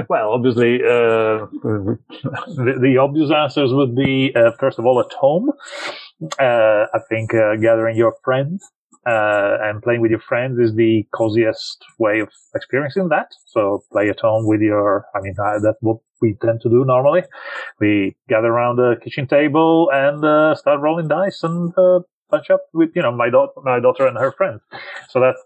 Well, 0.08 0.32
obviously, 0.32 0.76
uh, 0.76 1.46
the, 1.62 2.78
the, 2.80 2.96
obvious 2.98 3.30
answers 3.30 3.72
would 3.72 3.94
be 3.94 4.34
uh, 4.34 4.52
first 4.58 4.78
of 4.78 4.86
all 4.86 5.00
at 5.00 5.12
home. 5.12 5.50
Uh, 6.38 6.86
I 6.94 6.98
think 7.08 7.34
uh, 7.34 7.56
gathering 7.56 7.96
your 7.96 8.14
friends 8.24 8.66
uh, 9.06 9.58
and 9.62 9.82
playing 9.82 10.00
with 10.00 10.10
your 10.10 10.20
friends 10.20 10.58
is 10.58 10.74
the 10.74 11.06
coziest 11.14 11.84
way 11.98 12.20
of 12.20 12.28
experiencing 12.54 13.08
that. 13.08 13.28
So 13.46 13.82
play 13.92 14.08
at 14.08 14.20
home 14.20 14.46
with 14.46 14.60
your. 14.60 15.04
I 15.14 15.20
mean, 15.20 15.34
uh, 15.38 15.58
that's 15.62 15.78
what 15.80 15.98
we 16.22 16.36
tend 16.42 16.60
to 16.62 16.70
do 16.70 16.84
normally. 16.84 17.22
We 17.78 18.16
gather 18.28 18.48
around 18.48 18.76
the 18.76 18.96
kitchen 19.02 19.26
table 19.26 19.90
and 19.92 20.56
start 20.56 20.80
rolling 20.80 21.08
dice 21.08 21.42
and 21.42 21.74
punch 22.30 22.48
up 22.48 22.60
with 22.72 22.90
you 22.94 23.02
know 23.02 23.12
my 23.12 23.28
daughter, 23.28 23.52
my 23.64 23.80
daughter 23.80 24.06
and 24.06 24.16
her 24.16 24.32
friends. 24.32 24.62
So 25.10 25.20
that's 25.20 25.42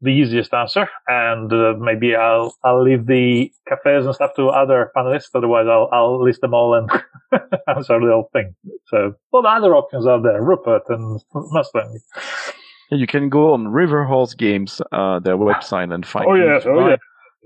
the 0.00 0.10
easiest 0.10 0.52
answer, 0.52 0.88
and 1.08 1.52
uh, 1.52 1.74
maybe 1.78 2.14
I'll 2.14 2.54
I'll 2.64 2.82
leave 2.82 3.06
the 3.06 3.50
cafes 3.68 4.04
and 4.04 4.14
stuff 4.14 4.32
to 4.36 4.48
other 4.48 4.90
panelists. 4.96 5.30
Otherwise, 5.34 5.66
I'll 5.68 5.88
I'll 5.92 6.22
list 6.22 6.42
them 6.42 6.54
all 6.54 6.74
and 6.74 6.90
answer 7.68 7.98
the 7.98 8.12
whole 8.12 8.30
thing. 8.32 8.54
So, 8.88 9.14
what 9.30 9.46
other 9.46 9.74
options 9.74 10.06
are 10.06 10.22
there? 10.22 10.42
Rupert 10.42 10.82
and 10.88 11.20
Mustang. 11.34 11.98
You 12.90 13.06
can 13.06 13.28
go 13.28 13.52
on 13.52 13.68
River 13.68 14.04
Horse 14.04 14.34
Games, 14.34 14.80
uh, 14.92 15.18
their 15.18 15.36
website, 15.36 15.92
and 15.92 16.06
find. 16.06 16.26
Oh 16.28 16.34
yes, 16.34 16.64
oh 16.66 16.88
yeah. 16.88 16.96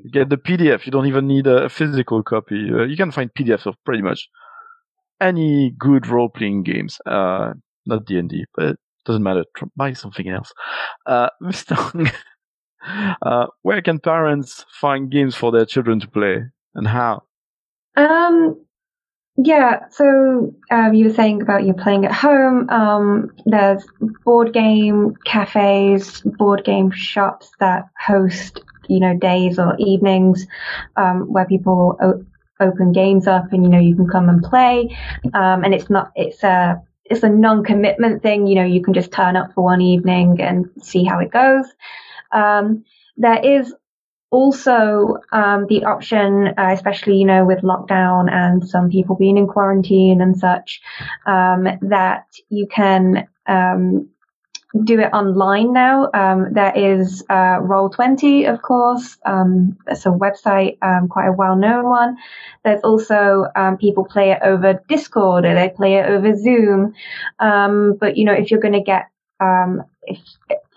You 0.03 0.11
get 0.11 0.29
the 0.29 0.37
PDF. 0.37 0.87
You 0.87 0.93
don't 0.93 1.07
even 1.07 1.27
need 1.27 1.47
a 1.47 1.69
physical 1.69 2.23
copy. 2.23 2.71
Uh, 2.73 2.85
you 2.85 2.97
can 2.97 3.11
find 3.11 3.31
PDFs 3.39 3.67
of 3.67 3.77
pretty 3.85 4.03
much 4.03 4.29
any 5.21 5.73
good 5.79 6.07
role-playing 6.07 6.63
games. 6.63 6.99
Uh, 7.07 7.53
not 7.87 8.07
D 8.07 8.19
and 8.19 8.29
D, 8.29 8.45
but 8.57 8.77
doesn't 9.05 9.23
matter. 9.23 9.45
Buy 9.77 9.93
something 9.93 10.29
else. 10.29 10.53
Uh, 11.07 11.29
Mr. 11.43 12.13
uh, 13.23 13.47
where 13.63 13.83
can 13.83 13.99
parents 13.99 14.65
find 14.81 15.11
games 15.11 15.35
for 15.35 15.53
their 15.53 15.67
children 15.67 16.01
to 16.01 16.09
play, 16.09 16.45
and 16.75 16.87
how? 16.87 17.25
Um, 17.97 18.57
yeah, 19.37 19.89
so 19.91 20.55
um, 20.71 20.95
you 20.95 21.07
were 21.07 21.15
saying 21.15 21.43
about 21.43 21.65
you 21.65 21.73
playing 21.73 22.05
at 22.05 22.13
home. 22.13 22.69
Um, 22.69 23.31
there's 23.47 23.87
board 24.25 24.53
game 24.53 25.17
cafes, 25.25 26.21
board 26.23 26.65
game 26.65 26.91
shops 26.91 27.51
that 27.59 27.85
host, 27.99 28.61
you 28.89 29.01
know, 29.01 29.17
days 29.17 29.59
or 29.59 29.77
evenings 29.79 30.47
um, 30.97 31.33
where 31.33 31.47
people 31.47 31.97
o- 32.03 32.25
open 32.61 32.93
games 32.93 33.27
up, 33.27 33.53
and 33.53 33.63
you 33.65 33.71
know 33.71 33.79
you 33.79 33.97
can 33.97 34.09
come 34.09 34.29
and 34.29 34.43
play. 34.43 34.97
Um, 35.33 35.65
and 35.65 35.75
it's 35.75 35.89
not 35.89 36.13
it's 36.17 36.43
a 36.43 36.83
it's 37.05 37.23
a 37.23 37.29
non-commitment 37.29 38.23
thing. 38.23 38.47
You 38.47 38.57
know, 38.57 38.65
you 38.65 38.83
can 38.83 38.95
just 38.95 39.13
turn 39.13 39.37
up 39.37 39.55
for 39.55 39.65
one 39.65 39.81
evening 39.81 40.41
and 40.41 40.69
see 40.83 41.05
how 41.05 41.19
it 41.19 41.31
goes. 41.31 41.67
Um, 42.33 42.85
there 43.17 43.41
is 43.45 43.75
also 44.31 45.19
um, 45.33 45.67
the 45.69 45.85
option, 45.85 46.49
uh, 46.57 46.71
especially 46.73 47.17
you 47.17 47.27
know 47.27 47.45
with 47.45 47.63
lockdown 47.63 48.31
and 48.31 48.67
some 48.69 48.89
people 48.89 49.17
being 49.17 49.37
in 49.37 49.47
quarantine 49.47 50.21
and 50.21 50.39
such, 50.39 50.81
um, 51.27 51.67
that 51.83 52.27
you 52.49 52.67
can 52.69 53.29
um, 53.47 54.09
do 54.85 55.01
it 55.01 55.13
online 55.13 55.73
now. 55.73 56.09
Um, 56.15 56.53
there 56.53 56.73
is 56.77 57.25
uh, 57.29 57.59
Roll20, 57.59 58.53
of 58.53 58.63
course. 58.63 59.19
Um, 59.27 59.77
it's 59.89 60.07
a 60.07 60.11
website, 60.11 60.79
um, 60.81 61.09
quite 61.09 61.27
a 61.27 61.33
well-known 61.33 61.85
one. 61.89 62.17
There's 62.65 62.83
also 62.83 63.47
people 63.81 64.05
play 64.05 64.31
it 64.31 64.39
over 64.45 64.81
Discord 64.89 65.45
or 65.45 65.55
they 65.55 65.71
play 65.71 65.95
it 65.95 66.07
over 66.07 66.37
Zoom. 66.37 66.95
but 67.41 68.17
you 68.17 68.25
know, 68.25 68.33
if 68.33 68.53
you're 68.53 68.61
going 68.61 68.75
to 68.75 68.81
get 68.81 69.09
if, 70.05 70.19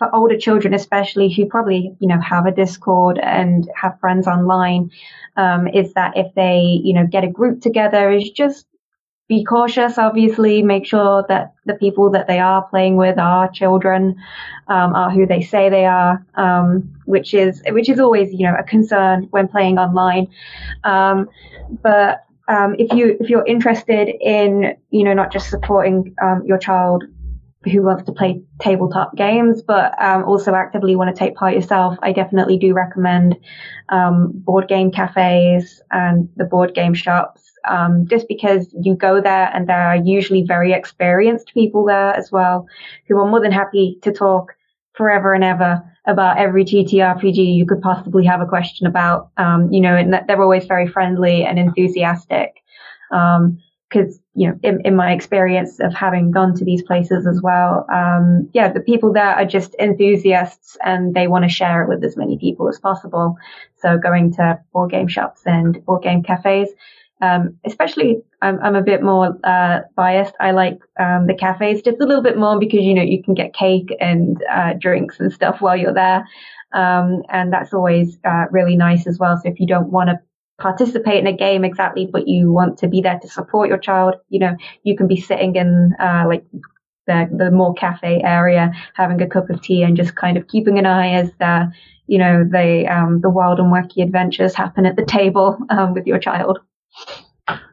for 0.04 0.16
older 0.16 0.36
children, 0.36 0.74
especially 0.74 1.32
who 1.32 1.46
probably 1.46 1.94
you 1.98 2.08
know 2.08 2.20
have 2.20 2.46
a 2.46 2.52
Discord 2.52 3.18
and 3.18 3.68
have 3.74 3.98
friends 4.00 4.26
online, 4.26 4.90
um, 5.36 5.68
is 5.68 5.92
that 5.94 6.16
if 6.16 6.34
they 6.34 6.80
you 6.82 6.94
know 6.94 7.06
get 7.06 7.24
a 7.24 7.30
group 7.30 7.60
together, 7.60 8.10
is 8.10 8.30
just 8.30 8.66
be 9.28 9.44
cautious. 9.44 9.96
Obviously, 9.98 10.62
make 10.62 10.86
sure 10.86 11.24
that 11.28 11.54
the 11.64 11.74
people 11.74 12.10
that 12.10 12.26
they 12.26 12.38
are 12.38 12.62
playing 12.68 12.96
with 12.96 13.18
are 13.18 13.50
children, 13.50 14.16
um, 14.68 14.94
are 14.94 15.10
who 15.10 15.26
they 15.26 15.40
say 15.40 15.68
they 15.68 15.86
are, 15.86 16.24
um, 16.34 16.92
which 17.06 17.34
is 17.34 17.62
which 17.68 17.88
is 17.88 18.00
always 18.00 18.32
you 18.32 18.46
know 18.46 18.56
a 18.58 18.64
concern 18.64 19.28
when 19.30 19.48
playing 19.48 19.78
online. 19.78 20.28
Um, 20.84 21.28
but 21.82 22.24
um, 22.48 22.76
if 22.78 22.92
you 22.92 23.16
if 23.20 23.30
you're 23.30 23.46
interested 23.46 24.08
in 24.20 24.76
you 24.90 25.04
know 25.04 25.14
not 25.14 25.32
just 25.32 25.48
supporting 25.48 26.14
um, 26.22 26.42
your 26.44 26.58
child 26.58 27.04
who 27.64 27.82
wants 27.82 28.04
to 28.04 28.12
play 28.12 28.42
tabletop 28.60 29.16
games, 29.16 29.62
but 29.62 30.00
um, 30.02 30.24
also 30.24 30.54
actively 30.54 30.96
want 30.96 31.14
to 31.14 31.18
take 31.18 31.34
part 31.34 31.54
yourself, 31.54 31.96
I 32.02 32.12
definitely 32.12 32.58
do 32.58 32.74
recommend 32.74 33.36
um, 33.88 34.32
board 34.34 34.68
game 34.68 34.90
cafes 34.90 35.82
and 35.90 36.28
the 36.36 36.44
board 36.44 36.74
game 36.74 36.94
shops. 36.94 37.42
Um, 37.66 38.06
just 38.06 38.28
because 38.28 38.74
you 38.78 38.94
go 38.94 39.22
there 39.22 39.50
and 39.54 39.66
there 39.66 39.80
are 39.80 39.96
usually 39.96 40.42
very 40.42 40.72
experienced 40.72 41.54
people 41.54 41.86
there 41.86 42.14
as 42.14 42.30
well, 42.30 42.66
who 43.08 43.18
are 43.18 43.28
more 43.28 43.40
than 43.40 43.52
happy 43.52 43.98
to 44.02 44.12
talk 44.12 44.52
forever 44.92 45.32
and 45.32 45.42
ever 45.42 45.82
about 46.06 46.38
every 46.38 46.64
TTRPG 46.64 47.54
you 47.54 47.66
could 47.66 47.80
possibly 47.80 48.26
have 48.26 48.42
a 48.42 48.46
question 48.46 48.86
about. 48.86 49.30
Um, 49.38 49.72
you 49.72 49.80
know, 49.80 49.96
and 49.96 50.14
they're 50.26 50.42
always 50.42 50.66
very 50.66 50.86
friendly 50.86 51.44
and 51.44 51.58
enthusiastic. 51.58 52.62
Um, 53.10 53.58
because 53.88 54.18
you 54.34 54.48
know 54.48 54.58
in, 54.62 54.80
in, 54.84 54.96
my 54.96 55.12
experience 55.12 55.78
of 55.80 55.94
having 55.94 56.30
gone 56.30 56.54
to 56.54 56.64
these 56.64 56.82
places 56.82 57.26
as 57.26 57.40
well 57.42 57.86
um, 57.92 58.48
yeah 58.52 58.72
the 58.72 58.80
people 58.80 59.12
there 59.12 59.34
are 59.34 59.44
just 59.44 59.74
enthusiasts 59.78 60.76
and 60.84 61.14
they 61.14 61.26
want 61.26 61.44
to 61.44 61.48
share 61.48 61.82
it 61.82 61.88
with 61.88 62.02
as 62.04 62.16
many 62.16 62.38
people 62.38 62.68
as 62.68 62.78
possible. 62.78 63.36
So 63.76 63.98
going 63.98 64.32
to 64.34 64.58
board 64.72 64.90
game 64.90 65.08
shops 65.08 65.42
and 65.46 65.84
board 65.84 66.02
game 66.02 66.22
cafes 66.22 66.70
um, 67.20 67.58
especially 67.64 68.22
I'm, 68.42 68.60
I'm, 68.60 68.74
a 68.74 68.82
bit 68.82 69.02
more 69.02 69.38
uh, 69.44 69.80
biased. 69.96 70.34
I 70.40 70.50
like 70.50 70.80
um, 70.98 71.26
the 71.26 71.34
cafes 71.34 71.80
just 71.82 72.00
a 72.00 72.06
little 72.06 72.22
bit 72.22 72.36
more 72.36 72.58
because 72.58 72.82
you 72.82 72.92
know 72.94 73.02
you 73.02 73.22
can 73.22 73.34
get 73.34 73.54
cake 73.54 73.94
and 74.00 74.42
uh, 74.50 74.74
drinks 74.74 75.20
and 75.20 75.32
stuff 75.32 75.60
while 75.60 75.76
you're 75.76 75.94
there. 75.94 76.26
Um, 76.72 77.22
and 77.28 77.52
that's 77.52 77.72
always 77.72 78.18
uh, 78.24 78.46
really 78.50 78.76
nice 78.76 79.06
as 79.06 79.18
well. 79.18 79.36
So 79.36 79.48
if 79.48 79.60
you 79.60 79.66
don't 79.66 79.90
want 79.90 80.10
to 80.10 80.18
participate 80.58 81.18
in 81.18 81.26
a 81.26 81.36
game 81.36 81.64
exactly, 81.64 82.08
but 82.10 82.28
you 82.28 82.52
want 82.52 82.78
to 82.78 82.88
be 82.88 83.00
there 83.00 83.18
to 83.18 83.28
support 83.28 83.68
your 83.68 83.78
child, 83.78 84.14
you 84.28 84.38
know, 84.38 84.56
you 84.82 84.96
can 84.96 85.06
be 85.08 85.20
sitting 85.20 85.56
in 85.56 85.94
uh, 86.00 86.24
like 86.26 86.44
the 87.06 87.28
the 87.36 87.50
more 87.50 87.74
cafe 87.74 88.22
area, 88.22 88.72
having 88.94 89.20
a 89.20 89.28
cup 89.28 89.50
of 89.50 89.62
tea 89.62 89.82
and 89.82 89.96
just 89.96 90.14
kind 90.14 90.36
of 90.36 90.48
keeping 90.48 90.78
an 90.78 90.86
eye 90.86 91.12
as 91.12 91.30
the 91.38 91.72
you 92.06 92.18
know 92.18 92.44
the 92.44 92.86
um, 92.86 93.20
the 93.20 93.30
wild 93.30 93.58
and 93.58 93.72
wacky 93.72 94.02
adventures 94.02 94.54
happen 94.54 94.86
at 94.86 94.96
the 94.96 95.04
table 95.04 95.58
um, 95.70 95.94
with 95.94 96.06
your 96.06 96.18
child. 96.18 96.58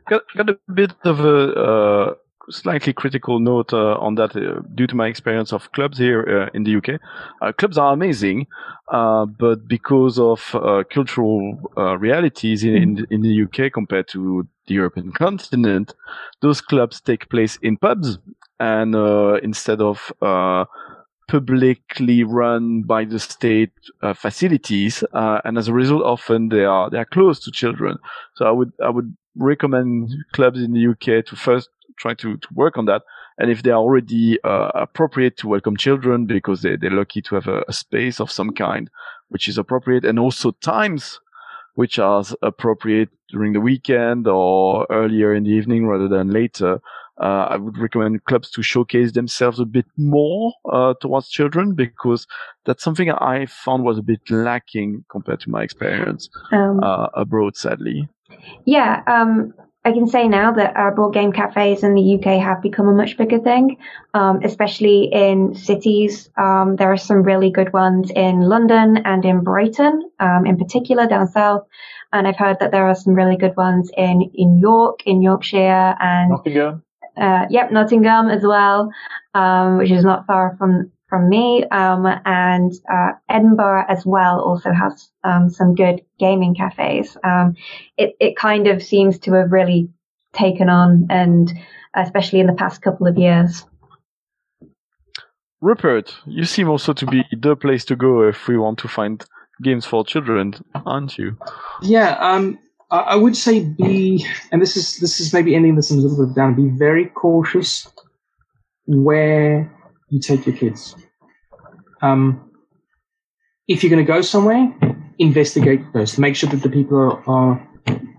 Got, 0.10 0.24
got 0.36 0.50
a 0.50 0.58
bit 0.74 0.92
of 1.04 1.20
a 1.22 1.54
uh, 1.54 2.14
slightly 2.52 2.94
critical 2.94 3.40
note 3.40 3.74
uh, 3.74 3.96
on 3.98 4.16
that 4.16 4.36
uh, 4.36 4.62
due 4.76 4.88
to 4.88 4.96
my 4.96 5.08
experience 5.08 5.52
of 5.52 5.72
clubs 5.72 5.98
here 5.98 6.48
uh, 6.48 6.50
in 6.54 6.64
the 6.64 6.76
UK. 6.76 7.00
Uh, 7.42 7.52
clubs 7.52 7.78
are 7.78 7.94
amazing, 7.94 8.48
uh, 8.90 9.26
but 9.26 9.68
because 9.68 10.20
of 10.20 10.54
uh, 10.56 10.84
cultural 10.92 11.58
realities 12.00 12.64
in, 12.64 12.76
in, 12.76 13.08
in, 13.10 13.22
the 13.22 13.44
UK 13.44 13.72
compared 13.72 14.08
to 14.10 14.48
the 14.68 14.74
European 14.74 15.12
continent, 15.12 15.94
those 16.42 16.62
clubs 16.62 17.02
take 17.02 17.30
place 17.30 17.58
in 17.62 17.78
pubs 17.78 18.18
and 18.60 18.96
instead 19.44 19.82
of 19.82 20.12
publicly 21.32 22.26
run 22.26 22.82
by 22.82 23.06
the 23.06 23.18
state 23.18 23.72
uh, 24.02 24.14
facilities, 24.14 25.02
uh, 25.14 25.40
and 25.46 25.58
as 25.58 25.70
a 25.70 25.74
result, 25.74 26.04
often 26.04 26.50
they 26.50 26.66
are 26.66 26.90
they 26.90 26.98
are 26.98 27.06
close 27.06 27.40
to 27.40 27.50
children. 27.52 27.98
So 28.36 28.46
I 28.46 28.52
would 28.52 28.74
I 28.84 28.90
would 28.90 29.16
recommend 29.38 30.12
clubs 30.34 30.62
in 30.62 30.74
the 30.74 30.88
UK 30.88 31.26
to 31.26 31.36
first 31.38 31.70
try 32.02 32.14
to, 32.16 32.38
to 32.38 32.48
work 32.54 32.78
on 32.78 32.86
that. 32.86 33.04
And 33.38 33.50
if 33.50 33.64
they 33.64 33.72
are 33.72 33.80
already 33.80 34.40
uh, 34.44 34.72
appropriate 34.74 35.38
to 35.38 35.48
welcome 35.48 35.78
children 35.78 36.26
because 36.26 36.62
they, 36.62 36.76
they're 36.76 36.92
lucky 36.92 37.22
to 37.24 37.36
have 37.36 37.48
a, 37.48 37.64
a, 37.68 37.74
space 37.74 38.20
of 38.20 38.32
some 38.32 38.52
kind, 38.52 38.90
which 39.30 39.48
is 39.48 39.58
appropriate, 39.58 40.04
and 40.04 40.20
also 40.20 40.52
times 40.52 41.20
which 41.76 42.00
are 42.00 42.24
appropriate 42.42 43.10
during 43.30 43.54
the 43.54 43.62
weekend 43.62 44.28
or 44.28 44.86
earlier 44.90 45.34
in 45.34 45.44
the 45.44 45.52
evening 45.52 45.88
rather 45.88 46.08
than 46.08 46.30
later. 46.30 46.82
Uh, 47.22 47.46
I 47.50 47.58
would 47.58 47.78
recommend 47.78 48.26
clubs 48.26 48.50
to 48.52 48.64
showcase 48.64 49.12
themselves 49.12 49.60
a 49.60 49.66
bit 49.66 49.86
more 49.96 50.54
uh, 50.72 50.96
towards 51.00 51.30
children 51.30 51.76
because 51.76 52.26
that's 52.66 52.84
something 52.84 53.12
I 53.12 53.46
found 53.46 53.84
was 53.84 54.00
a 54.00 54.02
bit 54.02 54.22
lacking 54.30 55.06
compared 55.10 55.40
to 55.42 55.50
my 55.50 55.62
experience 55.62 56.30
um, 56.52 56.80
uh, 56.82 57.08
abroad, 57.14 57.56
sadly. 57.56 58.08
Yeah, 58.66 59.04
um, 59.06 59.54
I 59.84 59.92
can 59.94 60.08
say 60.08 60.28
now 60.28 60.52
that 60.52 60.76
our 60.76 60.94
board 60.94 61.14
game 61.14 61.32
cafes 61.32 61.84
in 61.84 61.96
the 61.96 62.16
UK 62.16 62.40
have 62.40 62.62
become 62.62 62.88
a 62.88 62.94
much 62.94 63.18
bigger 63.18 63.40
thing, 63.40 63.78
um, 64.14 64.42
especially 64.44 65.06
in 65.12 65.56
cities. 65.56 66.30
Um, 66.38 66.76
there 66.76 66.92
are 66.92 66.98
some 66.98 67.24
really 67.24 67.50
good 67.50 67.74
ones 67.74 68.12
in 68.16 68.42
London 68.42 68.98
and 69.06 69.26
in 69.26 69.44
Brighton, 69.44 70.12
um, 70.20 70.46
in 70.46 70.58
particular 70.58 71.08
down 71.08 71.28
south. 71.28 71.66
And 72.14 72.28
I've 72.28 72.38
heard 72.38 72.60
that 72.60 72.72
there 72.72 72.88
are 72.88 72.96
some 72.96 73.16
really 73.16 73.38
good 73.38 73.58
ones 73.58 73.90
in, 73.98 74.30
in 74.36 74.60
York, 74.60 75.00
in 75.08 75.24
Yorkshire, 75.24 75.96
and 76.00 76.30
Nottingham. 76.30 76.84
Uh, 77.18 77.46
yep, 77.50 77.72
Nottingham 77.72 78.30
as 78.30 78.44
well, 78.44 78.92
um, 79.34 79.78
which 79.78 79.92
is 79.92 80.04
not 80.04 80.28
far 80.28 80.56
from 80.58 80.92
from 81.12 81.28
me. 81.28 81.66
Um, 81.66 82.08
and 82.26 82.72
uh, 82.92 83.12
Edinburgh 83.28 83.84
as 83.90 84.06
well 84.06 84.40
also 84.40 84.72
has 84.72 85.12
um, 85.26 85.50
some 85.50 85.76
good 85.76 86.02
gaming 86.18 86.56
cafes. 86.56 87.18
Um, 87.24 87.56
it 87.98 88.16
it 88.20 88.38
kind 88.38 88.68
of 88.68 88.82
seems 88.82 89.20
to 89.20 89.34
have 89.34 89.52
really 89.52 89.90
taken 90.32 90.70
on, 90.70 91.08
and 91.10 91.52
especially 91.94 92.40
in 92.40 92.48
the 92.48 92.54
past 92.54 92.82
couple 92.82 93.08
of 93.08 93.18
years. 93.18 93.66
Rupert, 95.60 96.16
you 96.26 96.46
seem 96.46 96.70
also 96.70 96.94
to 96.94 97.06
be 97.06 97.24
the 97.38 97.56
place 97.56 97.86
to 97.86 97.96
go 97.96 98.24
if 98.24 98.48
we 98.48 98.58
want 98.58 98.80
to 98.80 98.88
find 98.88 99.24
games 99.62 99.86
for 99.86 100.06
children, 100.06 100.56
aren't 100.86 101.18
you? 101.18 101.38
Yeah, 101.82 102.18
um, 102.20 102.58
I, 102.90 103.00
I 103.00 103.16
would 103.16 103.36
say 103.36 103.66
be, 103.66 104.26
and 104.54 104.62
this 104.62 104.78
is 104.78 104.98
this 105.00 105.20
is 105.20 105.34
maybe 105.34 105.56
ending 105.56 105.76
this 105.76 105.92
a 105.92 105.96
little 105.96 106.26
bit 106.26 106.36
down. 106.36 106.56
Be 106.56 106.70
very 106.70 107.08
cautious 107.08 107.86
where 108.88 109.70
you 110.12 110.20
take 110.20 110.46
your 110.46 110.56
kids. 110.56 110.96
Um, 112.02 112.52
if 113.68 113.82
you're 113.82 113.90
going 113.90 114.06
to 114.06 114.12
go 114.12 114.22
somewhere, 114.22 114.74
investigate 115.18 115.82
first. 115.94 116.20
Make 116.20 116.36
sure 116.36 116.50
that 116.50 116.62
the 116.62 116.70
people 116.70 116.98
are, 116.98 117.30
are 117.30 117.70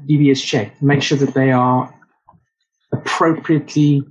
DBS 0.09 0.45
checked. 0.45 0.83
Make 0.83 1.03
sure 1.03 1.19
that 1.19 1.35
they 1.35 1.53
are 1.53 1.93
appropriately 2.93 4.03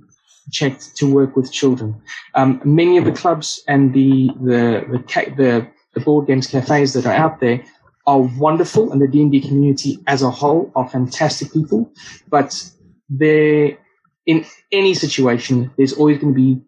checked 0.52 0.96
to 0.96 1.12
work 1.12 1.36
with 1.36 1.52
children. 1.52 2.00
Um, 2.34 2.60
many 2.64 2.96
of 2.98 3.04
the 3.04 3.12
clubs 3.12 3.62
and 3.66 3.92
the 3.92 4.30
the 4.40 4.84
the, 4.92 5.04
ca- 5.08 5.34
the 5.36 5.66
the 5.94 6.00
board 6.00 6.26
games 6.26 6.46
cafes 6.46 6.92
that 6.94 7.06
are 7.06 7.14
out 7.14 7.40
there 7.40 7.64
are 8.06 8.20
wonderful, 8.20 8.92
and 8.92 9.00
the 9.00 9.08
D 9.08 9.22
and 9.22 9.32
D 9.32 9.40
community 9.40 9.98
as 10.06 10.22
a 10.22 10.30
whole 10.30 10.70
are 10.76 10.88
fantastic 10.88 11.52
people. 11.52 11.90
But 12.28 12.70
they 13.08 13.78
in 14.26 14.44
any 14.70 14.94
situation, 14.94 15.72
there's 15.76 15.92
always 15.92 16.18
going 16.18 16.34
to 16.34 16.40
be 16.40 16.62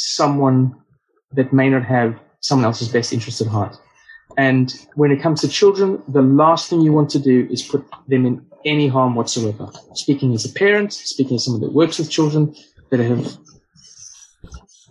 someone 0.00 0.74
that 1.32 1.52
may 1.52 1.68
not 1.68 1.84
have 1.84 2.18
someone 2.40 2.64
else's 2.64 2.88
best 2.88 3.12
interest 3.12 3.40
at 3.40 3.46
heart. 3.46 3.76
And 4.36 4.72
when 4.94 5.10
it 5.10 5.20
comes 5.20 5.40
to 5.42 5.48
children, 5.48 6.02
the 6.08 6.22
last 6.22 6.70
thing 6.70 6.80
you 6.80 6.92
want 6.92 7.10
to 7.10 7.18
do 7.18 7.46
is 7.50 7.62
put 7.62 7.84
them 8.08 8.24
in 8.26 8.46
any 8.64 8.88
harm 8.88 9.14
whatsoever. 9.14 9.70
Speaking 9.94 10.34
as 10.34 10.44
a 10.44 10.52
parent, 10.52 10.92
speaking 10.92 11.36
as 11.36 11.44
someone 11.44 11.62
that 11.62 11.72
works 11.72 11.98
with 11.98 12.10
children 12.10 12.54
that 12.90 13.00
have 13.00 13.36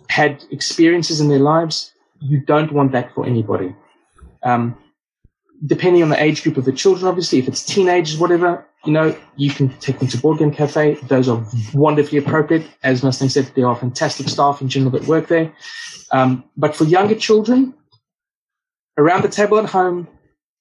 had 0.08 0.44
experiences 0.50 1.20
in 1.20 1.28
their 1.28 1.38
lives, 1.38 1.92
you 2.20 2.40
don't 2.44 2.72
want 2.72 2.92
that 2.92 3.14
for 3.14 3.26
anybody. 3.26 3.74
Um, 4.42 4.76
depending 5.66 6.02
on 6.02 6.08
the 6.08 6.22
age 6.22 6.42
group 6.42 6.56
of 6.56 6.64
the 6.64 6.72
children, 6.72 7.06
obviously, 7.06 7.38
if 7.38 7.48
it's 7.48 7.64
teenagers, 7.64 8.18
whatever, 8.18 8.66
you 8.84 8.92
know, 8.92 9.16
you 9.36 9.50
can 9.50 9.68
take 9.78 9.98
them 9.98 10.08
to 10.08 10.18
Board 10.18 10.38
Game 10.38 10.52
Cafe. 10.52 10.94
Those 11.02 11.28
are 11.28 11.44
wonderfully 11.74 12.18
appropriate. 12.18 12.66
As 12.82 13.02
Mustang 13.02 13.28
said, 13.28 13.50
there 13.54 13.66
are 13.66 13.76
fantastic 13.76 14.28
staff 14.28 14.62
in 14.62 14.68
general 14.68 14.90
that 14.92 15.06
work 15.06 15.28
there. 15.28 15.52
Um, 16.12 16.44
but 16.56 16.74
for 16.74 16.84
younger 16.84 17.14
children, 17.14 17.74
around 18.96 19.22
the 19.22 19.28
table 19.28 19.58
at 19.58 19.66
home 19.66 20.08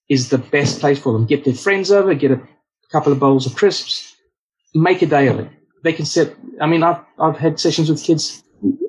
is 0.10 0.30
the 0.30 0.38
best 0.38 0.80
place 0.80 1.00
for 1.00 1.14
them. 1.14 1.26
Get 1.26 1.46
their 1.46 1.54
friends 1.54 1.92
over, 1.92 2.14
get 2.14 2.32
a 2.32 2.42
couple 2.92 3.12
of 3.12 3.20
bowls 3.20 3.46
of 3.46 3.56
crisps, 3.56 4.16
make 4.74 5.02
a 5.02 5.06
day 5.06 5.28
of 5.28 5.40
it. 5.40 5.50
They 5.84 5.94
can 5.94 6.06
sit. 6.06 6.36
I 6.60 6.68
mean, 6.68 6.84
I've 6.84 7.02
I've 7.20 7.38
had 7.38 7.60
sessions 7.60 7.90
with 7.90 8.04
kids 8.04 8.44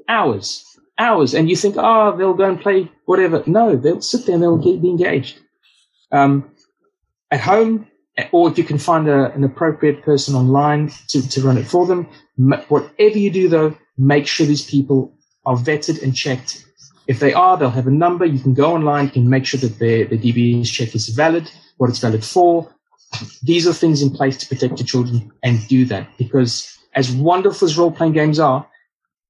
hours, 0.09 0.65
hours, 0.99 1.35
and 1.35 1.49
you 1.49 1.55
think, 1.55 1.77
oh, 1.79 2.17
they'll 2.17 2.35
go 2.35 2.49
and 2.49 2.61
play 2.61 2.91
whatever. 3.05 3.45
No, 3.47 3.77
they'll 3.77 4.01
sit 4.01 4.27
there 4.27 4.35
and 4.35 4.43
they'll 4.43 4.59
get, 4.59 4.83
be 4.83 4.91
engaged. 4.91 5.39
Um, 6.11 6.51
at 7.31 7.41
home, 7.41 7.87
or 8.33 8.51
if 8.51 8.59
you 8.59 8.65
can 8.65 8.79
find 8.79 9.09
a, 9.09 9.33
an 9.33 9.45
appropriate 9.45 10.03
person 10.03 10.35
online 10.35 10.91
to, 11.09 11.27
to 11.29 11.43
run 11.43 11.59
it 11.59 11.67
for 11.67 11.87
them, 11.87 12.09
whatever 12.69 13.19
you 13.19 13.31
do 13.31 13.49
though, 13.49 13.77
make 13.99 14.27
sure 14.27 14.47
these 14.47 14.65
people 14.65 15.13
are 15.47 15.57
vetted 15.57 16.03
and 16.03 16.15
checked. 16.15 16.65
If 17.07 17.19
they 17.19 17.33
are, 17.33 17.57
they'll 17.57 17.71
have 17.71 17.87
a 17.87 17.93
number. 17.93 18.25
You 18.25 18.39
can 18.39 18.55
go 18.55 18.75
online, 18.75 19.07
you 19.07 19.11
can 19.11 19.31
make 19.31 19.47
sure 19.47 19.61
that 19.61 19.79
their, 19.79 20.05
their 20.05 20.19
DBS 20.19 20.71
check 20.71 20.95
is 20.95 21.09
valid, 21.09 21.51
what 21.79 21.91
it's 21.91 21.99
valid 21.99 22.25
for. 22.25 22.73
These 23.43 23.67
are 23.67 23.73
things 23.73 24.03
in 24.03 24.11
place 24.11 24.37
to 24.39 24.47
protect 24.47 24.79
your 24.79 24.87
children 24.87 25.33
and 25.43 25.67
do 25.67 25.85
that 25.87 26.09
because 26.17 26.79
as 26.95 27.11
wonderful 27.11 27.67
as 27.67 27.77
role 27.77 27.91
playing 27.91 28.13
games 28.13 28.39
are, 28.39 28.67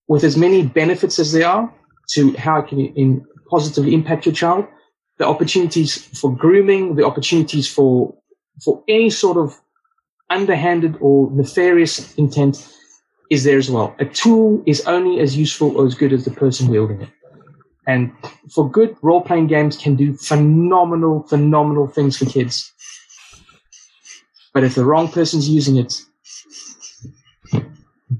with 0.08 0.24
as 0.24 0.36
many 0.36 0.66
benefits 0.66 1.18
as 1.18 1.32
they 1.32 1.42
are 1.42 1.72
to 2.10 2.32
how 2.36 2.60
it 2.60 2.68
can 2.68 2.80
in, 2.80 3.24
positively 3.48 3.94
impact 3.94 4.26
your 4.26 4.34
child, 4.34 4.66
the 5.18 5.26
opportunities 5.26 5.96
for 6.18 6.34
grooming, 6.34 6.96
the 6.96 7.04
opportunities 7.04 7.68
for 7.68 8.14
for 8.64 8.82
any 8.88 9.10
sort 9.10 9.36
of 9.36 9.60
underhanded 10.28 10.96
or 11.00 11.30
nefarious 11.32 12.14
intent 12.14 12.68
is 13.30 13.44
there 13.44 13.58
as 13.58 13.70
well. 13.70 13.94
A 13.98 14.04
tool 14.04 14.62
is 14.66 14.80
only 14.86 15.20
as 15.20 15.36
useful 15.36 15.76
or 15.76 15.86
as 15.86 15.94
good 15.94 16.12
as 16.12 16.24
the 16.24 16.30
person 16.30 16.68
wielding 16.68 17.02
it. 17.02 17.08
And 17.86 18.12
for 18.54 18.70
good 18.70 18.96
role 19.02 19.22
playing 19.22 19.46
games 19.46 19.76
can 19.76 19.96
do 19.96 20.16
phenomenal, 20.16 21.22
phenomenal 21.22 21.86
things 21.86 22.16
for 22.16 22.26
kids. 22.26 22.72
But 24.52 24.64
if 24.64 24.74
the 24.74 24.84
wrong 24.84 25.08
person's 25.08 25.48
using 25.48 25.76
it, 25.76 25.94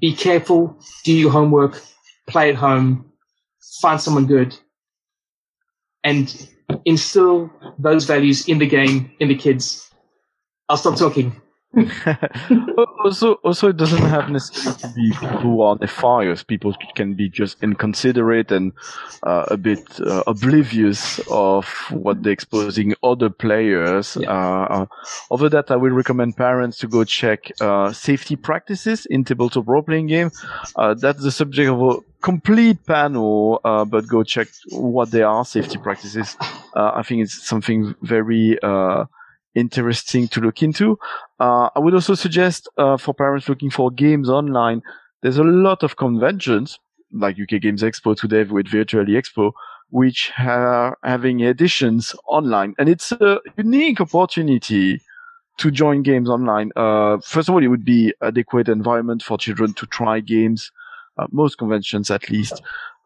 be 0.01 0.14
careful, 0.14 0.76
do 1.05 1.12
your 1.12 1.31
homework, 1.31 1.83
play 2.28 2.51
at 2.51 2.55
home, 2.55 3.12
find 3.81 4.01
someone 4.01 4.26
good, 4.26 4.57
and 6.05 6.49
instill 6.85 7.51
those 7.78 8.05
values 8.05 8.49
in 8.49 8.59
the 8.59 8.66
game, 8.66 9.11
in 9.20 9.28
the 9.28 9.35
kids. 9.35 9.89
I'll 10.70 10.76
stop 10.76 10.96
talking. 10.96 11.34
also, 13.04 13.34
also, 13.44 13.68
it 13.68 13.76
doesn't 13.76 14.02
have 14.02 14.30
necessarily 14.30 14.78
to 14.78 14.88
be 14.94 15.10
people 15.10 15.38
who 15.38 15.62
are 15.62 15.76
nefarious. 15.80 16.44
People 16.44 16.72
can 16.94 17.14
be 17.14 17.28
just 17.28 17.60
inconsiderate 17.60 18.52
and 18.52 18.72
uh, 19.24 19.46
a 19.48 19.56
bit 19.56 20.00
uh, 20.00 20.22
oblivious 20.28 21.20
of 21.28 21.66
what 21.90 22.22
they're 22.22 22.32
exposing 22.32 22.94
other 23.02 23.30
players. 23.30 24.16
Yeah. 24.20 24.30
Uh, 24.30 24.86
over 25.32 25.48
that, 25.48 25.72
I 25.72 25.76
will 25.76 25.90
recommend 25.90 26.36
parents 26.36 26.78
to 26.78 26.86
go 26.86 27.02
check 27.02 27.50
uh, 27.60 27.92
safety 27.92 28.36
practices 28.36 29.06
in 29.06 29.24
tabletop 29.24 29.66
role-playing 29.66 30.06
game. 30.06 30.30
Uh, 30.76 30.94
that's 30.94 31.22
the 31.22 31.32
subject 31.32 31.68
of 31.68 31.82
a 31.82 31.96
complete 32.22 32.86
panel, 32.86 33.60
uh, 33.64 33.84
but 33.84 34.06
go 34.06 34.22
check 34.22 34.46
what 34.70 35.10
they 35.10 35.22
are 35.22 35.44
safety 35.44 35.78
practices. 35.78 36.36
I 36.76 37.02
think 37.02 37.22
it's 37.22 37.44
something 37.44 37.96
very 38.02 38.56
interesting 39.55 40.28
to 40.28 40.40
look 40.40 40.62
into. 40.62 40.98
Uh, 41.38 41.68
I 41.74 41.78
would 41.78 41.94
also 41.94 42.14
suggest 42.14 42.68
uh, 42.78 42.96
for 42.96 43.14
parents 43.14 43.48
looking 43.48 43.70
for 43.70 43.90
games 43.90 44.28
online, 44.28 44.82
there's 45.22 45.38
a 45.38 45.44
lot 45.44 45.82
of 45.82 45.96
conventions 45.96 46.78
like 47.12 47.36
UK 47.40 47.61
Games 47.61 47.82
Expo 47.82 48.16
today 48.16 48.44
with 48.44 48.68
Virtually 48.68 49.12
Expo, 49.12 49.53
which 49.90 50.30
are 50.38 50.96
having 51.03 51.40
editions 51.40 52.14
online, 52.28 52.74
and 52.78 52.88
it's 52.88 53.12
a 53.12 53.40
unique 53.57 54.01
opportunity 54.01 55.01
to 55.59 55.70
join 55.70 56.03
games 56.03 56.30
online. 56.30 56.70
Uh, 56.74 57.18
first 57.18 57.48
of 57.48 57.55
all, 57.55 57.62
it 57.62 57.68
would 57.68 57.84
be 57.84 58.14
adequate 58.22 58.68
environment 58.68 59.22
for 59.22 59.36
children 59.36 59.74
to 59.74 59.86
try 59.86 60.20
games. 60.20 60.70
Uh, 61.20 61.26
most 61.32 61.58
conventions, 61.58 62.10
at 62.10 62.30
least, 62.30 62.62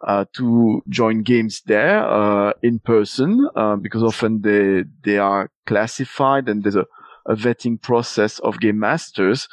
uh, 0.06 0.24
to 0.34 0.82
join 0.88 1.22
games 1.22 1.62
there 1.66 2.04
uh, 2.04 2.52
in 2.62 2.78
person 2.78 3.48
uh, 3.56 3.76
because 3.76 4.02
often 4.02 4.42
they 4.42 4.84
they 5.02 5.18
are 5.18 5.50
classified 5.66 6.48
and 6.48 6.62
there's 6.62 6.76
a, 6.76 6.86
a 7.26 7.34
vetting 7.34 7.80
process 7.80 8.38
of 8.40 8.60
game 8.60 8.78
masters. 8.78 9.48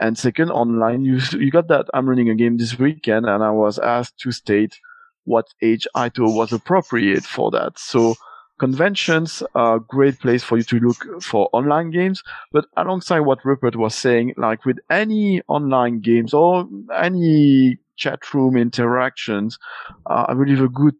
And 0.00 0.16
second, 0.16 0.50
online, 0.50 1.04
you 1.04 1.20
you 1.32 1.50
got 1.50 1.68
that. 1.68 1.86
I'm 1.92 2.08
running 2.08 2.30
a 2.30 2.34
game 2.34 2.56
this 2.56 2.78
weekend, 2.78 3.26
and 3.26 3.42
I 3.42 3.50
was 3.50 3.78
asked 3.78 4.18
to 4.20 4.32
state 4.32 4.78
what 5.24 5.46
age 5.60 5.86
I 5.94 6.08
thought 6.08 6.36
was 6.36 6.52
appropriate 6.52 7.24
for 7.24 7.50
that. 7.50 7.78
So 7.78 8.14
conventions 8.58 9.42
are 9.54 9.76
a 9.76 9.80
great 9.80 10.18
place 10.20 10.42
for 10.42 10.56
you 10.56 10.62
to 10.64 10.78
look 10.78 11.22
for 11.22 11.48
online 11.52 11.90
games. 11.90 12.22
But 12.52 12.66
alongside 12.76 13.20
what 13.20 13.44
Rupert 13.44 13.76
was 13.76 13.94
saying, 13.94 14.34
like 14.36 14.64
with 14.64 14.78
any 14.88 15.42
online 15.48 16.00
games 16.00 16.32
or 16.32 16.68
any 16.94 17.78
chat 17.96 18.34
room 18.34 18.56
interactions, 18.56 19.58
uh, 20.08 20.26
I 20.28 20.34
believe 20.34 20.60
a 20.60 20.68
good 20.68 20.94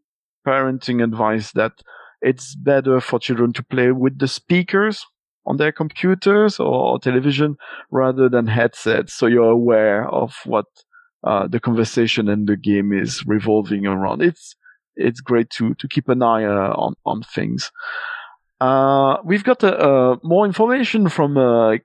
parenting 0.46 1.02
advice 1.02 1.52
that 1.52 1.72
it's 2.22 2.54
better 2.54 3.00
for 3.00 3.18
children 3.18 3.52
to 3.54 3.64
play 3.64 3.92
with 3.92 4.18
the 4.18 4.28
speakers 4.28 5.04
on 5.44 5.58
their 5.58 5.72
computers 5.72 6.58
or 6.58 6.98
television 6.98 7.56
rather 7.90 8.28
than 8.28 8.46
headsets. 8.46 9.14
So 9.14 9.26
you're 9.26 9.50
aware 9.50 10.08
of 10.08 10.34
what 10.44 10.66
uh, 11.24 11.46
the 11.46 11.60
conversation 11.60 12.28
and 12.28 12.48
the 12.48 12.56
game 12.56 12.92
is 12.92 13.24
revolving 13.26 13.86
around. 13.86 14.22
It's 14.22 14.56
it's 14.96 15.20
great 15.20 15.50
to 15.50 15.74
to 15.74 15.88
keep 15.88 16.08
an 16.08 16.22
eye 16.22 16.44
uh, 16.44 16.72
on 16.74 16.94
on 17.04 17.22
things. 17.22 17.70
Uh, 18.60 19.18
we've 19.24 19.44
got 19.44 19.62
uh, 19.62 20.16
more 20.22 20.46
information 20.46 21.08
from 21.08 21.36
uh, 21.36 21.76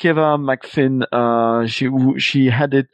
Keva 0.00 0.38
McFinn. 0.38 1.04
Uh, 1.12 1.66
she 1.66 1.88
she 2.18 2.46
had 2.46 2.74
it 2.74 2.88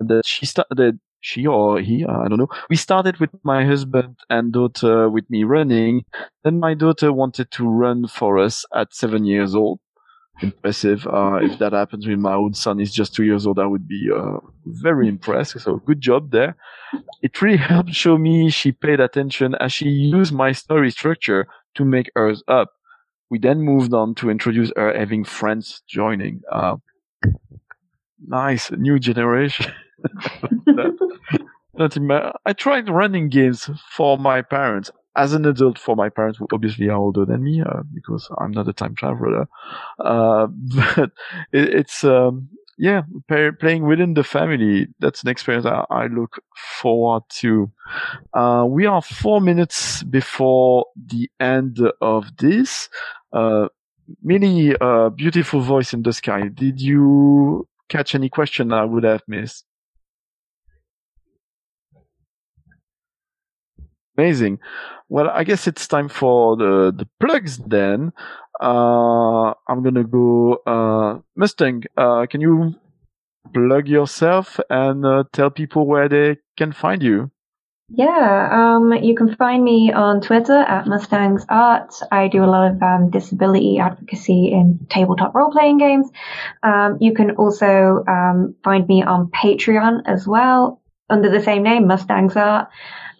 that 0.00 0.26
she 0.26 0.46
started 0.46 0.98
she 1.20 1.46
or 1.46 1.80
he, 1.80 2.04
I 2.04 2.28
don't 2.28 2.38
know. 2.38 2.48
We 2.68 2.76
started 2.76 3.18
with 3.18 3.30
my 3.42 3.64
husband 3.64 4.16
and 4.28 4.52
daughter 4.52 5.08
with 5.08 5.28
me 5.28 5.44
running. 5.44 6.04
Then 6.44 6.58
my 6.58 6.74
daughter 6.74 7.12
wanted 7.12 7.50
to 7.52 7.68
run 7.68 8.08
for 8.08 8.38
us 8.38 8.64
at 8.74 8.94
seven 8.94 9.24
years 9.24 9.54
old. 9.54 9.80
Impressive. 10.42 11.06
Uh, 11.06 11.38
if 11.42 11.58
that 11.58 11.74
happens 11.74 12.06
with 12.06 12.18
my 12.18 12.32
own 12.32 12.54
son, 12.54 12.78
he's 12.78 12.94
just 12.94 13.14
two 13.14 13.24
years 13.24 13.46
old, 13.46 13.58
I 13.58 13.66
would 13.66 13.86
be 13.86 14.08
uh, 14.14 14.38
very 14.64 15.06
impressed. 15.06 15.60
So 15.60 15.76
good 15.76 16.00
job 16.00 16.30
there. 16.30 16.56
It 17.22 17.40
really 17.42 17.56
helped 17.72 17.94
show 17.94 18.16
me 18.16 18.48
she 18.48 18.72
paid 18.72 19.00
attention 19.00 19.54
as 19.60 19.72
she 19.72 19.88
used 19.88 20.32
my 20.32 20.52
story 20.52 20.90
structure 20.90 21.46
to 21.74 21.84
make 21.84 22.10
hers 22.16 22.42
up. 22.48 22.70
We 23.28 23.38
then 23.38 23.60
moved 23.60 23.92
on 23.92 24.14
to 24.16 24.30
introduce 24.30 24.72
her 24.74 24.98
having 24.98 25.24
friends 25.24 25.82
joining. 25.86 26.40
Uh, 26.50 26.76
nice, 28.26 28.70
new 28.72 28.98
generation. 28.98 29.72
that, 31.76 32.32
I 32.46 32.52
tried 32.52 32.88
running 32.88 33.28
games 33.28 33.70
for 33.96 34.18
my 34.18 34.42
parents 34.42 34.90
as 35.16 35.32
an 35.32 35.44
adult 35.44 35.78
for 35.78 35.96
my 35.96 36.08
parents 36.08 36.38
who 36.38 36.46
obviously 36.52 36.88
are 36.88 36.96
older 36.96 37.24
than 37.24 37.42
me 37.42 37.60
uh, 37.60 37.82
because 37.92 38.28
I'm 38.38 38.52
not 38.52 38.68
a 38.68 38.72
time 38.72 38.94
traveler. 38.94 39.48
Uh, 39.98 40.46
but 40.96 41.10
it, 41.52 41.74
it's 41.74 42.04
um, 42.04 42.48
yeah, 42.78 43.02
play, 43.28 43.50
playing 43.50 43.86
within 43.86 44.14
the 44.14 44.24
family. 44.24 44.86
That's 45.00 45.22
an 45.22 45.28
experience 45.28 45.66
I, 45.66 45.84
I 45.90 46.06
look 46.06 46.42
forward 46.56 47.24
to. 47.40 47.70
Uh, 48.32 48.64
we 48.66 48.86
are 48.86 49.02
four 49.02 49.40
minutes 49.40 50.02
before 50.04 50.86
the 50.96 51.30
end 51.38 51.78
of 52.00 52.36
this. 52.38 52.88
Uh, 53.32 53.68
Mini, 54.22 54.74
uh, 54.80 55.10
beautiful 55.10 55.60
voice 55.60 55.92
in 55.92 56.02
the 56.02 56.12
sky. 56.12 56.48
Did 56.48 56.80
you 56.80 57.68
catch 57.88 58.14
any 58.14 58.28
question 58.28 58.72
I 58.72 58.84
would 58.84 59.04
have 59.04 59.22
missed? 59.28 59.64
Amazing. 64.20 64.58
Well, 65.08 65.30
I 65.30 65.44
guess 65.44 65.66
it's 65.66 65.88
time 65.88 66.10
for 66.10 66.54
the, 66.54 66.92
the 66.94 67.08
plugs 67.20 67.56
then. 67.56 68.12
Uh, 68.60 69.54
I'm 69.66 69.82
gonna 69.82 70.04
go, 70.04 70.58
uh, 70.66 71.20
Mustang, 71.36 71.84
uh, 71.96 72.26
can 72.26 72.42
you 72.42 72.74
plug 73.54 73.88
yourself 73.88 74.60
and 74.68 75.06
uh, 75.06 75.24
tell 75.32 75.48
people 75.50 75.86
where 75.86 76.06
they 76.06 76.36
can 76.58 76.72
find 76.72 77.02
you? 77.02 77.30
Yeah, 77.88 78.48
um, 78.52 78.92
you 78.92 79.14
can 79.14 79.34
find 79.36 79.64
me 79.64 79.90
on 79.90 80.20
Twitter 80.20 80.58
at 80.58 80.86
Mustangs 80.86 81.46
Art. 81.48 81.94
I 82.12 82.28
do 82.28 82.44
a 82.44 82.52
lot 82.54 82.70
of 82.70 82.82
um, 82.82 83.08
disability 83.08 83.78
advocacy 83.78 84.52
in 84.52 84.86
tabletop 84.90 85.34
role 85.34 85.50
playing 85.50 85.78
games. 85.78 86.10
Um, 86.62 86.98
you 87.00 87.14
can 87.14 87.30
also 87.32 88.04
um, 88.06 88.54
find 88.62 88.86
me 88.86 89.02
on 89.02 89.28
Patreon 89.28 90.02
as 90.04 90.26
well 90.26 90.82
under 91.08 91.30
the 91.30 91.42
same 91.42 91.62
name, 91.62 91.86
Mustangs 91.86 92.36
Art. 92.36 92.68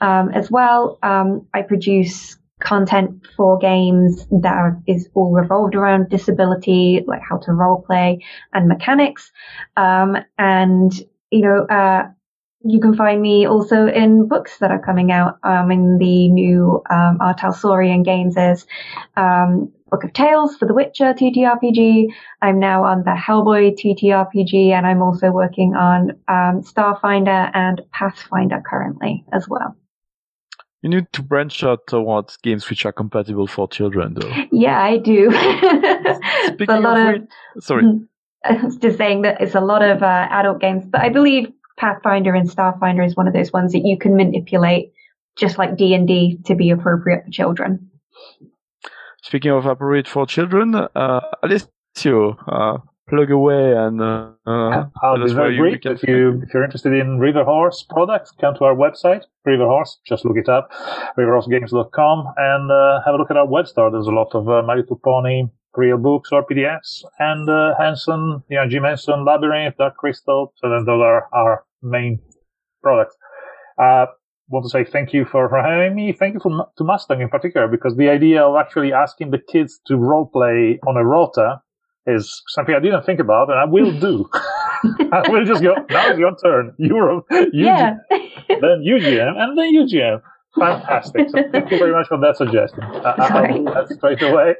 Um, 0.00 0.30
as 0.30 0.50
well, 0.50 0.98
um, 1.02 1.46
I 1.52 1.62
produce 1.62 2.36
content 2.60 3.26
for 3.36 3.58
games 3.58 4.26
that 4.30 4.80
is 4.86 5.08
all 5.14 5.32
revolved 5.32 5.74
around 5.74 6.10
disability, 6.10 7.02
like 7.06 7.22
how 7.28 7.38
to 7.38 7.52
role 7.52 7.82
play 7.82 8.22
and 8.52 8.68
mechanics. 8.68 9.32
and 10.38 10.92
you 11.30 11.42
know, 11.42 11.64
uh, 11.66 12.08
you 12.62 12.80
can 12.80 12.94
find 12.94 13.22
me 13.22 13.46
also 13.46 13.86
in 13.86 14.28
books 14.28 14.58
that 14.58 14.70
are 14.70 14.82
coming 14.82 15.10
out. 15.10 15.38
Um, 15.42 15.70
in 15.70 15.98
the 15.98 16.28
new 16.28 16.82
um, 16.90 17.18
games 18.02 18.36
is 18.36 18.66
um, 19.16 19.72
Book 19.90 20.04
of 20.04 20.12
Tales 20.12 20.56
for 20.56 20.66
The 20.68 20.74
Witcher 20.74 21.14
TTRPG. 21.14 22.08
I'm 22.42 22.58
now 22.58 22.84
on 22.84 23.02
the 23.04 23.12
Hellboy 23.12 23.78
TTRPG, 23.80 24.70
and 24.70 24.86
I'm 24.86 25.02
also 25.02 25.30
working 25.30 25.74
on 25.74 26.10
um, 26.28 26.62
Starfinder 26.62 27.50
and 27.54 27.80
Pathfinder 27.92 28.62
currently 28.64 29.24
as 29.32 29.48
well. 29.48 29.74
You 30.82 30.88
need 30.88 31.12
to 31.12 31.22
branch 31.22 31.62
out 31.62 31.86
towards 31.86 32.38
games 32.38 32.68
which 32.70 32.86
are 32.86 32.92
compatible 32.92 33.46
for 33.46 33.68
children, 33.68 34.14
though. 34.14 34.32
Yeah, 34.50 34.82
I 34.82 34.96
do. 34.96 35.30
Speaking 36.46 36.76
a 36.76 36.80
lot 36.80 37.14
of, 37.14 37.22
of 37.56 37.62
sorry. 37.62 37.84
I 38.44 38.54
was 38.54 38.76
just 38.76 38.96
saying 38.96 39.22
that 39.22 39.42
it's 39.42 39.54
a 39.54 39.60
lot 39.60 39.82
of 39.82 40.02
uh, 40.02 40.28
adult 40.30 40.60
games, 40.60 40.86
but 40.86 41.02
I 41.02 41.10
believe 41.10 41.52
Pathfinder 41.76 42.34
and 42.34 42.48
Starfinder 42.48 43.04
is 43.04 43.14
one 43.14 43.28
of 43.28 43.34
those 43.34 43.52
ones 43.52 43.72
that 43.72 43.84
you 43.84 43.98
can 43.98 44.16
manipulate 44.16 44.92
just 45.36 45.58
like 45.58 45.76
D&D 45.76 46.38
to 46.46 46.54
be 46.54 46.70
appropriate 46.70 47.24
for 47.24 47.30
children. 47.30 47.90
Speaking 49.22 49.50
of 49.50 49.66
appropriate 49.66 50.08
for 50.08 50.26
children, 50.26 50.74
uh, 50.74 51.20
Alessio, 51.42 52.36
uh, 52.48 52.78
plug 53.10 53.30
away 53.30 53.72
and 53.76 54.00
uh, 54.00 54.30
I'll 55.02 55.24
be 55.24 55.32
very 55.34 55.58
brief. 55.58 55.80
If 55.84 56.02
you 56.04 56.42
if 56.42 56.54
you're 56.54 56.64
interested 56.64 56.92
in 56.92 57.18
River 57.18 57.44
Horse 57.44 57.84
products, 57.88 58.32
come 58.40 58.54
to 58.54 58.64
our 58.64 58.74
website, 58.74 59.24
River 59.44 59.66
Horse. 59.66 59.98
Just 60.06 60.24
look 60.24 60.38
it 60.38 60.48
up, 60.48 60.70
riverhorsegames.com, 61.18 62.34
and 62.36 62.70
uh, 62.70 63.00
have 63.04 63.14
a 63.14 63.18
look 63.18 63.30
at 63.30 63.36
our 63.36 63.46
web 63.46 63.66
store. 63.66 63.90
There's 63.90 64.06
a 64.06 64.12
lot 64.12 64.34
of 64.34 64.48
uh, 64.48 64.62
My 64.62 64.76
Little 64.76 65.00
Pony 65.04 65.44
real 65.76 65.98
books 65.98 66.30
or 66.32 66.44
PDFs, 66.44 67.04
and 67.18 67.48
uh, 67.48 67.74
Henson, 67.78 68.42
you 68.48 68.56
know, 68.56 68.68
Jim 68.68 68.84
Henson, 68.84 69.24
Labyrinth, 69.24 69.76
Dark 69.76 69.96
Crystal. 69.96 70.52
So 70.56 70.68
those 70.68 70.86
are 70.88 71.28
our 71.32 71.64
main 71.82 72.20
products. 72.82 73.16
Uh, 73.78 74.06
want 74.48 74.64
to 74.64 74.68
say 74.68 74.84
thank 74.84 75.12
you 75.12 75.24
for, 75.24 75.48
for 75.48 75.62
having 75.62 75.94
me. 75.94 76.12
Thank 76.12 76.34
you 76.34 76.40
for, 76.40 76.66
to 76.76 76.84
Mustang 76.84 77.20
in 77.20 77.28
particular, 77.28 77.68
because 77.68 77.96
the 77.96 78.08
idea 78.08 78.42
of 78.42 78.56
actually 78.56 78.92
asking 78.92 79.30
the 79.30 79.38
kids 79.38 79.80
to 79.86 79.96
role 79.96 80.26
play 80.26 80.78
on 80.86 80.96
a 80.96 81.04
rota 81.04 81.60
is 82.06 82.42
something 82.48 82.74
I 82.74 82.80
didn't 82.80 83.04
think 83.04 83.20
about, 83.20 83.50
and 83.50 83.58
I 83.58 83.64
will 83.64 83.98
do. 83.98 84.28
I 85.12 85.28
will 85.28 85.44
just 85.44 85.62
go, 85.62 85.74
now 85.90 86.10
it's 86.10 86.18
your 86.18 86.34
turn. 86.36 86.74
Europe, 86.78 87.26
UGM, 87.30 87.50
yeah. 87.52 87.94
then 88.48 88.82
UGM, 88.86 89.36
and 89.36 89.58
then 89.58 89.74
UGM. 89.74 90.22
Fantastic. 90.58 91.28
So 91.30 91.42
thank 91.52 91.70
you 91.70 91.78
very 91.78 91.92
much 91.92 92.08
for 92.08 92.18
that 92.18 92.36
suggestion. 92.36 92.82
I, 92.82 93.52
will 93.52 93.58
do 93.58 93.64
that 93.64 93.88
straight 93.88 94.22
away. 94.22 94.54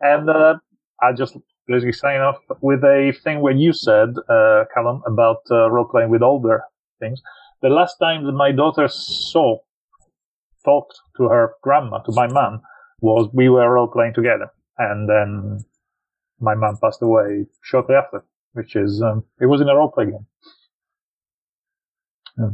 And 0.00 0.28
uh, 0.28 0.54
I 1.00 1.12
just 1.12 1.36
basically 1.68 1.92
sign 1.92 2.20
off 2.20 2.36
with 2.60 2.82
a 2.82 3.12
thing 3.22 3.40
where 3.40 3.52
you 3.52 3.72
said, 3.72 4.08
uh, 4.28 4.64
Callum, 4.74 5.02
about 5.06 5.42
uh, 5.50 5.70
role 5.70 5.86
playing 5.88 6.10
with 6.10 6.22
older 6.22 6.62
things. 6.98 7.20
The 7.62 7.68
last 7.68 7.96
time 7.98 8.24
that 8.24 8.32
my 8.32 8.50
daughter 8.50 8.88
saw, 8.88 9.58
talked 10.64 10.98
to 11.18 11.24
her 11.28 11.52
grandma, 11.62 11.98
to 11.98 12.12
my 12.12 12.26
mom, 12.26 12.62
was 13.00 13.28
we 13.32 13.48
were 13.48 13.70
role 13.70 13.88
playing 13.88 14.14
together. 14.14 14.50
And 14.78 15.08
then 15.08 15.64
my 16.40 16.54
mom 16.54 16.76
passed 16.82 17.02
away 17.02 17.46
shortly 17.62 17.94
after, 17.94 18.24
which 18.52 18.76
is, 18.76 19.02
um, 19.02 19.24
it 19.40 19.46
was 19.46 19.60
in 19.60 19.68
a 19.68 19.74
role 19.74 19.90
play 19.90 20.06
game. 20.06 20.26
Yeah 22.38 22.50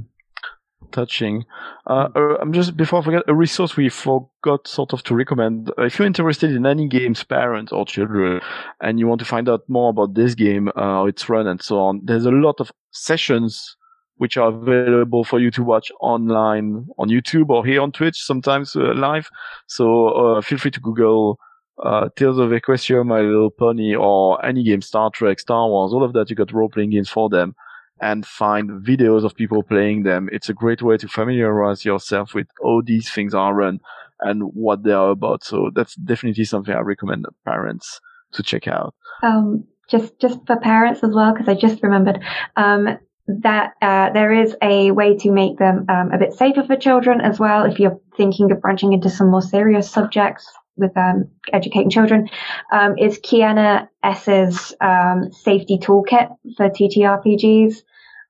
touching. 0.91 1.45
Uh, 1.87 2.09
uh, 2.14 2.37
I'm 2.41 2.53
just 2.53 2.76
before 2.76 3.01
I 3.01 3.05
forget 3.05 3.22
a 3.28 3.35
resource 3.35 3.76
we 3.76 3.89
forgot 3.89 4.66
sort 4.66 4.93
of 4.93 5.03
to 5.05 5.14
recommend. 5.14 5.72
If 5.78 5.99
you're 5.99 6.07
interested 6.07 6.53
in 6.53 6.66
any 6.66 6.89
games, 6.89 7.24
parents 7.24 7.72
or 7.72 7.87
children, 7.87 8.41
and 8.81 8.99
you 8.99 9.07
want 9.07 9.20
to 9.20 9.24
find 9.24 9.49
out 9.49 9.62
more 9.68 9.91
about 9.91 10.14
this 10.14 10.35
game, 10.35 10.68
uh, 10.68 10.81
how 10.81 11.07
it's 11.07 11.28
run, 11.28 11.47
and 11.47 11.62
so 11.62 11.78
on, 11.78 12.01
there's 12.05 12.26
a 12.26 12.31
lot 12.31 12.61
of 12.61 12.70
sessions 12.93 13.76
which 14.16 14.37
are 14.37 14.49
available 14.49 15.24
for 15.24 15.41
you 15.41 15.51
to 15.51 15.62
watch 15.62 15.91
online 16.01 16.87
on 16.99 17.09
YouTube 17.09 17.49
or 17.49 17.64
here 17.64 17.81
on 17.81 17.91
Twitch, 17.91 18.18
sometimes 18.18 18.76
uh, 18.76 18.93
live. 18.95 19.31
So 19.66 20.09
uh, 20.09 20.41
feel 20.43 20.59
free 20.59 20.70
to 20.72 20.81
Google. 20.81 21.39
Uh, 21.83 22.09
Tales 22.16 22.39
of 22.39 22.51
Equestria, 22.51 23.05
My 23.07 23.20
Little 23.20 23.51
Pony, 23.51 23.95
or 23.95 24.45
any 24.45 24.62
game, 24.62 24.83
Star 24.83 25.11
Trek, 25.11 25.41
Star 25.41 25.68
Wars, 25.68 25.93
all 25.93 26.05
of 26.05 26.12
that, 26.12 26.28
you 26.28 26.37
got 26.37 26.53
role 26.53 26.68
playing 26.68 26.91
games 26.91 27.09
for 27.09 27.28
them 27.28 27.55
and 28.01 28.26
find 28.26 28.70
videos 28.85 29.24
of 29.24 29.35
people 29.35 29.62
playing 29.62 30.03
them. 30.03 30.28
It's 30.33 30.49
a 30.49 30.55
great 30.55 30.83
way 30.83 30.97
to 30.97 31.09
familiarize 31.09 31.85
yourself 31.85 32.35
with 32.35 32.47
how 32.62 32.83
these 32.85 33.11
things 33.11 33.35
are 33.35 33.55
run 33.55 33.81
and 34.20 34.43
what 34.55 34.83
they 34.83 34.93
are 34.93 35.11
about. 35.11 35.45
So 35.45 35.70
that's 35.74 35.95
definitely 35.95 36.45
something 36.45 36.74
I 36.74 36.81
recommend 36.81 37.26
parents 37.45 38.01
to 38.33 38.43
check 38.43 38.68
out. 38.68 38.95
Um, 39.22 39.64
just 39.89 40.18
just 40.20 40.47
for 40.47 40.57
parents 40.57 41.03
as 41.03 41.11
well, 41.14 41.33
because 41.33 41.49
I 41.49 41.55
just 41.55 41.83
remembered 41.83 42.20
um, 42.57 42.99
that 43.26 43.72
uh, 43.83 44.11
there 44.12 44.33
is 44.33 44.57
a 44.62 44.93
way 44.93 45.16
to 45.18 45.31
make 45.31 45.59
them 45.59 45.85
um, 45.89 46.12
a 46.12 46.18
bit 46.18 46.33
safer 46.33 46.62
for 46.62 46.76
children 46.76 47.20
as 47.20 47.39
well. 47.39 47.64
If 47.64 47.78
you're 47.78 48.01
thinking 48.16 48.51
of 48.53 48.61
branching 48.61 48.93
into 48.93 49.11
some 49.11 49.31
more 49.31 49.43
serious 49.43 49.91
subjects, 49.91 50.47
with 50.81 50.97
um, 50.97 51.28
educating 51.53 51.91
children 51.91 52.28
um, 52.72 52.99
is 52.99 53.18
Kiana 53.18 53.89
S's 54.03 54.74
um, 54.81 55.31
safety 55.33 55.78
toolkit 55.78 56.35
for 56.57 56.68
TTRPGs. 56.68 57.76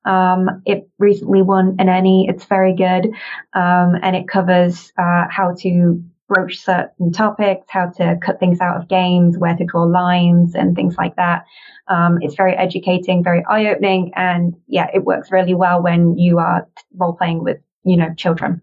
Um, 0.05 0.63
it 0.67 0.89
recently 0.99 1.43
won 1.43 1.77
an 1.79 1.89
ENnie. 1.89 2.27
It's 2.29 2.45
very 2.45 2.75
good. 2.75 3.07
Um, 3.55 3.95
and 4.03 4.17
it 4.17 4.29
covers, 4.29 4.93
uh, 4.99 5.25
how 5.31 5.55
to 5.61 6.03
broach 6.31 6.59
certain 6.59 7.13
topics, 7.13 7.67
how 7.69 7.87
to 7.87 8.17
cut 8.23 8.39
things 8.39 8.61
out 8.61 8.77
of 8.81 8.89
games, 8.89 9.37
where 9.37 9.57
to 9.57 9.65
draw 9.65 9.83
lines 9.83 10.55
and 10.55 10.77
things 10.77 10.97
like 10.97 11.17
that. 11.17 11.45
Um, 11.89 12.19
it's 12.23 12.37
very 12.37 12.55
educating, 12.55 13.25
very 13.25 13.45
eye 13.51 13.67
opening. 13.67 14.13
And 14.15 14.55
yeah, 14.69 14.87
it 14.95 15.05
works 15.05 15.33
really 15.33 15.55
well 15.55 15.83
when 15.83 16.17
you 16.17 16.39
are 16.39 16.69
role 16.97 17.15
playing 17.15 17.43
with, 17.43 17.59
you 17.85 17.97
know, 17.97 18.15
children. 18.17 18.61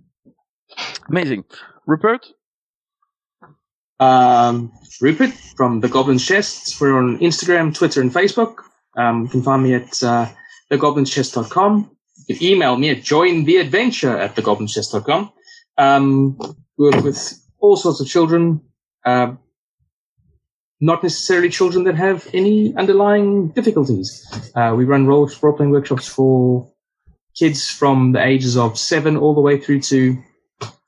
Amazing. 1.09 1.43
Rupert? 1.85 2.27
Um, 3.99 4.71
Rupert 5.01 5.33
from 5.55 5.79
The 5.81 5.89
Goblin's 5.89 6.25
Chests. 6.25 6.79
We're 6.79 6.97
on 6.97 7.19
Instagram, 7.19 7.73
Twitter, 7.73 8.01
and 8.01 8.11
Facebook. 8.11 8.57
Um, 8.95 9.23
you 9.23 9.29
can 9.29 9.43
find 9.43 9.63
me 9.63 9.73
at, 9.75 10.03
uh. 10.03 10.27
You 10.69 12.35
can 12.35 12.43
email 12.43 12.75
me 12.77 12.89
at 12.89 12.97
jointheadventure 12.97 14.19
at 14.19 14.35
thegoblinschest.com. 14.35 15.31
Um, 15.77 16.37
work 16.77 17.03
with 17.03 17.41
all 17.59 17.77
sorts 17.77 18.01
of 18.01 18.07
children, 18.07 18.61
uh, 19.05 19.33
not 20.81 21.03
necessarily 21.03 21.49
children 21.49 21.85
that 21.85 21.95
have 21.95 22.27
any 22.33 22.75
underlying 22.75 23.49
difficulties. 23.49 24.25
Uh, 24.55 24.73
we 24.75 24.83
run 24.83 25.07
role, 25.07 25.29
role-playing 25.41 25.71
workshops 25.71 26.07
for 26.07 26.69
kids 27.35 27.69
from 27.69 28.11
the 28.11 28.23
ages 28.23 28.57
of 28.57 28.77
seven 28.77 29.15
all 29.15 29.33
the 29.33 29.41
way 29.41 29.59
through 29.59 29.81
to 29.81 30.17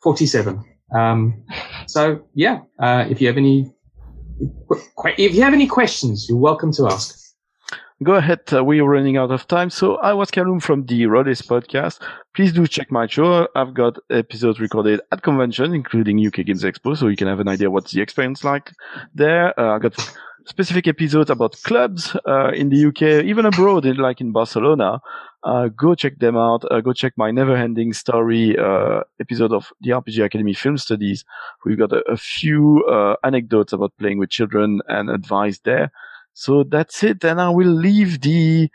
47. 0.03 0.63
Um, 0.93 1.43
so 1.87 2.25
yeah, 2.33 2.59
uh, 2.79 3.05
if 3.09 3.21
you 3.21 3.27
have 3.27 3.37
any, 3.37 3.71
if 5.17 5.35
you 5.35 5.41
have 5.41 5.53
any 5.53 5.67
questions, 5.67 6.27
you're 6.29 6.37
welcome 6.37 6.71
to 6.73 6.87
ask 6.87 7.19
go 8.03 8.15
ahead. 8.15 8.41
Uh, 8.53 8.63
we're 8.63 8.83
running 8.83 9.17
out 9.17 9.31
of 9.31 9.47
time. 9.47 9.69
So 9.69 9.97
I 9.97 10.13
was 10.13 10.31
Callum 10.31 10.59
from 10.59 10.85
the 10.85 11.05
Rolistes 11.05 11.45
podcast. 11.45 12.01
Please 12.35 12.53
do 12.53 12.65
check 12.67 12.91
my 12.91 13.07
show. 13.07 13.47
I've 13.55 13.73
got 13.73 13.97
episodes 14.09 14.59
recorded 14.59 15.01
at 15.11 15.21
convention, 15.21 15.73
including 15.73 16.25
UK 16.25 16.45
Games 16.45 16.63
Expo, 16.63 16.95
so 16.95 17.07
you 17.07 17.17
can 17.17 17.27
have 17.27 17.39
an 17.39 17.47
idea 17.47 17.69
what's 17.69 17.91
the 17.91 18.01
experience 18.01 18.43
like 18.43 18.71
there. 19.13 19.57
Uh, 19.59 19.75
I 19.75 19.79
got 19.79 19.95
specific 20.45 20.87
episodes 20.87 21.29
about 21.29 21.61
clubs 21.63 22.15
uh, 22.27 22.51
in 22.51 22.69
the 22.69 22.85
UK, 22.85 23.25
even 23.25 23.45
abroad, 23.45 23.85
in, 23.85 23.97
like 23.97 24.21
in 24.21 24.31
Barcelona, 24.31 25.01
go 25.43 25.95
check 25.95 26.19
them 26.19 26.37
out. 26.37 26.63
Uh, 26.69 26.81
go 26.81 26.93
check 26.93 27.13
my 27.17 27.31
never 27.31 27.55
ending 27.55 27.93
story 27.93 28.57
uh, 28.57 29.01
episode 29.19 29.53
of 29.53 29.71
the 29.81 29.91
RPG 29.91 30.23
Academy 30.23 30.53
Film 30.53 30.77
Studies. 30.77 31.23
We've 31.65 31.77
got 31.77 31.93
a, 31.93 32.01
a 32.09 32.17
few 32.17 32.85
uh, 32.85 33.15
anecdotes 33.23 33.73
about 33.73 33.93
playing 33.97 34.19
with 34.19 34.29
children 34.29 34.81
and 34.87 35.09
advice 35.09 35.59
there. 35.59 35.91
So 36.33 36.63
that's 36.63 37.03
it. 37.03 37.23
And 37.23 37.41
I 37.41 37.49
will 37.49 37.67
leave 37.67 38.21
the 38.21 38.69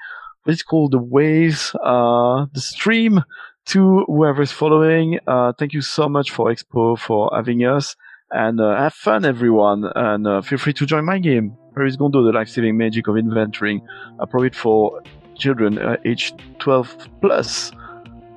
what 0.45 0.53
is 0.53 0.63
called 0.63 0.93
the 0.93 0.99
waves, 0.99 1.75
uh, 1.83 2.47
the 2.53 2.61
stream 2.61 3.23
to 3.67 4.05
whoever's 4.07 4.53
following. 4.53 5.19
Uh, 5.27 5.53
thank 5.59 5.73
you 5.73 5.81
so 5.81 6.09
much 6.09 6.31
for 6.31 6.53
Expo 6.53 6.99
for 6.99 7.31
having 7.35 7.61
us 7.61 7.97
and 8.31 8.61
uh, 8.61 8.77
have 8.77 8.95
fun, 8.95 9.25
everyone. 9.25 9.85
And 9.95 10.27
uh, 10.27 10.43
feel 10.43 10.59
free 10.59 10.75
to 10.75 10.87
join 10.87 11.05
my 11.05 11.19
game, 11.19 11.57
Paris 11.75 11.97
Gondo, 11.97 12.23
the 12.23 12.33
life-saving 12.33 12.77
magic 12.77 13.09
of 13.09 13.17
inventoring, 13.17 13.81
appropriate 14.19 14.55
for 14.55 15.01
children 15.37 15.79
uh, 15.79 15.97
aged 16.05 16.41
12 16.59 17.09
plus. 17.21 17.73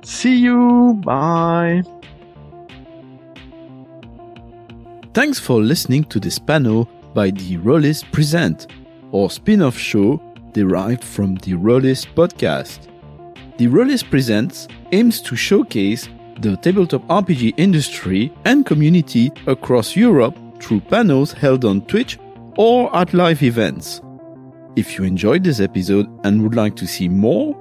See 0.02 0.36
you. 0.36 1.00
Bye. 1.04 1.82
Thanks 5.14 5.38
for 5.38 5.60
listening 5.60 6.04
to 6.04 6.20
this 6.20 6.38
panel 6.38 6.88
by 7.14 7.30
the 7.30 7.56
Rolistes 7.56 8.04
Present, 8.12 8.68
or 9.10 9.30
spin-off 9.30 9.76
show 9.76 10.22
derived 10.52 11.02
from 11.02 11.36
the 11.36 11.54
Rolistes 11.54 12.06
podcast. 12.14 12.88
The 13.56 13.66
Rolistes 13.66 14.08
Presents 14.08 14.68
aims 14.92 15.20
to 15.22 15.34
showcase 15.34 16.08
the 16.40 16.56
tabletop 16.58 17.04
RPG 17.08 17.54
industry 17.56 18.32
and 18.44 18.64
community 18.64 19.32
across 19.46 19.96
Europe 19.96 20.36
through 20.60 20.80
panels 20.80 21.32
held 21.32 21.64
on 21.64 21.82
Twitch 21.82 22.18
or 22.56 22.94
at 22.94 23.12
live 23.14 23.42
events. 23.42 24.00
If 24.78 24.96
you 24.96 25.02
enjoyed 25.02 25.42
this 25.42 25.58
episode 25.58 26.06
and 26.22 26.40
would 26.44 26.54
like 26.54 26.76
to 26.76 26.86
see 26.86 27.08
more, 27.08 27.56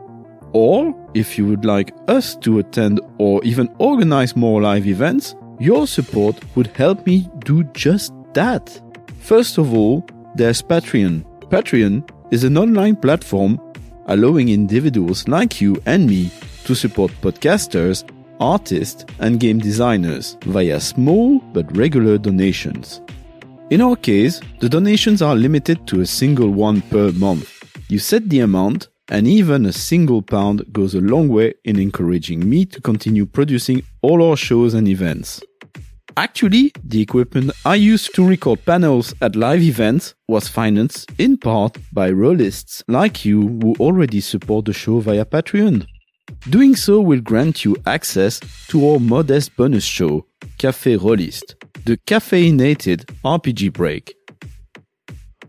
or 0.54 0.94
if 1.16 1.36
you 1.36 1.48
would 1.48 1.66
like 1.66 1.92
us 2.08 2.36
to 2.36 2.60
attend 2.60 3.02
or 3.18 3.44
even 3.44 3.74
organize 3.80 4.36
more 4.36 4.62
live 4.62 4.86
events, 4.86 5.36
your 5.60 5.88
support 5.88 6.36
would 6.56 6.68
help 6.68 7.08
me 7.08 7.28
do 7.40 7.64
just 7.74 8.14
that. 8.36 8.80
First 9.18 9.58
of 9.58 9.74
all, 9.74 10.06
there's 10.36 10.62
Patreon. 10.62 11.26
Patreon 11.50 12.08
is 12.30 12.44
an 12.44 12.56
online 12.56 12.96
platform 12.96 13.60
allowing 14.06 14.50
individuals 14.50 15.28
like 15.28 15.60
you 15.60 15.82
and 15.88 16.06
me 16.08 16.30
to 16.66 16.76
support 16.76 17.12
podcasters, 17.24 18.08
artists, 18.40 19.06
and 19.18 19.40
game 19.40 19.58
designers 19.58 20.38
via 20.44 20.80
small 20.80 21.40
but 21.52 21.76
regular 21.76 22.20
donations. 22.20 23.02
In 23.70 23.82
our 23.82 23.98
case, 23.98 24.40
the 24.62 24.70
donations 24.70 25.22
are 25.22 25.36
limited 25.36 25.86
to 25.88 26.00
a 26.00 26.06
single 26.06 26.50
one 26.50 26.82
per 26.84 27.12
month. 27.12 27.52
You 27.90 28.00
set 28.00 28.30
the 28.30 28.40
amount, 28.40 28.88
and 29.10 29.28
even 29.28 29.66
a 29.66 29.74
single 29.74 30.22
pound 30.22 30.72
goes 30.72 30.96
a 30.96 31.02
long 31.02 31.28
way 31.28 31.54
in 31.66 31.78
encouraging 31.78 32.50
me 32.50 32.64
to 32.64 32.80
continue 32.80 33.26
producing 33.26 33.84
all 34.02 34.24
our 34.24 34.38
shows 34.38 34.74
and 34.74 34.88
events. 34.88 35.42
Actually, 36.16 36.72
the 36.82 37.02
equipment 37.02 37.52
I 37.66 37.76
used 37.76 38.16
to 38.16 38.26
record 38.26 38.64
panels 38.66 39.14
at 39.22 39.36
live 39.36 39.62
events 39.62 40.16
was 40.30 40.48
financed 40.48 41.12
in 41.18 41.38
part 41.38 41.78
by 41.92 42.10
rolistes 42.10 42.86
like 42.88 43.26
you 43.26 43.42
who 43.62 43.76
already 43.82 44.22
support 44.22 44.64
the 44.64 44.74
show 44.74 45.02
via 45.02 45.26
Patreon. 45.26 45.86
Doing 46.50 46.76
so 46.78 47.02
will 47.02 47.20
grant 47.20 47.66
you 47.66 47.76
access 47.86 48.40
to 48.70 48.90
our 48.90 49.00
modest 49.00 49.58
bonus 49.58 49.84
show, 49.84 50.26
Café 50.58 50.98
Rolistes, 50.98 51.56
the 51.88 51.98
caffeinated 52.06 53.06
RPG 53.24 53.72
break. 53.72 54.14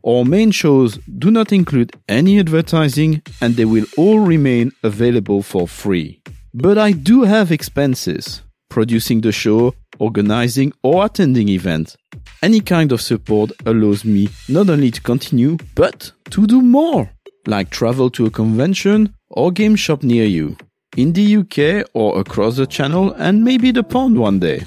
Our 0.07 0.25
main 0.25 0.53
shows 0.53 0.97
do 1.19 1.33
not 1.33 1.53
include 1.53 1.97
any 2.09 2.39
advertising 2.39 3.23
and 3.41 3.57
they 3.57 3.65
will 3.65 3.87
all 3.97 4.21
remain 4.21 4.71
available 4.85 5.43
for 5.43 5.67
free. 5.67 6.23
But 6.55 6.79
I 6.79 6.93
do 6.93 7.25
have 7.25 7.51
expenses 7.51 8.43
producing 8.71 9.21
the 9.21 9.33
show, 9.33 9.75
organizing 9.99 10.73
or 10.85 11.05
attending 11.07 11.49
events. 11.49 11.97
Any 12.41 12.61
kind 12.61 12.93
of 12.93 13.03
support 13.03 13.51
allows 13.67 14.05
me 14.05 14.29
not 14.49 14.71
only 14.71 14.93
to 14.93 15.01
continue, 15.01 15.57
but 15.75 16.13
to 16.31 16.47
do 16.47 16.63
more, 16.63 17.11
like 17.49 17.71
travel 17.71 18.11
to 18.11 18.27
a 18.27 18.31
convention 18.31 19.13
or 19.31 19.51
game 19.51 19.75
shop 19.75 20.05
near 20.05 20.27
you, 20.27 20.57
in 20.97 21.15
the 21.15 21.39
UK 21.39 21.91
or 21.95 22.21
across 22.21 22.55
the 22.57 22.67
channel 22.67 23.13
and 23.15 23.43
maybe 23.43 23.73
the 23.73 23.83
pond 23.83 24.17
one 24.17 24.39
day. 24.39 24.63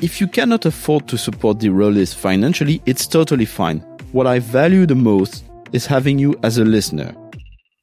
If 0.00 0.20
you 0.20 0.28
cannot 0.28 0.64
afford 0.64 1.08
to 1.08 1.18
support 1.18 1.58
the 1.58 1.70
Rolistes 1.70 2.14
financially, 2.14 2.80
it's 2.86 3.04
totally 3.04 3.44
fine. 3.44 3.80
What 4.12 4.28
I 4.28 4.38
value 4.38 4.86
the 4.86 4.94
most 4.94 5.42
is 5.72 5.86
having 5.86 6.20
you 6.20 6.38
as 6.44 6.56
a 6.56 6.64
listener. 6.64 7.12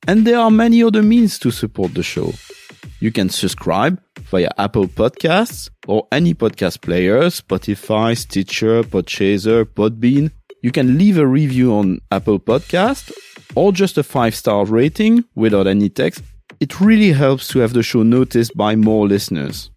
And 0.07 0.25
there 0.25 0.39
are 0.39 0.49
many 0.49 0.81
other 0.81 1.03
means 1.03 1.37
to 1.39 1.51
support 1.51 1.93
the 1.93 2.03
show. 2.03 2.31
You 3.01 3.11
can 3.11 3.27
subscribe 3.27 4.01
via 4.31 4.49
Apple 4.57 4.87
Podcasts 4.87 5.69
or 5.87 6.07
any 6.13 6.33
podcast 6.33 6.81
player, 6.81 7.23
Spotify, 7.23 8.17
Stitcher, 8.17 8.83
Podchaser, 8.83 9.65
Podbean. 9.65 10.31
You 10.61 10.71
can 10.71 10.97
leave 10.97 11.17
a 11.17 11.27
review 11.27 11.73
on 11.73 11.99
Apple 12.13 12.39
Podcast 12.39 13.11
or 13.55 13.73
just 13.73 13.97
a 13.97 14.03
five 14.03 14.35
star 14.35 14.63
rating 14.63 15.25
without 15.35 15.67
any 15.67 15.89
text. 15.89 16.23
It 16.61 16.79
really 16.79 17.11
helps 17.11 17.49
to 17.49 17.59
have 17.59 17.73
the 17.73 17.83
show 17.83 18.03
noticed 18.03 18.55
by 18.55 18.77
more 18.77 19.05
listeners. 19.05 19.69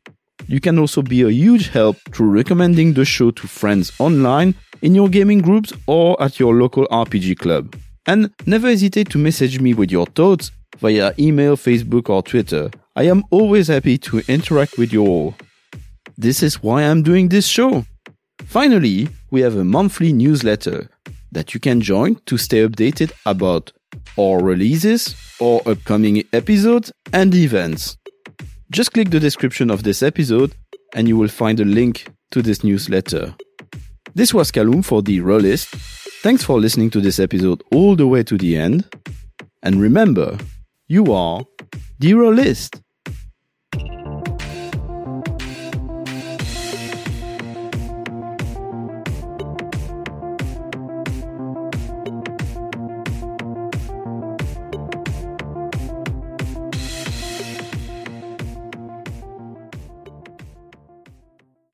You 0.48 0.60
can 0.60 0.78
also 0.78 1.02
be 1.02 1.22
a 1.22 1.30
huge 1.30 1.68
help 1.68 1.98
through 2.10 2.30
recommending 2.30 2.94
the 2.94 3.04
show 3.04 3.30
to 3.30 3.46
friends 3.46 3.92
online, 3.98 4.54
in 4.80 4.94
your 4.94 5.08
gaming 5.08 5.40
groups, 5.40 5.72
or 5.86 6.20
at 6.22 6.40
your 6.40 6.54
local 6.54 6.86
RPG 6.88 7.38
club. 7.38 7.76
And 8.06 8.30
never 8.46 8.68
hesitate 8.68 9.10
to 9.10 9.18
message 9.18 9.60
me 9.60 9.74
with 9.74 9.90
your 9.90 10.06
thoughts 10.06 10.50
via 10.78 11.12
email, 11.18 11.56
Facebook, 11.56 12.08
or 12.08 12.22
Twitter. 12.22 12.70
I 12.96 13.04
am 13.04 13.24
always 13.30 13.68
happy 13.68 13.98
to 13.98 14.22
interact 14.26 14.78
with 14.78 14.90
you 14.92 15.06
all. 15.06 15.34
This 16.16 16.42
is 16.42 16.62
why 16.62 16.82
I'm 16.82 17.02
doing 17.02 17.28
this 17.28 17.46
show. 17.46 17.84
Finally, 18.46 19.08
we 19.30 19.42
have 19.42 19.56
a 19.56 19.64
monthly 19.64 20.12
newsletter 20.14 20.88
that 21.30 21.52
you 21.52 21.60
can 21.60 21.82
join 21.82 22.16
to 22.24 22.38
stay 22.38 22.66
updated 22.66 23.12
about 23.26 23.72
our 24.18 24.42
releases, 24.42 25.14
our 25.42 25.60
upcoming 25.66 26.24
episodes, 26.32 26.90
and 27.12 27.34
events. 27.34 27.98
Just 28.70 28.92
click 28.92 29.08
the 29.10 29.18
description 29.18 29.70
of 29.70 29.82
this 29.82 30.02
episode 30.02 30.54
and 30.94 31.08
you 31.08 31.16
will 31.16 31.28
find 31.28 31.58
a 31.58 31.64
link 31.64 32.06
to 32.32 32.42
this 32.42 32.62
newsletter. 32.62 33.34
This 34.14 34.34
was 34.34 34.50
Callum 34.50 34.82
for 34.82 35.00
the 35.00 35.20
Rolistes. 35.20 35.68
Thanks 36.22 36.44
for 36.44 36.60
listening 36.60 36.90
to 36.90 37.00
this 37.00 37.18
episode 37.18 37.62
all 37.72 37.96
the 37.96 38.06
way 38.06 38.22
to 38.24 38.36
the 38.36 38.58
end. 38.58 38.84
And 39.62 39.80
remember, 39.80 40.36
you 40.86 41.14
are 41.14 41.44
the 41.98 42.12
Rolistes. 42.12 42.70